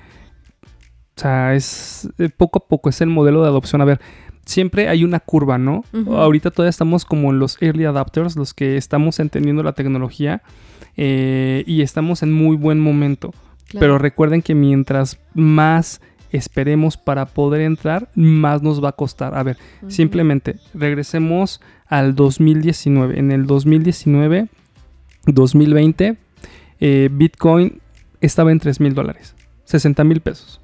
O 1.20 1.22
sea, 1.22 1.54
es 1.54 2.08
eh, 2.18 2.30
poco 2.30 2.60
a 2.60 2.68
poco, 2.70 2.90
es 2.90 3.02
el 3.02 3.10
modelo 3.10 3.42
de 3.42 3.50
adopción. 3.50 3.82
A 3.82 3.86
ver, 3.86 4.00
siempre 4.46 4.88
hay 4.88 5.04
una 5.04 5.20
curva, 5.20 5.58
¿no? 5.58 5.84
Ahorita 6.08 6.50
todavía 6.50 6.70
estamos 6.70 7.04
como 7.04 7.30
en 7.32 7.40
los 7.40 7.62
early 7.62 7.84
adapters, 7.84 8.38
los 8.38 8.54
que 8.54 8.78
estamos 8.78 9.20
entendiendo 9.20 9.62
la 9.62 9.74
tecnología 9.74 10.42
eh, 10.96 11.66
y 11.68 11.82
estamos 11.82 12.24
en 12.24 12.32
muy 12.32 12.56
buen 12.56 12.80
momento. 12.80 13.32
Claro. 13.68 13.80
Pero 13.82 13.98
recuerden 13.98 14.42
que 14.42 14.56
mientras 14.56 15.20
más 15.34 16.00
esperemos 16.32 16.96
para 16.96 17.26
poder 17.26 17.60
entrar, 17.64 18.08
más 18.16 18.62
nos 18.62 18.82
va 18.82 18.90
a 18.90 18.94
costar. 18.94 19.38
A 19.38 19.44
ver, 19.44 19.58
simplemente 19.90 20.56
regresemos 20.74 21.60
al 21.88 22.16
2019. 22.16 23.20
En 23.20 23.34
el 23.34 23.46
2019, 23.46 24.48
2020, 25.26 26.16
eh, 26.80 27.10
Bitcoin 27.12 27.82
estaba 28.22 28.54
en 28.54 28.62
3 28.62 28.80
mil 28.80 28.94
dólares, 28.94 29.36
60 29.66 30.06
mil 30.06 30.22
pesos. 30.22 30.62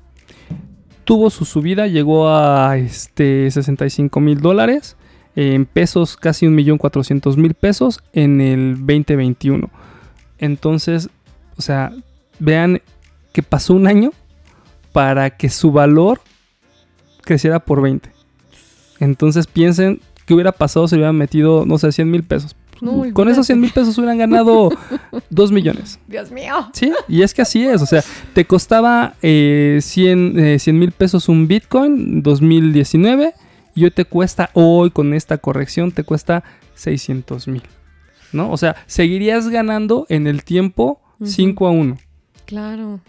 Tuvo 1.06 1.30
su 1.30 1.45
subida, 1.45 1.88
llegó 1.88 2.30
a 2.30 2.78
este, 2.78 3.49
65 3.49 4.20
mil 4.20 4.41
dólares. 4.41 4.97
En 5.38 5.66
pesos, 5.66 6.16
casi 6.16 6.45
1.400.000 6.45 7.53
pesos 7.56 8.03
en 8.14 8.39
el 8.39 8.78
2021. 8.78 9.70
Entonces, 10.38 11.10
o 11.58 11.62
sea, 11.62 11.91
vean 12.39 12.82
que 13.34 13.43
pasó 13.43 13.74
un 13.74 13.88
año 13.88 14.12
para 14.93 15.32
que 15.32 15.49
su 15.49 15.74
valor 15.74 16.22
creciera 17.22 17.60
por 17.60 17.82
20. 17.82 18.10
Entonces 18.99 19.47
piensen 19.47 19.99
que 20.26 20.34
hubiera 20.34 20.53
pasado 20.53 20.88
si 20.88 20.95
hubieran 20.95 21.18
metido, 21.18 21.66
no 21.66 21.78
sé, 21.78 21.91
100 21.91 22.10
mil 22.10 22.24
pesos. 22.24 22.56
No, 22.82 23.04
Con 23.14 23.30
esos 23.30 23.46
100 23.46 23.60
mil 23.60 23.72
pesos 23.72 23.98
hubieran 23.98 24.18
ganado 24.18 24.70
2 25.30 25.52
millones. 25.52 26.00
Dios 26.08 26.32
mío. 26.32 26.70
Sí, 26.74 26.92
y 27.08 27.22
es 27.22 27.34
que 27.34 27.42
así 27.42 27.66
es. 27.66 27.82
O 27.82 27.86
sea, 27.86 28.04
te 28.34 28.46
costaba 28.46 29.14
eh, 29.22 29.80
100 29.82 30.58
mil 30.78 30.92
pesos 30.92 31.30
un 31.30 31.48
Bitcoin 31.48 32.22
2019 32.22 33.34
y 33.76 33.84
hoy 33.84 33.92
te 33.92 34.06
cuesta, 34.06 34.50
hoy 34.54 34.92
con 34.92 35.14
esta 35.14 35.38
corrección, 35.38 35.92
te 35.92 36.04
cuesta 36.04 36.44
600 36.76 37.48
mil. 37.48 37.64
¿No? 38.34 38.52
O 38.52 38.58
sea, 38.58 38.76
seguirías 38.88 39.48
ganando 39.50 40.06
en 40.10 40.28
el 40.28 40.44
tiempo 40.44 41.00
Ujú. 41.20 41.30
5 41.30 41.68
a 41.68 41.72
1. 41.72 41.98
Claro. 42.46 43.00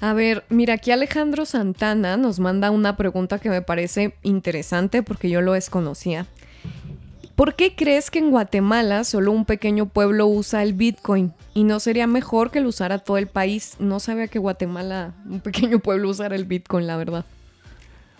A 0.00 0.12
ver, 0.12 0.44
mira, 0.48 0.74
aquí 0.74 0.90
Alejandro 0.92 1.44
Santana 1.44 2.16
nos 2.16 2.38
manda 2.38 2.70
una 2.70 2.96
pregunta 2.96 3.38
que 3.38 3.50
me 3.50 3.62
parece 3.62 4.14
interesante 4.22 5.02
porque 5.02 5.28
yo 5.30 5.40
lo 5.40 5.52
desconocía. 5.54 6.26
¿Por 7.38 7.54
qué 7.54 7.76
crees 7.76 8.10
que 8.10 8.18
en 8.18 8.32
Guatemala 8.32 9.04
solo 9.04 9.30
un 9.30 9.44
pequeño 9.44 9.86
pueblo 9.86 10.26
usa 10.26 10.64
el 10.64 10.72
Bitcoin? 10.72 11.32
¿Y 11.54 11.62
no 11.62 11.78
sería 11.78 12.08
mejor 12.08 12.50
que 12.50 12.58
lo 12.58 12.68
usara 12.68 12.98
todo 12.98 13.16
el 13.16 13.28
país? 13.28 13.76
No 13.78 14.00
sabía 14.00 14.26
que 14.26 14.40
Guatemala, 14.40 15.14
un 15.24 15.38
pequeño 15.38 15.78
pueblo, 15.78 16.08
usara 16.08 16.34
el 16.34 16.46
Bitcoin, 16.46 16.88
la 16.88 16.96
verdad. 16.96 17.24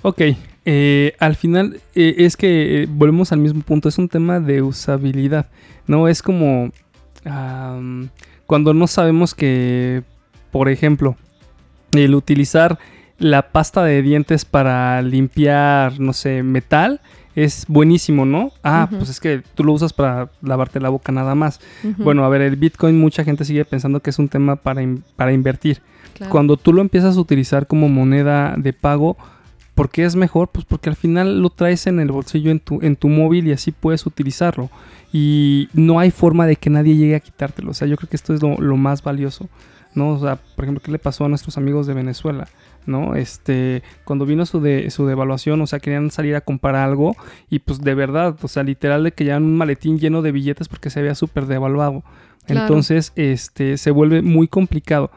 Ok, 0.02 0.22
eh, 0.64 1.16
al 1.18 1.34
final 1.34 1.80
eh, 1.96 2.14
es 2.18 2.36
que 2.36 2.84
eh, 2.84 2.86
volvemos 2.88 3.32
al 3.32 3.40
mismo 3.40 3.62
punto, 3.62 3.88
es 3.88 3.98
un 3.98 4.08
tema 4.08 4.38
de 4.38 4.62
usabilidad, 4.62 5.46
¿no? 5.88 6.06
Es 6.06 6.22
como 6.22 6.70
cuando 8.46 8.72
no 8.72 8.86
sabemos 8.86 9.34
que, 9.34 10.04
por 10.52 10.68
ejemplo, 10.68 11.16
el 11.90 12.14
utilizar 12.14 12.78
la 13.18 13.50
pasta 13.50 13.82
de 13.82 14.00
dientes 14.00 14.44
para 14.44 15.02
limpiar, 15.02 15.98
no 15.98 16.12
sé, 16.12 16.44
metal 16.44 17.00
es 17.44 17.64
buenísimo, 17.68 18.24
¿no? 18.26 18.52
Ah, 18.64 18.88
pues 18.90 19.08
es 19.10 19.20
que 19.20 19.42
tú 19.54 19.64
lo 19.64 19.72
usas 19.72 19.92
para 19.92 20.30
lavarte 20.42 20.80
la 20.80 20.88
boca 20.88 21.12
nada 21.12 21.34
más. 21.34 21.60
Bueno, 21.98 22.24
a 22.24 22.28
ver, 22.28 22.40
el 22.42 22.56
Bitcoin 22.56 22.98
mucha 22.98 23.24
gente 23.24 23.44
sigue 23.44 23.64
pensando 23.64 24.00
que 24.00 24.10
es 24.10 24.18
un 24.18 24.28
tema 24.28 24.56
para, 24.56 24.82
in- 24.82 25.04
para 25.16 25.32
invertir. 25.32 25.80
claro. 26.14 26.30
Cuando 26.30 26.56
tú 26.56 26.72
lo 26.72 26.80
empiezas 26.80 27.16
a 27.16 27.20
utilizar 27.20 27.66
como 27.66 27.88
moneda 27.88 28.54
de 28.56 28.72
pago, 28.72 29.16
¿por 29.74 29.90
qué 29.90 30.04
es 30.04 30.16
mejor? 30.16 30.48
Pues 30.48 30.64
porque 30.64 30.88
al 30.90 30.96
final 30.96 31.40
lo 31.40 31.50
traes 31.50 31.86
en 31.86 32.00
el 32.00 32.10
bolsillo 32.10 32.50
en 32.50 32.60
tu, 32.60 32.80
en 32.82 32.96
tu 32.96 33.08
móvil 33.08 33.46
y 33.46 33.52
así 33.52 33.70
puedes 33.72 34.04
utilizarlo. 34.06 34.70
Y 35.12 35.68
no 35.72 35.98
hay 36.00 36.10
forma 36.10 36.46
de 36.46 36.56
que 36.56 36.70
nadie 36.70 36.96
llegue 36.96 37.14
a 37.16 37.20
quitártelo. 37.20 37.70
O 37.70 37.74
sea, 37.74 37.86
yo 37.88 37.96
creo 37.96 38.08
que 38.10 38.16
esto 38.16 38.34
es 38.34 38.42
lo, 38.42 38.56
lo 38.58 38.76
más 38.76 39.02
valioso. 39.02 39.48
¿no? 39.94 40.10
O 40.10 40.20
sea, 40.20 40.36
por 40.54 40.64
ejemplo, 40.64 40.82
¿qué 40.84 40.90
le 40.92 40.98
pasó 40.98 41.24
a 41.24 41.28
nuestros 41.28 41.56
amigos 41.56 41.86
de 41.86 41.94
Venezuela? 41.94 42.46
¿No? 42.88 43.14
Este, 43.14 43.82
cuando 44.04 44.26
vino 44.26 44.46
su, 44.46 44.60
de, 44.60 44.90
su 44.90 45.06
devaluación, 45.06 45.60
o 45.60 45.66
sea, 45.66 45.78
querían 45.78 46.10
salir 46.10 46.34
a 46.34 46.40
comprar 46.40 46.74
algo 46.74 47.16
y 47.48 47.60
pues 47.60 47.80
de 47.80 47.94
verdad, 47.94 48.36
o 48.42 48.48
sea, 48.48 48.62
literal 48.62 49.04
de 49.04 49.12
que 49.12 49.24
llevan 49.24 49.44
un 49.44 49.56
maletín 49.56 49.98
lleno 49.98 50.22
de 50.22 50.32
billetes 50.32 50.68
porque 50.68 50.90
se 50.90 51.00
había 51.00 51.14
súper 51.14 51.46
devaluado. 51.46 52.02
Claro. 52.46 52.62
Entonces, 52.62 53.12
este, 53.14 53.76
se 53.76 53.90
vuelve 53.90 54.22
muy 54.22 54.48
complicado. 54.48 55.10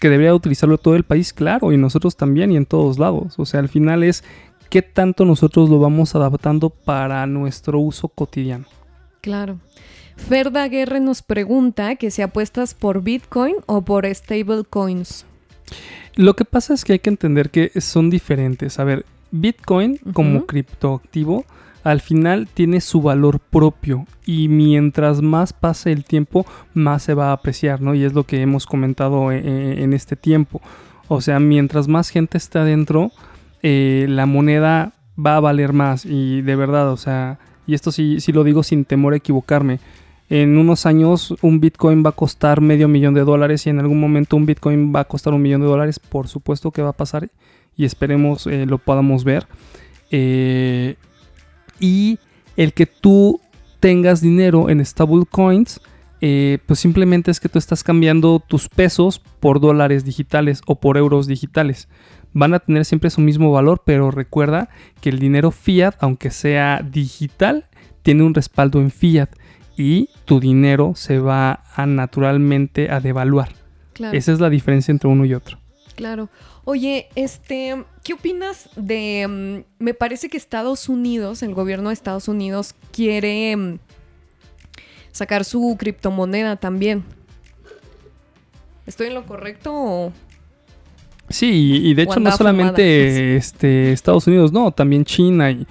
Que 0.00 0.10
debería 0.10 0.34
utilizarlo 0.34 0.76
todo 0.76 0.96
el 0.96 1.04
país, 1.04 1.32
claro, 1.32 1.72
y 1.72 1.78
nosotros 1.78 2.16
también 2.16 2.52
y 2.52 2.56
en 2.56 2.66
todos 2.66 2.98
lados. 2.98 3.38
O 3.38 3.46
sea, 3.46 3.60
al 3.60 3.68
final 3.68 4.02
es 4.02 4.24
qué 4.68 4.82
tanto 4.82 5.24
nosotros 5.24 5.70
lo 5.70 5.78
vamos 5.78 6.14
adaptando 6.14 6.68
para 6.68 7.24
nuestro 7.26 7.78
uso 7.78 8.08
cotidiano. 8.08 8.66
Claro. 9.20 9.60
Ferda 10.16 10.66
Guerre 10.68 11.00
nos 11.00 11.22
pregunta 11.22 11.96
que 11.96 12.10
si 12.10 12.22
apuestas 12.22 12.74
por 12.74 13.02
Bitcoin 13.02 13.56
o 13.66 13.82
por 13.82 14.06
stablecoins. 14.12 15.26
Lo 16.16 16.34
que 16.34 16.44
pasa 16.44 16.74
es 16.74 16.84
que 16.84 16.94
hay 16.94 16.98
que 17.00 17.10
entender 17.10 17.50
que 17.50 17.72
son 17.80 18.10
diferentes. 18.10 18.78
A 18.78 18.84
ver, 18.84 19.04
Bitcoin 19.30 19.98
como 20.12 20.46
criptoactivo 20.46 21.44
al 21.82 22.00
final 22.00 22.48
tiene 22.52 22.80
su 22.80 23.02
valor 23.02 23.40
propio 23.40 24.06
y 24.24 24.48
mientras 24.48 25.20
más 25.20 25.52
pase 25.52 25.92
el 25.92 26.04
tiempo 26.04 26.46
más 26.72 27.02
se 27.02 27.14
va 27.14 27.28
a 27.28 27.32
apreciar, 27.32 27.82
¿no? 27.82 27.94
Y 27.94 28.04
es 28.04 28.14
lo 28.14 28.24
que 28.24 28.40
hemos 28.40 28.64
comentado 28.64 29.30
e- 29.32 29.38
e- 29.38 29.82
en 29.82 29.92
este 29.92 30.16
tiempo. 30.16 30.62
O 31.08 31.20
sea, 31.20 31.40
mientras 31.40 31.86
más 31.86 32.08
gente 32.08 32.38
esté 32.38 32.58
adentro, 32.58 33.12
eh, 33.62 34.06
la 34.08 34.24
moneda 34.24 34.94
va 35.18 35.36
a 35.36 35.40
valer 35.40 35.72
más 35.74 36.06
y 36.06 36.40
de 36.40 36.56
verdad, 36.56 36.90
o 36.90 36.96
sea, 36.96 37.38
y 37.66 37.74
esto 37.74 37.92
sí, 37.92 38.20
sí 38.20 38.32
lo 38.32 38.44
digo 38.44 38.62
sin 38.62 38.84
temor 38.84 39.12
a 39.12 39.16
equivocarme. 39.16 39.78
En 40.34 40.58
unos 40.58 40.84
años 40.84 41.32
un 41.42 41.60
Bitcoin 41.60 42.04
va 42.04 42.10
a 42.10 42.12
costar 42.16 42.60
medio 42.60 42.88
millón 42.88 43.14
de 43.14 43.20
dólares 43.20 43.68
y 43.68 43.70
en 43.70 43.78
algún 43.78 44.00
momento 44.00 44.36
un 44.36 44.46
Bitcoin 44.46 44.92
va 44.92 44.98
a 44.98 45.04
costar 45.04 45.32
un 45.32 45.40
millón 45.40 45.60
de 45.60 45.68
dólares. 45.68 46.00
Por 46.00 46.26
supuesto 46.26 46.72
que 46.72 46.82
va 46.82 46.88
a 46.88 46.96
pasar 46.96 47.30
y 47.76 47.84
esperemos 47.84 48.48
eh, 48.48 48.66
lo 48.66 48.78
podamos 48.78 49.22
ver. 49.22 49.46
Eh, 50.10 50.96
y 51.78 52.18
el 52.56 52.72
que 52.72 52.86
tú 52.86 53.40
tengas 53.78 54.20
dinero 54.20 54.70
en 54.70 54.84
stablecoins, 54.84 55.80
eh, 56.20 56.58
pues 56.66 56.80
simplemente 56.80 57.30
es 57.30 57.38
que 57.38 57.48
tú 57.48 57.60
estás 57.60 57.84
cambiando 57.84 58.40
tus 58.40 58.68
pesos 58.68 59.20
por 59.38 59.60
dólares 59.60 60.04
digitales 60.04 60.62
o 60.66 60.80
por 60.80 60.96
euros 60.96 61.28
digitales. 61.28 61.86
Van 62.32 62.54
a 62.54 62.58
tener 62.58 62.84
siempre 62.84 63.10
su 63.10 63.20
mismo 63.20 63.52
valor, 63.52 63.82
pero 63.86 64.10
recuerda 64.10 64.68
que 65.00 65.10
el 65.10 65.20
dinero 65.20 65.52
fiat, 65.52 65.94
aunque 66.00 66.32
sea 66.32 66.82
digital, 66.82 67.66
tiene 68.02 68.24
un 68.24 68.34
respaldo 68.34 68.80
en 68.80 68.90
fiat 68.90 69.30
y 69.76 70.08
tu 70.24 70.40
dinero 70.40 70.92
se 70.96 71.18
va 71.18 71.64
a 71.74 71.86
naturalmente 71.86 72.90
a 72.90 73.00
devaluar. 73.00 73.50
Claro. 73.92 74.16
Esa 74.16 74.32
es 74.32 74.40
la 74.40 74.50
diferencia 74.50 74.92
entre 74.92 75.08
uno 75.08 75.24
y 75.24 75.34
otro. 75.34 75.58
Claro. 75.94 76.28
Oye, 76.64 77.08
este, 77.14 77.84
¿qué 78.02 78.14
opinas 78.14 78.68
de... 78.76 79.64
mm, 79.78 79.82
me 79.82 79.94
parece 79.94 80.28
que 80.28 80.36
Estados 80.36 80.88
Unidos, 80.88 81.42
el 81.42 81.54
gobierno 81.54 81.90
de 81.90 81.94
Estados 81.94 82.26
Unidos, 82.26 82.74
quiere 82.90 83.54
mm, 83.56 83.78
sacar 85.12 85.44
su 85.44 85.76
criptomoneda 85.78 86.56
también. 86.56 87.04
¿Estoy 88.86 89.08
en 89.08 89.14
lo 89.14 89.24
correcto 89.24 89.72
o...? 89.74 90.12
Sí, 91.28 91.80
y, 91.82 91.94
de 91.94 92.02
hecho 92.02 92.20
no 92.20 92.30
solamente 92.32 93.36
este, 93.36 93.92
Estados 93.92 94.26
Unidos, 94.26 94.52
no, 94.52 94.72
también 94.72 95.06
China 95.06 95.50
y 95.50 95.66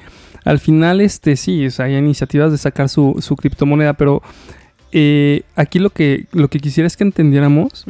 al 0.46 0.60
final 0.60 1.02
este 1.02 1.36
sí, 1.36 1.66
o 1.68 1.72
sea, 1.72 1.86
hay 1.86 1.96
iniciativas 1.96 2.52
de 2.52 2.58
sacar 2.58 2.90
su, 2.90 3.18
su 3.20 3.36
criptomoneda, 3.36 3.94
pero 3.94 4.22
eh, 4.92 5.42
aquí 5.56 5.80
lo 5.80 5.90
que, 5.90 6.28
lo 6.34 6.48
que 6.50 6.60
quisiera 6.60 6.86
es 6.88 6.96
que 6.98 7.04
entendiéramos 7.04 7.86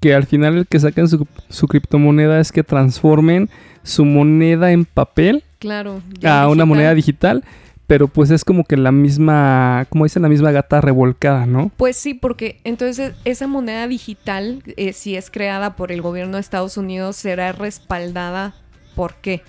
que 0.00 0.14
al 0.14 0.24
final 0.26 0.56
el 0.56 0.66
que 0.66 0.80
saquen 0.80 1.08
su, 1.08 1.26
su 1.50 1.68
criptomoneda 1.68 2.40
es 2.40 2.50
que 2.52 2.62
transformen 2.64 3.50
su 3.82 4.04
moneda 4.04 4.72
en 4.72 4.84
papel 4.84 5.44
Claro. 5.58 6.00
a 6.24 6.48
una 6.48 6.64
moneda 6.64 6.94
digital, 6.94 7.42
pero 7.86 8.08
pues 8.08 8.30
es 8.30 8.44
como 8.44 8.64
que 8.64 8.76
la 8.76 8.90
misma, 8.92 9.86
como 9.88 10.04
dicen, 10.04 10.22
la 10.22 10.28
misma 10.28 10.50
gata 10.50 10.80
revolcada, 10.80 11.46
¿no? 11.46 11.70
Pues 11.76 11.96
sí, 11.96 12.14
porque 12.14 12.60
entonces 12.64 13.12
esa 13.24 13.46
moneda 13.46 13.86
digital, 13.86 14.62
eh, 14.76 14.92
si 14.92 15.16
es 15.16 15.30
creada 15.30 15.76
por 15.76 15.92
el 15.92 16.02
gobierno 16.02 16.36
de 16.36 16.40
Estados 16.40 16.76
Unidos, 16.76 17.16
será 17.16 17.52
respaldada. 17.52 18.54
¿Por 18.94 19.14
qué? 19.16 19.42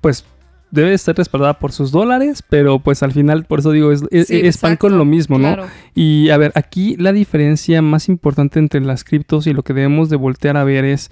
Pues 0.00 0.24
debe 0.70 0.92
estar 0.94 1.16
respaldada 1.16 1.58
por 1.58 1.72
sus 1.72 1.90
dólares, 1.90 2.42
pero 2.48 2.78
pues 2.78 3.02
al 3.02 3.12
final, 3.12 3.44
por 3.44 3.58
eso 3.60 3.72
digo, 3.72 3.92
es, 3.92 4.02
es, 4.10 4.28
Sí, 4.28 4.40
es 4.42 4.58
pan 4.58 4.76
con 4.76 4.96
lo 4.98 5.04
mismo, 5.04 5.38
¿no? 5.38 5.48
Claro. 5.48 5.66
Y 5.94 6.30
a 6.30 6.36
ver, 6.36 6.52
aquí 6.54 6.96
la 6.96 7.12
diferencia 7.12 7.82
más 7.82 8.08
importante 8.08 8.58
entre 8.58 8.80
las 8.80 9.04
criptos 9.04 9.46
y 9.46 9.52
lo 9.52 9.62
que 9.62 9.72
debemos 9.74 10.08
de 10.10 10.16
voltear 10.16 10.56
a 10.56 10.64
ver 10.64 10.84
es 10.84 11.10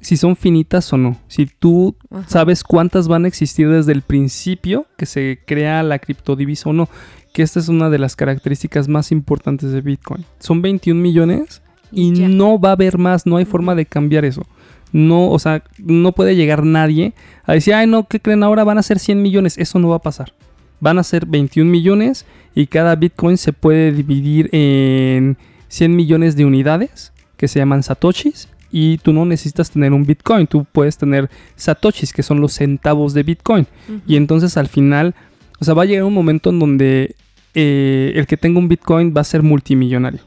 si 0.00 0.16
son 0.16 0.34
finitas 0.36 0.92
o 0.92 0.96
no. 0.96 1.18
Si 1.28 1.46
tú 1.46 1.94
Ajá. 2.10 2.24
sabes 2.28 2.64
cuántas 2.64 3.06
van 3.06 3.24
a 3.24 3.28
existir 3.28 3.68
desde 3.68 3.92
el 3.92 4.02
principio 4.02 4.86
que 4.96 5.06
se 5.06 5.40
crea 5.46 5.82
la 5.82 5.98
criptodivisa 5.98 6.70
o 6.70 6.72
no. 6.72 6.88
Que 7.32 7.42
esta 7.42 7.60
es 7.60 7.68
una 7.68 7.90
de 7.90 7.98
las 8.00 8.16
características 8.16 8.88
más 8.88 9.12
importantes 9.12 9.70
de 9.70 9.80
Bitcoin. 9.82 10.24
Son 10.40 10.62
21 10.62 11.00
millones 11.00 11.62
y 11.92 12.12
Ya. 12.14 12.28
no 12.28 12.58
va 12.58 12.70
a 12.70 12.72
haber 12.72 12.98
más, 12.98 13.24
no 13.26 13.36
hay 13.36 13.44
forma 13.44 13.74
de 13.76 13.86
cambiar 13.86 14.24
eso. 14.24 14.44
No, 14.92 15.30
o 15.30 15.38
sea, 15.38 15.62
no 15.78 16.12
puede 16.12 16.34
llegar 16.36 16.64
nadie 16.64 17.12
a 17.44 17.52
decir, 17.52 17.74
ay, 17.74 17.86
no, 17.86 18.06
¿qué 18.08 18.20
creen 18.20 18.42
ahora? 18.42 18.64
Van 18.64 18.78
a 18.78 18.82
ser 18.82 18.98
100 18.98 19.22
millones. 19.22 19.56
Eso 19.58 19.78
no 19.78 19.88
va 19.88 19.96
a 19.96 20.00
pasar. 20.02 20.32
Van 20.80 20.98
a 20.98 21.02
ser 21.04 21.26
21 21.26 21.70
millones 21.70 22.24
y 22.54 22.66
cada 22.66 22.96
Bitcoin 22.96 23.36
se 23.36 23.52
puede 23.52 23.92
dividir 23.92 24.48
en 24.52 25.36
100 25.68 25.94
millones 25.94 26.36
de 26.36 26.44
unidades 26.44 27.12
que 27.36 27.48
se 27.48 27.58
llaman 27.58 27.82
satoshis 27.82 28.48
y 28.72 28.98
tú 28.98 29.12
no 29.12 29.24
necesitas 29.24 29.70
tener 29.70 29.92
un 29.92 30.04
Bitcoin, 30.04 30.46
tú 30.46 30.64
puedes 30.70 30.96
tener 30.96 31.28
satoshis 31.56 32.12
que 32.12 32.22
son 32.22 32.40
los 32.40 32.52
centavos 32.54 33.14
de 33.14 33.22
Bitcoin 33.24 33.66
y 34.06 34.16
entonces 34.16 34.56
al 34.56 34.68
final, 34.68 35.14
o 35.60 35.64
sea, 35.64 35.74
va 35.74 35.82
a 35.82 35.86
llegar 35.86 36.04
un 36.04 36.14
momento 36.14 36.50
en 36.50 36.58
donde 36.58 37.14
eh, 37.54 38.12
el 38.14 38.26
que 38.26 38.36
tenga 38.36 38.58
un 38.58 38.68
Bitcoin 38.68 39.12
va 39.16 39.20
a 39.20 39.24
ser 39.24 39.42
multimillonario. 39.42 40.20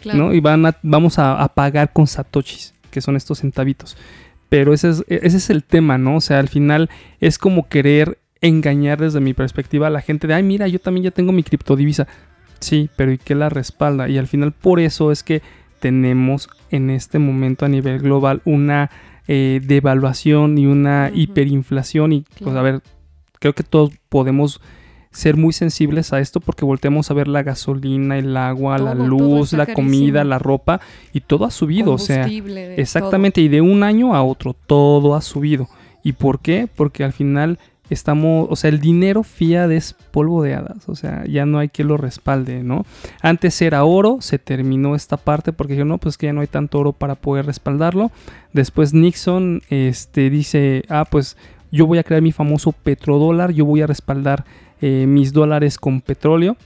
Claro. 0.00 0.18
¿no? 0.18 0.34
Y 0.34 0.40
van 0.40 0.66
a- 0.66 0.76
vamos 0.82 1.18
a, 1.18 1.40
a 1.40 1.48
pagar 1.48 1.92
con 1.92 2.06
satoshis, 2.06 2.74
que 2.92 3.00
son 3.00 3.16
estos 3.16 3.40
centavitos. 3.40 3.96
Pero 4.48 4.72
ese 4.72 4.90
es, 4.90 5.04
ese 5.08 5.38
es 5.38 5.50
el 5.50 5.64
tema, 5.64 5.98
¿no? 5.98 6.16
O 6.16 6.20
sea, 6.20 6.38
al 6.38 6.48
final 6.48 6.90
es 7.18 7.38
como 7.38 7.68
querer 7.68 8.18
engañar 8.42 9.00
desde 9.00 9.20
mi 9.20 9.34
perspectiva 9.34 9.86
a 9.86 9.90
la 9.90 10.02
gente 10.02 10.26
de, 10.26 10.34
ay, 10.34 10.42
mira, 10.42 10.68
yo 10.68 10.78
también 10.78 11.04
ya 11.04 11.10
tengo 11.10 11.32
mi 11.32 11.42
criptodivisa. 11.42 12.06
Sí, 12.60 12.90
pero 12.94 13.12
¿y 13.12 13.18
qué 13.18 13.34
la 13.34 13.48
respalda? 13.48 14.08
Y 14.08 14.18
al 14.18 14.28
final 14.28 14.52
por 14.52 14.78
eso 14.78 15.10
es 15.10 15.22
que 15.22 15.42
tenemos 15.80 16.48
en 16.70 16.90
este 16.90 17.18
momento 17.18 17.64
a 17.64 17.68
nivel 17.68 17.98
global 17.98 18.42
una 18.44 18.90
eh, 19.26 19.60
devaluación 19.64 20.58
y 20.58 20.66
una 20.66 21.10
hiperinflación. 21.12 22.12
Y, 22.12 22.24
pues, 22.40 22.54
a 22.54 22.62
ver, 22.62 22.82
creo 23.40 23.54
que 23.54 23.64
todos 23.64 23.90
podemos 24.08 24.60
ser 25.12 25.36
muy 25.36 25.52
sensibles 25.52 26.12
a 26.12 26.20
esto 26.20 26.40
porque 26.40 26.64
volteamos 26.64 27.10
a 27.10 27.14
ver 27.14 27.28
la 27.28 27.42
gasolina, 27.42 28.18
el 28.18 28.36
agua, 28.36 28.78
la 28.78 28.94
Todo, 28.94 29.06
luz, 29.06 29.52
la 29.52 29.66
comida, 29.66 30.24
la 30.24 30.38
ropa 30.38 30.80
y 31.12 31.20
todo 31.20 31.44
ha 31.44 31.50
subido, 31.50 31.92
o 31.92 31.98
sea, 31.98 32.26
exactamente 32.26 33.40
y 33.40 33.48
de 33.48 33.60
un 33.60 33.82
año 33.82 34.14
a 34.14 34.22
otro 34.22 34.54
todo 34.54 35.14
ha 35.14 35.20
subido. 35.20 35.68
¿Y 36.02 36.14
por 36.14 36.40
qué? 36.40 36.68
Porque 36.74 37.04
al 37.04 37.12
final 37.12 37.58
estamos, 37.90 38.48
o 38.50 38.56
sea, 38.56 38.70
el 38.70 38.80
dinero 38.80 39.22
fiat 39.22 39.70
es 39.70 39.94
polvo 40.10 40.42
de 40.42 40.54
hadas, 40.54 40.88
o 40.88 40.96
sea, 40.96 41.24
ya 41.26 41.44
no 41.44 41.58
hay 41.58 41.68
que 41.68 41.84
lo 41.84 41.96
respalde, 41.98 42.62
¿no? 42.62 42.86
Antes 43.20 43.60
era 43.60 43.84
oro, 43.84 44.18
se 44.20 44.38
terminó 44.38 44.94
esta 44.94 45.18
parte 45.18 45.52
porque 45.52 45.76
yo 45.76 45.84
no, 45.84 45.98
pues 45.98 46.16
que 46.16 46.26
ya 46.26 46.32
no 46.32 46.40
hay 46.40 46.46
tanto 46.46 46.78
oro 46.78 46.92
para 46.92 47.16
poder 47.16 47.46
respaldarlo. 47.46 48.10
Después 48.52 48.94
Nixon 48.94 49.62
este 49.68 50.30
dice, 50.30 50.84
"Ah, 50.88 51.04
pues 51.08 51.36
yo 51.70 51.86
voy 51.86 51.98
a 51.98 52.04
crear 52.04 52.22
mi 52.22 52.32
famoso 52.32 52.72
petrodólar, 52.72 53.52
yo 53.52 53.64
voy 53.64 53.82
a 53.82 53.86
respaldar 53.86 54.44
eh, 54.82 55.06
mis 55.06 55.32
dólares 55.32 55.78
con 55.78 56.02
petróleo." 56.02 56.56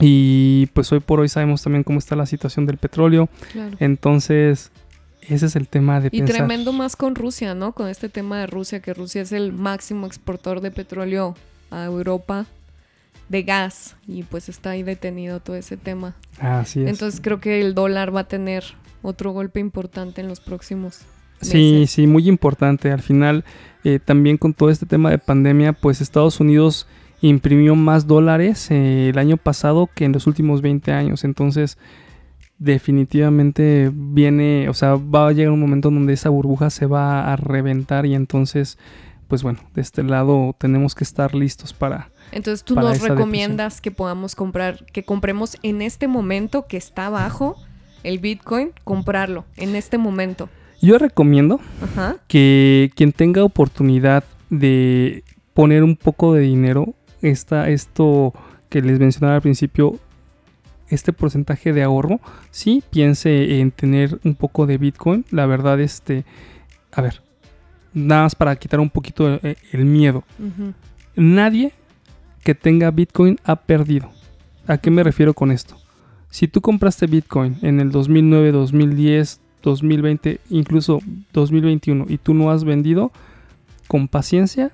Y 0.00 0.66
pues 0.74 0.90
hoy 0.92 1.00
por 1.00 1.20
hoy 1.20 1.28
sabemos 1.28 1.62
también 1.62 1.82
cómo 1.84 1.98
está 1.98 2.16
la 2.16 2.26
situación 2.26 2.66
del 2.66 2.76
petróleo. 2.78 3.28
claro. 3.52 3.76
Entonces, 3.80 4.70
ese 5.22 5.46
es 5.46 5.56
el 5.56 5.68
tema 5.68 6.00
de 6.00 6.08
Y 6.08 6.18
pensar. 6.18 6.36
tremendo 6.36 6.72
más 6.72 6.96
con 6.96 7.14
Rusia, 7.14 7.54
¿no? 7.54 7.72
Con 7.72 7.88
este 7.88 8.08
tema 8.08 8.38
de 8.38 8.46
Rusia, 8.46 8.80
que 8.80 8.94
Rusia 8.94 9.22
es 9.22 9.32
el 9.32 9.52
máximo 9.52 10.06
exportador 10.06 10.60
de 10.60 10.70
petróleo 10.70 11.34
a 11.70 11.84
Europa, 11.84 12.46
de 13.28 13.42
gas, 13.42 13.96
y 14.06 14.22
pues 14.22 14.48
está 14.48 14.70
ahí 14.70 14.82
detenido 14.82 15.40
todo 15.40 15.56
ese 15.56 15.76
tema. 15.76 16.14
Así 16.38 16.82
es. 16.82 16.88
Entonces 16.88 17.20
creo 17.20 17.40
que 17.40 17.60
el 17.60 17.74
dólar 17.74 18.14
va 18.14 18.20
a 18.20 18.28
tener 18.28 18.64
otro 19.02 19.32
golpe 19.32 19.60
importante 19.60 20.20
en 20.20 20.28
los 20.28 20.40
próximos 20.40 21.00
sí, 21.40 21.72
meses. 21.80 21.90
sí, 21.90 22.06
muy 22.06 22.28
importante. 22.28 22.92
Al 22.92 23.02
final, 23.02 23.44
eh, 23.82 23.98
también 23.98 24.36
con 24.36 24.52
todo 24.54 24.70
este 24.70 24.86
tema 24.86 25.10
de 25.10 25.18
pandemia, 25.18 25.72
pues 25.72 26.00
Estados 26.00 26.38
Unidos 26.38 26.86
imprimió 27.20 27.74
más 27.74 28.06
dólares 28.06 28.70
eh, 28.70 29.08
el 29.10 29.18
año 29.18 29.36
pasado 29.36 29.88
que 29.94 30.04
en 30.04 30.12
los 30.12 30.26
últimos 30.26 30.62
20 30.62 30.92
años. 30.92 31.24
Entonces, 31.24 31.78
definitivamente 32.58 33.90
viene, 33.92 34.68
o 34.68 34.74
sea, 34.74 34.96
va 34.96 35.28
a 35.28 35.32
llegar 35.32 35.52
un 35.52 35.60
momento 35.60 35.90
donde 35.90 36.12
esa 36.12 36.30
burbuja 36.30 36.70
se 36.70 36.86
va 36.86 37.32
a 37.32 37.36
reventar 37.36 38.06
y 38.06 38.14
entonces, 38.14 38.78
pues 39.28 39.42
bueno, 39.42 39.60
de 39.74 39.82
este 39.82 40.02
lado 40.02 40.54
tenemos 40.58 40.94
que 40.94 41.04
estar 41.04 41.34
listos 41.34 41.72
para... 41.72 42.10
Entonces 42.32 42.64
tú 42.64 42.74
para 42.74 42.88
nos 42.88 43.00
recomiendas 43.00 43.80
que 43.80 43.90
podamos 43.90 44.34
comprar, 44.34 44.84
que 44.86 45.04
compremos 45.04 45.58
en 45.62 45.82
este 45.82 46.08
momento 46.08 46.66
que 46.66 46.76
está 46.76 47.08
bajo 47.08 47.56
el 48.02 48.18
Bitcoin, 48.18 48.72
comprarlo 48.84 49.44
en 49.56 49.76
este 49.76 49.98
momento. 49.98 50.48
Yo 50.80 50.98
recomiendo 50.98 51.60
Ajá. 51.82 52.16
que 52.28 52.90
quien 52.94 53.12
tenga 53.12 53.44
oportunidad 53.44 54.24
de 54.50 55.24
poner 55.54 55.82
un 55.82 55.96
poco 55.96 56.34
de 56.34 56.42
dinero, 56.42 56.94
esta, 57.22 57.68
esto 57.68 58.32
que 58.68 58.82
les 58.82 58.98
mencionaba 58.98 59.36
al 59.36 59.42
principio, 59.42 59.98
este 60.88 61.12
porcentaje 61.12 61.72
de 61.72 61.82
ahorro, 61.82 62.20
sí 62.50 62.82
piense 62.90 63.60
en 63.60 63.70
tener 63.70 64.20
un 64.24 64.34
poco 64.34 64.66
de 64.66 64.78
Bitcoin. 64.78 65.24
La 65.30 65.46
verdad, 65.46 65.80
este, 65.80 66.24
a 66.92 67.02
ver, 67.02 67.22
nada 67.92 68.22
más 68.22 68.34
para 68.34 68.56
quitar 68.56 68.80
un 68.80 68.90
poquito 68.90 69.28
el, 69.28 69.56
el 69.72 69.84
miedo. 69.84 70.24
Nadie 71.16 71.72
que 72.44 72.54
tenga 72.54 72.90
Bitcoin 72.90 73.38
ha 73.44 73.56
perdido. 73.56 74.10
¿A 74.66 74.78
qué 74.78 74.90
me 74.90 75.02
refiero 75.02 75.34
con 75.34 75.50
esto? 75.50 75.76
Si 76.30 76.48
tú 76.48 76.60
compraste 76.60 77.06
Bitcoin 77.06 77.56
en 77.62 77.80
el 77.80 77.90
2009, 77.90 78.52
2010, 78.52 79.40
2020, 79.62 80.40
incluso 80.50 81.00
2021 81.32 82.06
y 82.08 82.18
tú 82.18 82.34
no 82.34 82.50
has 82.50 82.64
vendido, 82.64 83.10
con 83.88 84.08
paciencia, 84.08 84.72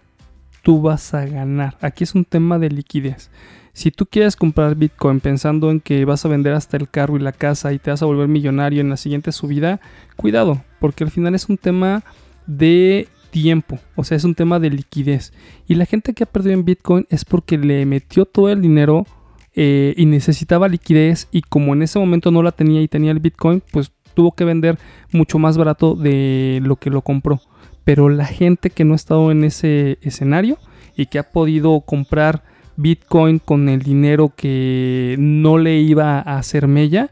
tú 0.63 0.81
vas 0.81 1.13
a 1.15 1.27
ganar. 1.27 1.77
Aquí 1.81 2.05
es 2.05 2.15
un 2.15 2.25
tema 2.25 2.59
de 2.59 2.71
liquidez. 2.71 3.31
Si 3.75 3.91
tú 3.91 4.07
quieres 4.07 4.37
comprar 4.37 4.75
Bitcoin 4.75 5.21
pensando 5.21 5.71
en 5.71 5.81
que 5.81 6.05
vas 6.05 6.25
a 6.25 6.29
vender 6.29 6.53
hasta 6.53 6.77
el 6.77 6.91
carro 6.91 7.17
y 7.17 7.21
la 7.21 7.33
casa 7.33 7.73
y 7.73 7.79
te 7.79 7.91
vas 7.91 8.03
a 8.03 8.07
volver 8.07 8.29
millonario 8.29 8.81
en 8.81 8.91
la 8.91 8.97
siguiente 8.97 9.33
subida, 9.33 9.81
cuidado, 10.17 10.63
porque 10.79 11.05
al 11.05 11.11
final 11.11 11.35
es 11.35 11.49
un 11.49 11.57
tema 11.57 12.05
de 12.47 13.09
tiempo, 13.31 13.79
o 13.97 14.05
sea, 14.05 14.17
es 14.17 14.25
un 14.25 14.35
tema 14.35 14.61
de 14.61 14.71
liquidez. 14.71 15.33
Y 15.67 15.77
la 15.77 15.87
gente 15.87 16.13
que 16.13 16.25
ha 16.25 16.27
perdido 16.27 16.53
en 16.53 16.67
Bitcoin 16.67 17.07
es 17.09 17.25
porque 17.25 17.57
le 17.57 17.87
metió 17.87 18.27
todo 18.27 18.51
el 18.51 18.61
dinero 18.61 19.07
eh, 19.55 19.95
y 19.97 20.05
necesitaba 20.05 20.69
liquidez 20.69 21.29
y 21.33 21.41
como 21.41 21.73
en 21.73 21.83
ese 21.83 21.99
momento 21.99 22.31
no 22.31 22.43
la 22.43 22.53
tenía 22.53 22.83
y 22.83 22.89
tenía 22.89 23.11
el 23.11 23.21
Bitcoin, 23.21 23.63
pues 23.73 23.91
tuvo 24.13 24.33
que 24.33 24.45
vender 24.45 24.79
mucho 25.13 25.39
más 25.39 25.57
barato 25.57 25.95
de 25.95 26.61
lo 26.63 26.77
que 26.77 26.91
lo 26.91 27.01
compró. 27.01 27.41
Pero 27.85 28.09
la 28.09 28.27
gente 28.27 28.71
que 28.71 28.85
no 28.85 28.93
ha 28.93 28.97
estado 28.97 29.31
en 29.31 29.45
ese 29.45 29.99
escenario 30.03 30.59
y 30.97 31.07
que 31.07 31.19
ha 31.19 31.31
podido 31.31 31.81
comprar 31.81 32.43
Bitcoin 32.77 33.39
con 33.39 33.69
el 33.69 33.83
dinero 33.83 34.33
que 34.35 35.17
no 35.19 35.59
le 35.59 35.81
iba 35.81 36.19
a 36.19 36.39
hacer 36.39 36.69
mella, 36.69 37.11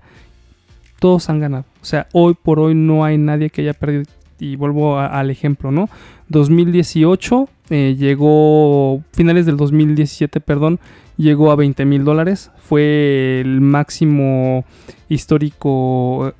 todos 0.99 1.29
han 1.29 1.41
ganado. 1.41 1.64
O 1.83 1.85
sea, 1.85 2.07
hoy 2.12 2.35
por 2.41 2.61
hoy 2.61 2.75
no 2.75 3.05
hay 3.05 3.18
nadie 3.18 3.51
que 3.51 3.62
haya 3.62 3.75
perdido. 3.75 4.05
Y 4.39 4.57
vuelvo 4.57 4.99
al 4.99 5.31
ejemplo, 5.31 5.71
¿no? 5.71 5.91
2018 6.29 7.49
eh, 7.71 7.97
llegó, 7.99 9.03
finales 9.12 9.47
del 9.47 9.57
2017, 9.57 10.41
perdón, 10.41 10.81
llegó 11.16 11.51
a 11.53 11.57
20 11.57 11.85
mil 11.85 12.05
dólares. 12.05 12.51
Fue 12.59 13.41
el 13.41 13.61
máximo 13.61 14.64
histórico 15.09 16.33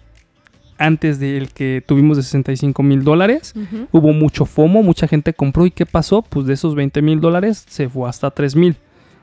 antes 0.81 1.21
del 1.21 1.51
que 1.51 1.85
tuvimos 1.87 2.17
de 2.17 2.25
65 2.25 2.83
mil 2.83 3.05
dólares. 3.05 3.55
Ujú. 3.55 3.87
Hubo 3.93 4.13
mucho 4.13 4.47
FOMO, 4.47 4.83
mucha 4.83 5.07
gente 5.07 5.35
compró. 5.35 5.67
¿Y 5.67 5.71
qué 5.71 5.87
pasó? 5.87 6.23
Pues 6.23 6.47
de 6.47 6.55
esos 6.55 6.75
20 6.75 7.03
mil 7.03 7.21
dólares 7.21 7.65
se 7.69 7.89
fue 7.89 8.09
hasta 8.09 8.31
3 8.31 8.57
mil. 8.57 8.77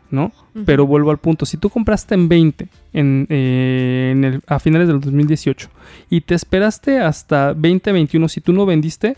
¿no? 0.10 0.32
Pero 0.66 0.88
vuelvo 0.88 1.12
al 1.12 1.18
punto, 1.18 1.46
si 1.46 1.58
tú 1.58 1.70
compraste 1.70 2.16
en 2.16 2.30
20 2.30 2.70
en, 2.94 3.28
eh, 3.30 4.10
en 4.14 4.24
el, 4.24 4.42
a 4.48 4.58
finales 4.60 4.88
del 4.88 5.02
2018 5.02 5.70
y 6.10 6.22
te 6.22 6.34
esperaste 6.34 7.00
hasta 7.00 7.54
2021, 7.54 8.30
si 8.30 8.40
tú 8.42 8.54
no 8.54 8.66
vendiste, 8.66 9.18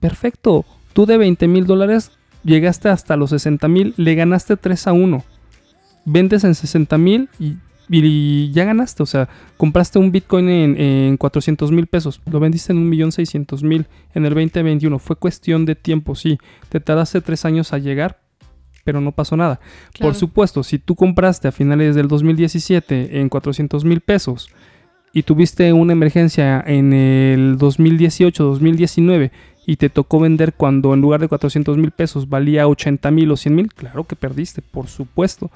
perfecto, 0.00 0.64
tú 0.92 1.06
de 1.06 1.18
20 1.18 1.48
mil 1.48 1.66
dólares 1.66 2.12
llegaste 2.44 2.88
hasta 2.88 3.16
los 3.16 3.30
60 3.30 3.66
mil, 3.68 3.94
le 3.96 4.14
ganaste 4.14 4.56
3 4.56 4.86
a 4.86 4.92
1. 4.92 5.24
Vendes 6.04 6.44
en 6.44 6.54
60 6.54 6.96
mil 6.98 7.28
y, 7.40 7.56
y, 7.88 8.50
ya 8.52 8.64
ganaste. 8.64 9.02
O 9.02 9.06
sea, 9.06 9.28
compraste 9.56 9.98
un 9.98 10.12
Bitcoin 10.12 10.48
en, 10.48 10.80
en 10.80 11.16
400 11.16 11.72
mil 11.72 11.86
pesos, 11.86 12.20
lo 12.30 12.40
vendiste 12.40 12.72
en 12.72 12.90
1.600.000 12.90 13.86
en 14.14 14.24
el 14.24 14.34
2021. 14.34 14.98
Fue 14.98 15.16
cuestión 15.16 15.64
de 15.64 15.74
tiempo, 15.74 16.14
sí. 16.14 16.38
Te 16.68 16.80
tardaste 16.80 17.20
3 17.20 17.44
años 17.44 17.72
a 17.72 17.78
llegar, 17.78 18.20
pero 18.84 19.00
no 19.00 19.12
pasó 19.12 19.36
nada. 19.36 19.60
Claro. 19.92 20.12
Por 20.12 20.18
supuesto, 20.18 20.62
si 20.62 20.78
tú 20.78 20.94
compraste 20.94 21.48
a 21.48 21.52
finales 21.52 21.94
del 21.94 22.08
2017 22.08 23.20
en 23.20 23.28
400 23.28 23.84
mil 23.84 24.00
pesos 24.00 24.50
y 25.12 25.22
tuviste 25.22 25.72
una 25.72 25.92
emergencia 25.92 26.62
en 26.66 26.92
el 26.92 27.58
2018-2019 27.58 29.30
y 29.66 29.76
te 29.76 29.90
tocó 29.90 30.20
vender 30.20 30.54
cuando 30.54 30.94
en 30.94 31.02
lugar 31.02 31.20
de 31.20 31.28
400 31.28 31.76
mil 31.76 31.90
pesos 31.90 32.28
valía 32.28 32.66
80 32.66 33.10
mil 33.10 33.30
o 33.30 33.36
100 33.36 33.54
mil, 33.54 33.74
claro 33.74 34.04
que 34.04 34.16
perdiste, 34.16 34.62
por 34.62 34.88
supuesto. 34.88 35.50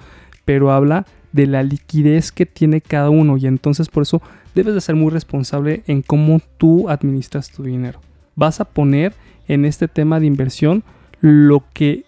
Pero 0.45 0.71
habla 0.71 1.07
de 1.33 1.47
la 1.47 1.63
liquidez 1.63 2.33
que 2.33 2.47
tiene 2.47 2.81
cada 2.81 3.11
uno 3.11 3.37
y 3.37 3.47
entonces 3.47 3.89
por 3.89 4.03
eso 4.03 4.23
debes 4.55 4.75
de 4.75 4.81
ser 4.81 4.95
muy 4.95 5.11
responsable 5.11 5.83
en 5.87 6.03
cómo 6.03 6.41
tú 6.59 6.89
administras 6.89 7.51
tu 7.51 7.63
dinero. 7.63 8.01
Vas 8.35 8.61
a 8.61 8.65
poner 8.67 9.15
en 9.49 9.65
este 9.65 9.89
tema 9.89 10.21
de 10.21 10.27
inversión 10.27 10.85
lo 11.21 11.65
que 11.73 12.05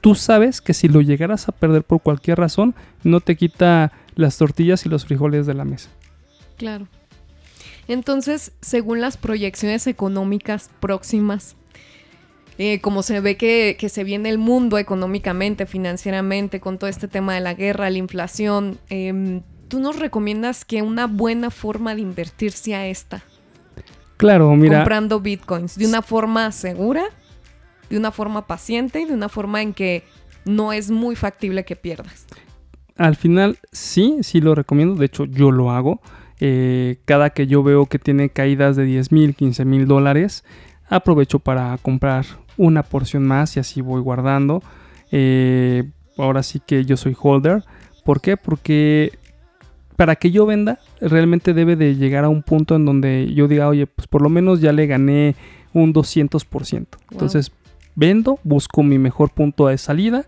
tú 0.00 0.14
sabes 0.14 0.60
que 0.60 0.74
si 0.74 0.88
lo 0.88 1.00
llegaras 1.00 1.48
a 1.48 1.52
perder 1.52 1.82
por 1.82 2.02
cualquier 2.02 2.38
razón, 2.38 2.74
no 3.02 3.20
te 3.20 3.36
quita 3.36 3.92
las 4.14 4.36
tortillas 4.36 4.84
y 4.84 4.88
los 4.88 5.06
frijoles 5.06 5.46
de 5.46 5.54
la 5.54 5.64
mesa. 5.64 5.90
Claro. 6.56 6.86
Entonces, 7.88 8.52
según 8.60 9.00
las 9.00 9.16
proyecciones 9.16 9.86
económicas 9.86 10.70
próximas, 10.80 11.56
eh, 12.58 12.80
como 12.80 13.02
se 13.02 13.20
ve 13.20 13.36
que, 13.36 13.76
que, 13.78 13.88
se 13.88 14.04
viene 14.04 14.28
el 14.28 14.38
mundo 14.38 14.78
económicamente, 14.78 15.66
financieramente, 15.66 16.60
con 16.60 16.78
todo 16.78 16.88
este 16.88 17.08
tema 17.08 17.34
de 17.34 17.40
la 17.40 17.54
guerra, 17.54 17.90
la 17.90 17.98
inflación, 17.98 18.78
eh, 18.90 19.40
¿tú 19.68 19.80
nos 19.80 19.98
recomiendas 19.98 20.64
que 20.64 20.82
una 20.82 21.06
buena 21.06 21.50
forma 21.50 21.94
de 21.94 22.02
invertir 22.02 22.52
sea 22.52 22.86
esta? 22.86 23.22
Claro, 24.16 24.54
mira. 24.54 24.78
Comprando 24.78 25.20
bitcoins, 25.20 25.76
de 25.76 25.86
una 25.86 26.02
forma 26.02 26.52
segura, 26.52 27.04
de 27.90 27.98
una 27.98 28.12
forma 28.12 28.46
paciente 28.46 29.00
y 29.00 29.04
de 29.04 29.14
una 29.14 29.28
forma 29.28 29.60
en 29.60 29.74
que 29.74 30.04
no 30.44 30.72
es 30.72 30.90
muy 30.90 31.16
factible 31.16 31.64
que 31.64 31.76
pierdas. 31.76 32.26
Al 32.96 33.16
final, 33.16 33.58
sí, 33.72 34.18
sí 34.22 34.40
lo 34.40 34.54
recomiendo. 34.54 34.94
De 34.94 35.06
hecho, 35.06 35.24
yo 35.24 35.50
lo 35.50 35.72
hago. 35.72 36.00
Eh, 36.40 36.98
cada 37.04 37.30
que 37.30 37.46
yo 37.46 37.62
veo 37.62 37.86
que 37.86 37.98
tiene 37.98 38.28
caídas 38.28 38.76
de 38.76 38.84
10 38.84 39.12
mil, 39.12 39.34
15 39.34 39.64
mil 39.64 39.86
dólares, 39.86 40.44
aprovecho 40.88 41.38
para 41.38 41.76
comprar 41.78 42.24
una 42.56 42.82
porción 42.82 43.24
más 43.24 43.56
y 43.56 43.60
así 43.60 43.80
voy 43.80 44.00
guardando. 44.00 44.62
Eh, 45.10 45.84
ahora 46.16 46.42
sí 46.42 46.60
que 46.64 46.84
yo 46.84 46.96
soy 46.96 47.16
holder. 47.20 47.64
¿Por 48.04 48.20
qué? 48.20 48.36
Porque 48.36 49.12
para 49.96 50.16
que 50.16 50.30
yo 50.30 50.46
venda, 50.46 50.80
realmente 51.00 51.54
debe 51.54 51.76
de 51.76 51.96
llegar 51.96 52.24
a 52.24 52.28
un 52.28 52.42
punto 52.42 52.76
en 52.76 52.84
donde 52.84 53.32
yo 53.34 53.48
diga, 53.48 53.68
oye, 53.68 53.86
pues 53.86 54.08
por 54.08 54.22
lo 54.22 54.28
menos 54.28 54.60
ya 54.60 54.72
le 54.72 54.86
gané 54.86 55.36
un 55.72 55.92
200%. 55.92 56.70
Wow. 56.70 56.88
Entonces, 57.12 57.52
vendo, 57.94 58.38
busco 58.42 58.82
mi 58.82 58.98
mejor 58.98 59.30
punto 59.30 59.68
de 59.68 59.78
salida. 59.78 60.26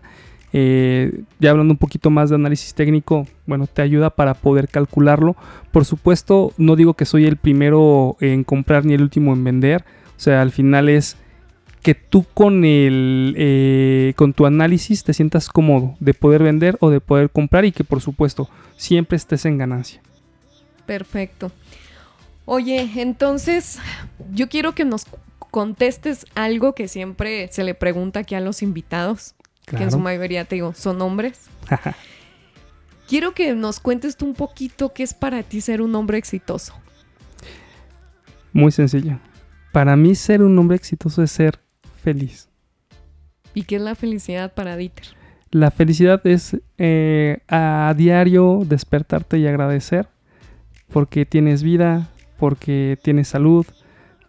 Eh, 0.53 1.23
ya 1.39 1.51
hablando 1.51 1.73
un 1.73 1.77
poquito 1.77 2.09
más 2.09 2.29
de 2.29 2.35
análisis 2.35 2.73
técnico, 2.73 3.27
bueno, 3.45 3.67
te 3.67 3.81
ayuda 3.81 4.09
para 4.11 4.33
poder 4.33 4.69
calcularlo. 4.69 5.35
Por 5.71 5.83
supuesto, 5.83 6.53
no 6.57 6.75
digo 6.75 6.93
que 6.93 7.05
soy 7.05 7.25
el 7.25 7.37
primero 7.37 8.15
en 8.21 8.43
comprar 8.43 8.85
ni 8.85 8.93
el 8.93 9.01
último 9.01 9.33
en 9.33 9.43
vender. 9.43 9.83
O 10.15 10.19
sea, 10.19 10.41
al 10.41 10.51
final 10.51 10.89
es 10.89 11.17
que 11.87 11.95
tú 11.95 12.25
con 12.33 12.65
el 12.65 13.33
eh, 13.37 14.11
con 14.17 14.33
tu 14.33 14.45
análisis 14.45 15.05
te 15.05 15.13
sientas 15.13 15.47
cómodo 15.47 15.95
de 16.01 16.13
poder 16.13 16.43
vender 16.43 16.75
o 16.81 16.89
de 16.89 16.99
poder 16.99 17.29
comprar 17.29 17.63
y 17.63 17.71
que 17.71 17.85
por 17.85 18.01
supuesto 18.01 18.49
siempre 18.75 19.15
estés 19.15 19.45
en 19.45 19.57
ganancia. 19.57 20.01
Perfecto. 20.85 21.49
Oye, 22.43 22.91
entonces 22.97 23.79
yo 24.33 24.49
quiero 24.49 24.75
que 24.75 24.83
nos 24.83 25.05
contestes 25.39 26.25
algo 26.35 26.75
que 26.75 26.89
siempre 26.89 27.47
se 27.53 27.63
le 27.63 27.73
pregunta 27.73 28.19
aquí 28.19 28.35
a 28.35 28.41
los 28.41 28.61
invitados, 28.61 29.35
claro. 29.63 29.77
que 29.77 29.83
en 29.85 29.91
su 29.91 29.99
mayoría 29.99 30.43
te 30.43 30.55
digo, 30.55 30.73
son 30.73 31.01
hombres. 31.01 31.39
quiero 33.07 33.33
que 33.33 33.53
nos 33.53 33.79
cuentes 33.79 34.17
tú 34.17 34.25
un 34.25 34.33
poquito 34.33 34.91
qué 34.93 35.03
es 35.03 35.13
para 35.13 35.41
ti 35.41 35.61
ser 35.61 35.81
un 35.81 35.95
hombre 35.95 36.17
exitoso. 36.17 36.73
Muy 38.51 38.73
sencillo. 38.73 39.19
Para 39.71 39.95
mí 39.95 40.15
ser 40.15 40.43
un 40.43 40.59
hombre 40.59 40.75
exitoso 40.75 41.23
es 41.23 41.31
ser 41.31 41.65
feliz. 42.07 42.47
¿Y 43.53 43.63
qué 43.63 43.75
es 43.75 43.81
la 43.81 43.93
felicidad 43.93 44.53
para 44.53 44.77
Dieter? 44.77 45.07
La 45.51 45.71
felicidad 45.71 46.25
es 46.25 46.55
eh, 46.77 47.39
a 47.49 47.93
diario 47.97 48.63
despertarte 48.65 49.39
y 49.39 49.45
agradecer 49.45 50.07
porque 50.87 51.25
tienes 51.25 51.63
vida, 51.63 52.07
porque 52.39 52.97
tienes 53.03 53.27
salud, 53.27 53.65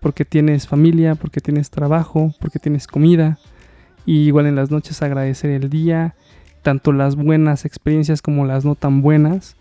porque 0.01 0.25
tienes 0.25 0.67
familia, 0.67 1.15
porque 1.15 1.41
tienes 1.41 1.71
trabajo, 1.71 2.35
porque 2.41 2.59
tienes 2.59 2.89
comida. 2.89 3.39
Y 4.05 4.27
igual 4.27 4.47
en 4.47 4.57
las 4.57 4.73
noches 4.73 5.01
agradecer 5.01 5.51
el 5.51 5.71
día, 5.71 6.17
tanto 6.63 6.93
las 6.93 7.15
buenas 7.15 7.65
experiencias 7.65 8.23
como 8.23 8.45
las 8.45 8.65
no 8.65 8.75
tan 8.75 9.03
buenas. 9.03 9.55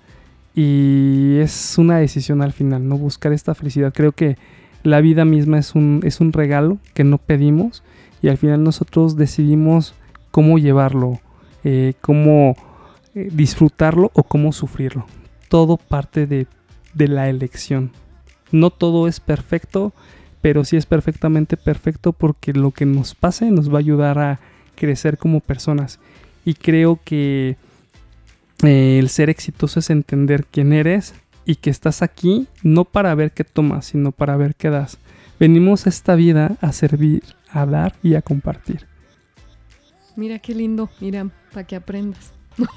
Y 0.56 1.38
es 1.38 1.78
una 1.78 2.00
decisión 2.00 2.42
al 2.42 2.52
final, 2.52 2.90
¿no? 2.90 2.98
Buscar 2.98 3.32
esta 3.32 3.54
felicidad. 3.54 3.94
Creo 3.94 4.12
que 4.12 4.38
la 4.82 5.02
vida 5.02 5.24
misma 5.24 5.60
es 5.60 5.76
un, 5.76 6.02
es 6.04 6.20
un 6.20 6.34
regalo 6.34 6.80
que 6.96 7.04
no 7.04 7.20
pedimos 7.20 7.84
y 8.22 8.30
al 8.30 8.38
final 8.38 8.64
nosotros 8.64 9.16
decidimos 9.16 9.94
cómo 10.32 10.58
llevarlo, 10.58 11.20
eh, 11.64 11.94
cómo 12.02 12.56
eh, 13.16 13.30
disfrutarlo 13.32 14.12
o 14.14 14.24
cómo 14.24 14.52
sufrirlo. 14.52 15.06
Todo 15.50 15.78
parte 15.78 16.28
de, 16.28 16.48
la 16.96 17.30
elección. 17.30 17.92
No 18.52 18.70
todo 18.72 19.08
es 19.08 19.20
perfecto, 19.20 19.94
pero 20.42 20.66
sí 20.66 20.78
es 20.78 20.86
perfectamente 20.86 21.58
perfecto 21.58 22.12
porque 22.12 22.54
lo 22.54 22.72
que 22.72 22.86
nos 22.86 23.14
pase 23.14 23.52
nos 23.52 23.72
va 23.72 23.76
a 23.76 23.80
ayudar 23.80 24.20
a 24.20 24.40
crecer 24.76 25.18
como 25.18 25.40
personas. 25.40 26.00
Y 26.44 26.56
creo 26.56 27.00
que 27.04 27.58
eh, 28.64 28.98
el 29.00 29.10
ser 29.10 29.30
exitoso 29.30 29.80
es 29.80 29.90
entender 29.90 30.46
quién 30.46 30.74
eres 30.74 31.14
y 31.46 31.56
que 31.56 31.70
estás 31.70 32.02
aquí 32.02 32.48
no 32.64 32.84
para 32.84 33.14
ver 33.16 33.32
qué 33.32 33.44
tomas, 33.44 33.86
sino 33.86 34.12
para 34.12 34.38
ver 34.38 34.56
qué 34.56 34.70
das. 34.70 34.98
Venimos 35.40 35.86
a 35.86 35.90
esta 35.90 36.16
vida 36.16 36.58
a 36.62 36.72
servir, 36.74 37.24
a 37.58 37.66
dar 37.66 37.96
y 38.04 38.16
a 38.16 38.22
compartir. 38.22 38.86
Mira 40.16 40.40
qué 40.40 40.56
lindo, 40.56 40.90
mira, 41.00 41.30
para 41.52 41.66
que 41.66 41.76
aprendas. 41.76 42.34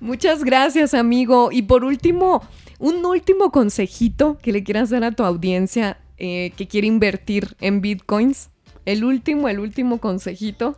Muchas 0.00 0.44
gracias, 0.44 0.94
amigo. 0.94 1.50
Y 1.52 1.62
por 1.62 1.84
último, 1.84 2.42
un 2.78 3.04
último 3.04 3.50
consejito 3.50 4.38
que 4.42 4.52
le 4.52 4.64
quieras 4.64 4.90
dar 4.90 5.04
a 5.04 5.12
tu 5.12 5.24
audiencia 5.24 5.98
eh, 6.18 6.52
que 6.56 6.66
quiere 6.66 6.86
invertir 6.86 7.56
en 7.60 7.80
bitcoins. 7.80 8.50
El 8.86 9.04
último, 9.04 9.48
el 9.48 9.60
último 9.60 9.98
consejito, 9.98 10.74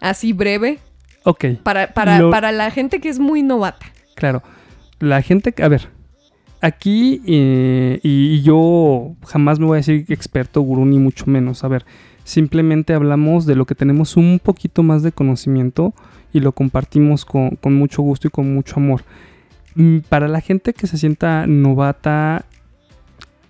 así 0.00 0.32
breve. 0.32 0.78
Ok. 1.24 1.46
Para, 1.62 1.94
para, 1.94 2.18
Lo... 2.18 2.30
para 2.30 2.52
la 2.52 2.70
gente 2.70 3.00
que 3.00 3.08
es 3.08 3.18
muy 3.18 3.42
novata. 3.42 3.86
Claro. 4.14 4.42
La 4.98 5.22
gente, 5.22 5.54
a 5.62 5.68
ver, 5.68 5.88
aquí 6.62 7.20
eh, 7.26 8.00
y, 8.02 8.40
yo 8.40 9.14
jamás 9.26 9.58
me 9.58 9.66
voy 9.66 9.76
a 9.76 9.84
decir 9.84 10.06
experto, 10.08 10.62
gurú, 10.62 10.86
ni 10.86 10.98
mucho 10.98 11.26
menos. 11.26 11.64
A 11.64 11.68
ver, 11.68 11.84
simplemente 12.24 12.94
hablamos 12.94 13.44
de 13.44 13.56
lo 13.56 13.66
que 13.66 13.74
tenemos 13.74 14.16
un 14.16 14.40
poquito 14.42 14.82
más 14.82 15.02
de 15.02 15.12
conocimiento 15.12 15.92
y 16.32 16.40
lo 16.40 16.52
compartimos 16.52 17.26
con, 17.26 17.56
con 17.56 17.74
mucho 17.74 18.00
gusto 18.00 18.28
y 18.28 18.30
con 18.30 18.54
mucho 18.54 18.76
amor. 18.76 19.02
Mm, 19.74 19.98
para 20.08 20.28
la 20.28 20.40
gente 20.40 20.72
que 20.72 20.86
se 20.86 20.96
sienta 20.96 21.46
novata, 21.46 22.46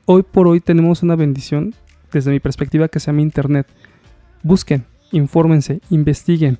hoy 0.06 0.22
por 0.22 0.48
hoy 0.48 0.60
tenemos 0.60 1.02
una 1.02 1.14
bendición, 1.14 1.74
desde 2.12 2.30
mi 2.30 2.40
perspectiva, 2.40 2.88
que 2.88 2.98
se 2.98 3.06
llama 3.06 3.22
Internet. 3.22 3.66
Busquen, 4.42 4.84
infórmense, 5.12 5.80
investiguen. 5.90 6.58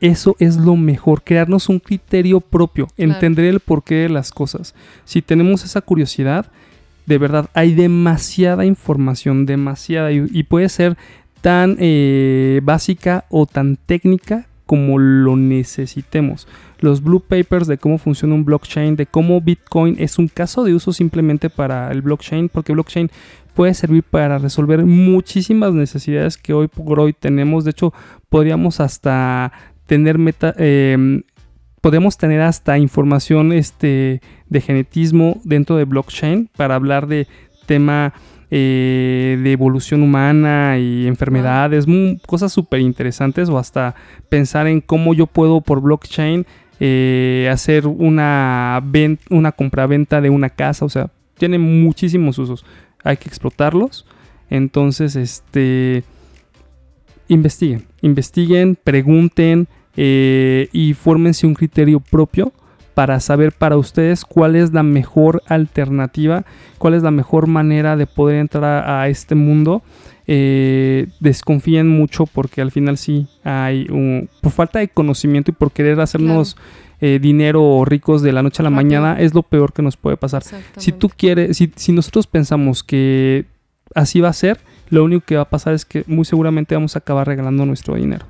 Eso 0.00 0.36
es 0.38 0.56
lo 0.56 0.76
mejor, 0.76 1.22
crearnos 1.22 1.68
un 1.68 1.78
criterio 1.78 2.40
propio, 2.40 2.86
claro. 2.86 3.12
entender 3.12 3.44
el 3.44 3.60
porqué 3.60 3.96
de 3.96 4.08
las 4.08 4.30
cosas. 4.30 4.74
Si 5.04 5.20
tenemos 5.22 5.64
esa 5.64 5.80
curiosidad, 5.82 6.46
de 7.06 7.18
verdad 7.18 7.50
hay 7.54 7.74
demasiada 7.74 8.64
información, 8.64 9.44
demasiada, 9.44 10.12
y, 10.12 10.26
y 10.32 10.42
puede 10.44 10.68
ser 10.68 10.96
tan 11.40 11.76
eh, 11.78 12.60
básica 12.62 13.24
o 13.30 13.46
tan 13.46 13.76
técnica 13.76 14.46
como 14.66 14.98
lo 14.98 15.36
necesitemos. 15.36 16.46
Los 16.78 17.02
blue 17.02 17.20
papers 17.20 17.66
de 17.66 17.76
cómo 17.76 17.98
funciona 17.98 18.34
un 18.34 18.44
blockchain, 18.44 18.94
de 18.94 19.06
cómo 19.06 19.40
Bitcoin 19.40 19.96
es 19.98 20.18
un 20.18 20.28
caso 20.28 20.62
de 20.62 20.74
uso 20.74 20.92
simplemente 20.92 21.50
para 21.50 21.90
el 21.90 22.02
blockchain, 22.02 22.48
porque 22.48 22.72
blockchain 22.72 23.10
puede 23.54 23.74
servir 23.74 24.04
para 24.04 24.38
resolver 24.38 24.84
muchísimas 24.86 25.74
necesidades 25.74 26.36
que 26.36 26.52
hoy 26.52 26.68
por 26.68 27.00
hoy 27.00 27.12
tenemos. 27.12 27.64
De 27.64 27.72
hecho, 27.72 27.92
podríamos 28.28 28.78
hasta 28.78 29.52
tener 29.90 30.18
meta, 30.18 30.54
em, 30.56 31.22
podemos 31.80 32.16
tener 32.16 32.42
hasta 32.42 32.78
información 32.78 33.52
este, 33.52 34.20
de 34.48 34.60
genetismo 34.60 35.40
dentro 35.42 35.74
de 35.74 35.84
blockchain 35.84 36.48
para 36.56 36.76
hablar 36.76 37.08
de 37.08 37.26
tema 37.66 38.14
eh, 38.52 39.36
de 39.42 39.50
evolución 39.50 40.04
humana 40.04 40.78
y 40.78 41.08
enfermedades, 41.08 41.86
cosas 42.24 42.52
súper 42.52 42.78
interesantes 42.78 43.48
o 43.48 43.58
hasta 43.58 43.96
pensar 44.28 44.68
en 44.68 44.80
cómo 44.80 45.12
yo 45.12 45.26
puedo 45.26 45.60
por 45.60 45.80
blockchain 45.80 46.46
eh, 46.78 47.48
hacer 47.50 47.88
una, 47.88 48.80
una 49.28 49.50
compra-venta 49.50 50.20
de 50.20 50.30
una 50.30 50.50
casa, 50.50 50.84
o 50.84 50.88
sea, 50.88 51.10
tiene 51.36 51.58
muchísimos 51.58 52.38
usos, 52.38 52.64
hay 53.02 53.16
que 53.16 53.28
explotarlos, 53.28 54.06
entonces, 54.50 55.16
este, 55.16 56.04
investiguen, 57.26 57.86
investiguen, 58.02 58.76
pregunten 58.76 59.66
eh, 59.96 60.68
y 60.72 60.94
fórmense 60.94 61.46
un 61.46 61.54
criterio 61.54 62.00
propio 62.00 62.52
para 62.94 63.20
saber 63.20 63.52
para 63.52 63.76
ustedes 63.76 64.24
cuál 64.24 64.56
es 64.56 64.72
la 64.72 64.82
mejor 64.82 65.42
alternativa, 65.46 66.44
cuál 66.78 66.94
es 66.94 67.02
la 67.02 67.10
mejor 67.10 67.46
manera 67.46 67.96
de 67.96 68.06
poder 68.06 68.36
entrar 68.36 68.88
a, 68.88 69.08
este 69.08 69.34
mundo. 69.34 69.82
Eh, 70.26 71.08
desconfíen 71.18 71.88
mucho 71.88 72.26
porque 72.26 72.60
al 72.60 72.70
final 72.70 72.98
sí 72.98 73.26
hay 73.42 73.86
un, 73.90 74.28
por 74.40 74.52
falta 74.52 74.78
de 74.78 74.88
conocimiento 74.88 75.50
y 75.50 75.54
por 75.54 75.72
querer 75.72 75.98
hacernos 76.00 76.56
eh, 77.00 77.18
dinero 77.20 77.84
ricos 77.84 78.22
de 78.22 78.32
la 78.32 78.42
noche 78.42 78.62
a 78.62 78.64
la 78.64 78.70
mañana 78.70 79.18
es 79.18 79.34
lo 79.34 79.42
peor 79.42 79.72
que 79.72 79.82
nos 79.82 79.96
puede 79.96 80.16
pasar. 80.16 80.42
Si 80.76 80.92
tú 80.92 81.08
quieres, 81.08 81.56
si, 81.56 81.72
si 81.74 81.92
nosotros 81.92 82.26
pensamos 82.26 82.84
que 82.84 83.46
así 83.94 84.20
va 84.20 84.28
a 84.28 84.34
ser, 84.34 84.60
lo 84.90 85.04
único 85.04 85.24
que 85.24 85.36
va 85.36 85.42
a 85.42 85.48
pasar 85.48 85.72
es 85.72 85.84
que 85.84 86.04
muy 86.06 86.24
seguramente 86.24 86.74
vamos 86.74 86.96
a 86.96 86.98
acabar 86.98 87.26
regalando 87.26 87.64
nuestro 87.64 87.94
dinero. 87.94 88.26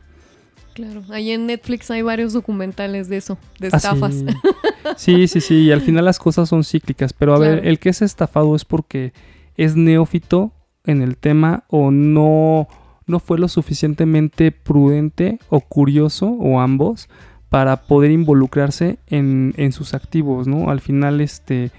Claro, 0.80 1.02
ahí 1.10 1.32
en 1.32 1.46
Netflix 1.46 1.90
hay 1.90 2.00
varios 2.00 2.32
documentales 2.32 3.10
de 3.10 3.18
eso, 3.18 3.36
de 3.58 3.68
ah, 3.70 3.76
estafas. 3.76 4.24
sí. 4.96 5.28
sí, 5.28 5.40
sí, 5.42 5.54
y 5.64 5.72
al 5.72 5.82
final 5.82 6.06
las 6.06 6.18
cosas 6.18 6.48
son 6.48 6.64
cíclicas, 6.64 7.12
pero 7.12 7.34
a 7.34 7.38
ver, 7.38 7.66
el 7.66 7.78
que 7.78 7.90
es 7.90 8.00
estafado 8.00 8.56
es 8.56 8.64
porque 8.64 9.12
es 9.56 9.76
neófito 9.76 10.52
en 10.84 11.02
el 11.02 11.18
tema 11.18 11.64
o 11.68 11.90
no, 11.90 12.66
no 13.06 13.20
fue 13.20 13.38
lo 13.38 13.48
suficientemente 13.48 14.52
prudente 14.52 15.38
o 15.50 15.60
curioso 15.60 16.28
o 16.28 16.60
ambos 16.60 17.10
para 17.50 17.82
poder 17.82 18.10
involucrarse 18.10 18.98
en, 19.06 19.52
en 19.58 19.72
sus 19.72 19.92
activos, 19.92 20.46
¿no? 20.46 20.70
Al 20.70 20.80
final 20.80 21.20
este 21.20 21.72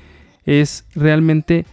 es 0.46 0.86
realmente 0.94 1.66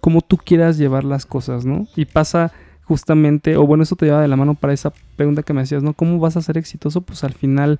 como 0.00 0.20
tú 0.20 0.36
quieras 0.36 0.78
llevar 0.78 1.02
las 1.02 1.26
cosas, 1.26 1.64
¿no? 1.64 1.88
Y 1.96 2.04
pasa 2.04 2.52
justamente, 2.90 3.56
o 3.56 3.64
bueno, 3.68 3.84
eso 3.84 3.94
te 3.94 4.06
lleva 4.06 4.20
de 4.20 4.26
la 4.26 4.34
mano 4.34 4.54
para 4.54 4.72
esa 4.72 4.92
pregunta 5.14 5.44
que 5.44 5.52
me 5.52 5.60
hacías, 5.60 5.80
¿no? 5.80 5.92
¿Cómo 5.92 6.18
vas 6.18 6.36
a 6.36 6.42
ser 6.42 6.58
exitoso? 6.58 7.02
Pues 7.02 7.22
al 7.22 7.34
final, 7.34 7.78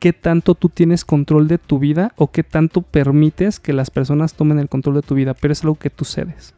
¿qué 0.00 0.12
tanto 0.12 0.54
tú 0.54 0.68
tienes 0.68 1.06
control 1.06 1.48
de 1.48 1.56
tu 1.56 1.78
vida 1.78 2.12
o 2.16 2.30
qué 2.30 2.42
tanto 2.42 2.82
permites 2.82 3.58
que 3.58 3.72
las 3.72 3.88
personas 3.88 4.34
tomen 4.34 4.58
el 4.58 4.68
control 4.68 4.96
de 4.96 5.00
tu 5.00 5.14
vida? 5.14 5.32
Pero 5.32 5.50
es 5.50 5.62
algo 5.62 5.76
que 5.76 5.88
tú 5.88 6.04
cedes. 6.04 6.52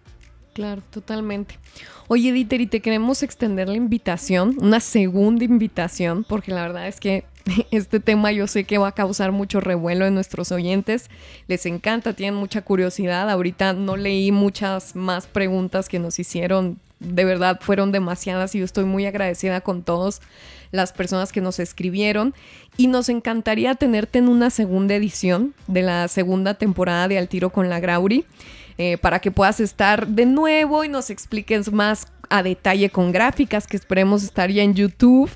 Claro, 0.52 0.82
totalmente. 0.90 1.60
Oye, 2.08 2.32
Dieter, 2.32 2.60
y 2.60 2.66
te 2.66 2.80
queremos 2.80 3.22
extender 3.22 3.68
la 3.68 3.76
invitación, 3.76 4.56
una 4.60 4.80
segunda 4.80 5.44
invitación, 5.44 6.24
porque 6.28 6.50
la 6.50 6.62
verdad 6.62 6.88
es 6.88 6.98
que 6.98 7.22
este 7.70 8.00
tema 8.00 8.32
yo 8.32 8.46
sé 8.46 8.64
que 8.64 8.78
va 8.78 8.88
a 8.88 8.92
causar 8.92 9.32
mucho 9.32 9.60
revuelo 9.60 10.06
en 10.06 10.14
nuestros 10.14 10.52
oyentes. 10.52 11.10
Les 11.48 11.66
encanta, 11.66 12.14
tienen 12.14 12.34
mucha 12.34 12.62
curiosidad. 12.62 13.30
Ahorita 13.30 13.72
no 13.72 13.96
leí 13.96 14.32
muchas 14.32 14.96
más 14.96 15.26
preguntas 15.26 15.88
que 15.88 15.98
nos 15.98 16.18
hicieron. 16.18 16.78
De 17.00 17.24
verdad, 17.24 17.58
fueron 17.60 17.92
demasiadas 17.92 18.54
y 18.54 18.60
yo 18.60 18.64
estoy 18.64 18.84
muy 18.84 19.04
agradecida 19.06 19.60
con 19.60 19.82
todas 19.82 20.22
las 20.70 20.92
personas 20.92 21.32
que 21.32 21.40
nos 21.40 21.58
escribieron. 21.58 22.34
Y 22.76 22.86
nos 22.86 23.08
encantaría 23.08 23.74
tenerte 23.74 24.18
en 24.18 24.28
una 24.28 24.50
segunda 24.50 24.94
edición 24.94 25.54
de 25.66 25.82
la 25.82 26.08
segunda 26.08 26.54
temporada 26.54 27.08
de 27.08 27.18
Al 27.18 27.28
Tiro 27.28 27.50
con 27.50 27.68
la 27.68 27.80
Grauri. 27.80 28.24
Eh, 28.76 28.98
para 28.98 29.20
que 29.20 29.30
puedas 29.30 29.60
estar 29.60 30.08
de 30.08 30.26
nuevo 30.26 30.82
y 30.82 30.88
nos 30.88 31.08
expliques 31.08 31.70
más 31.72 32.08
a 32.34 32.42
detalle 32.42 32.90
con 32.90 33.12
gráficas 33.12 33.68
que 33.68 33.76
esperemos 33.76 34.24
estar 34.24 34.50
ya 34.50 34.64
en 34.64 34.74
YouTube. 34.74 35.30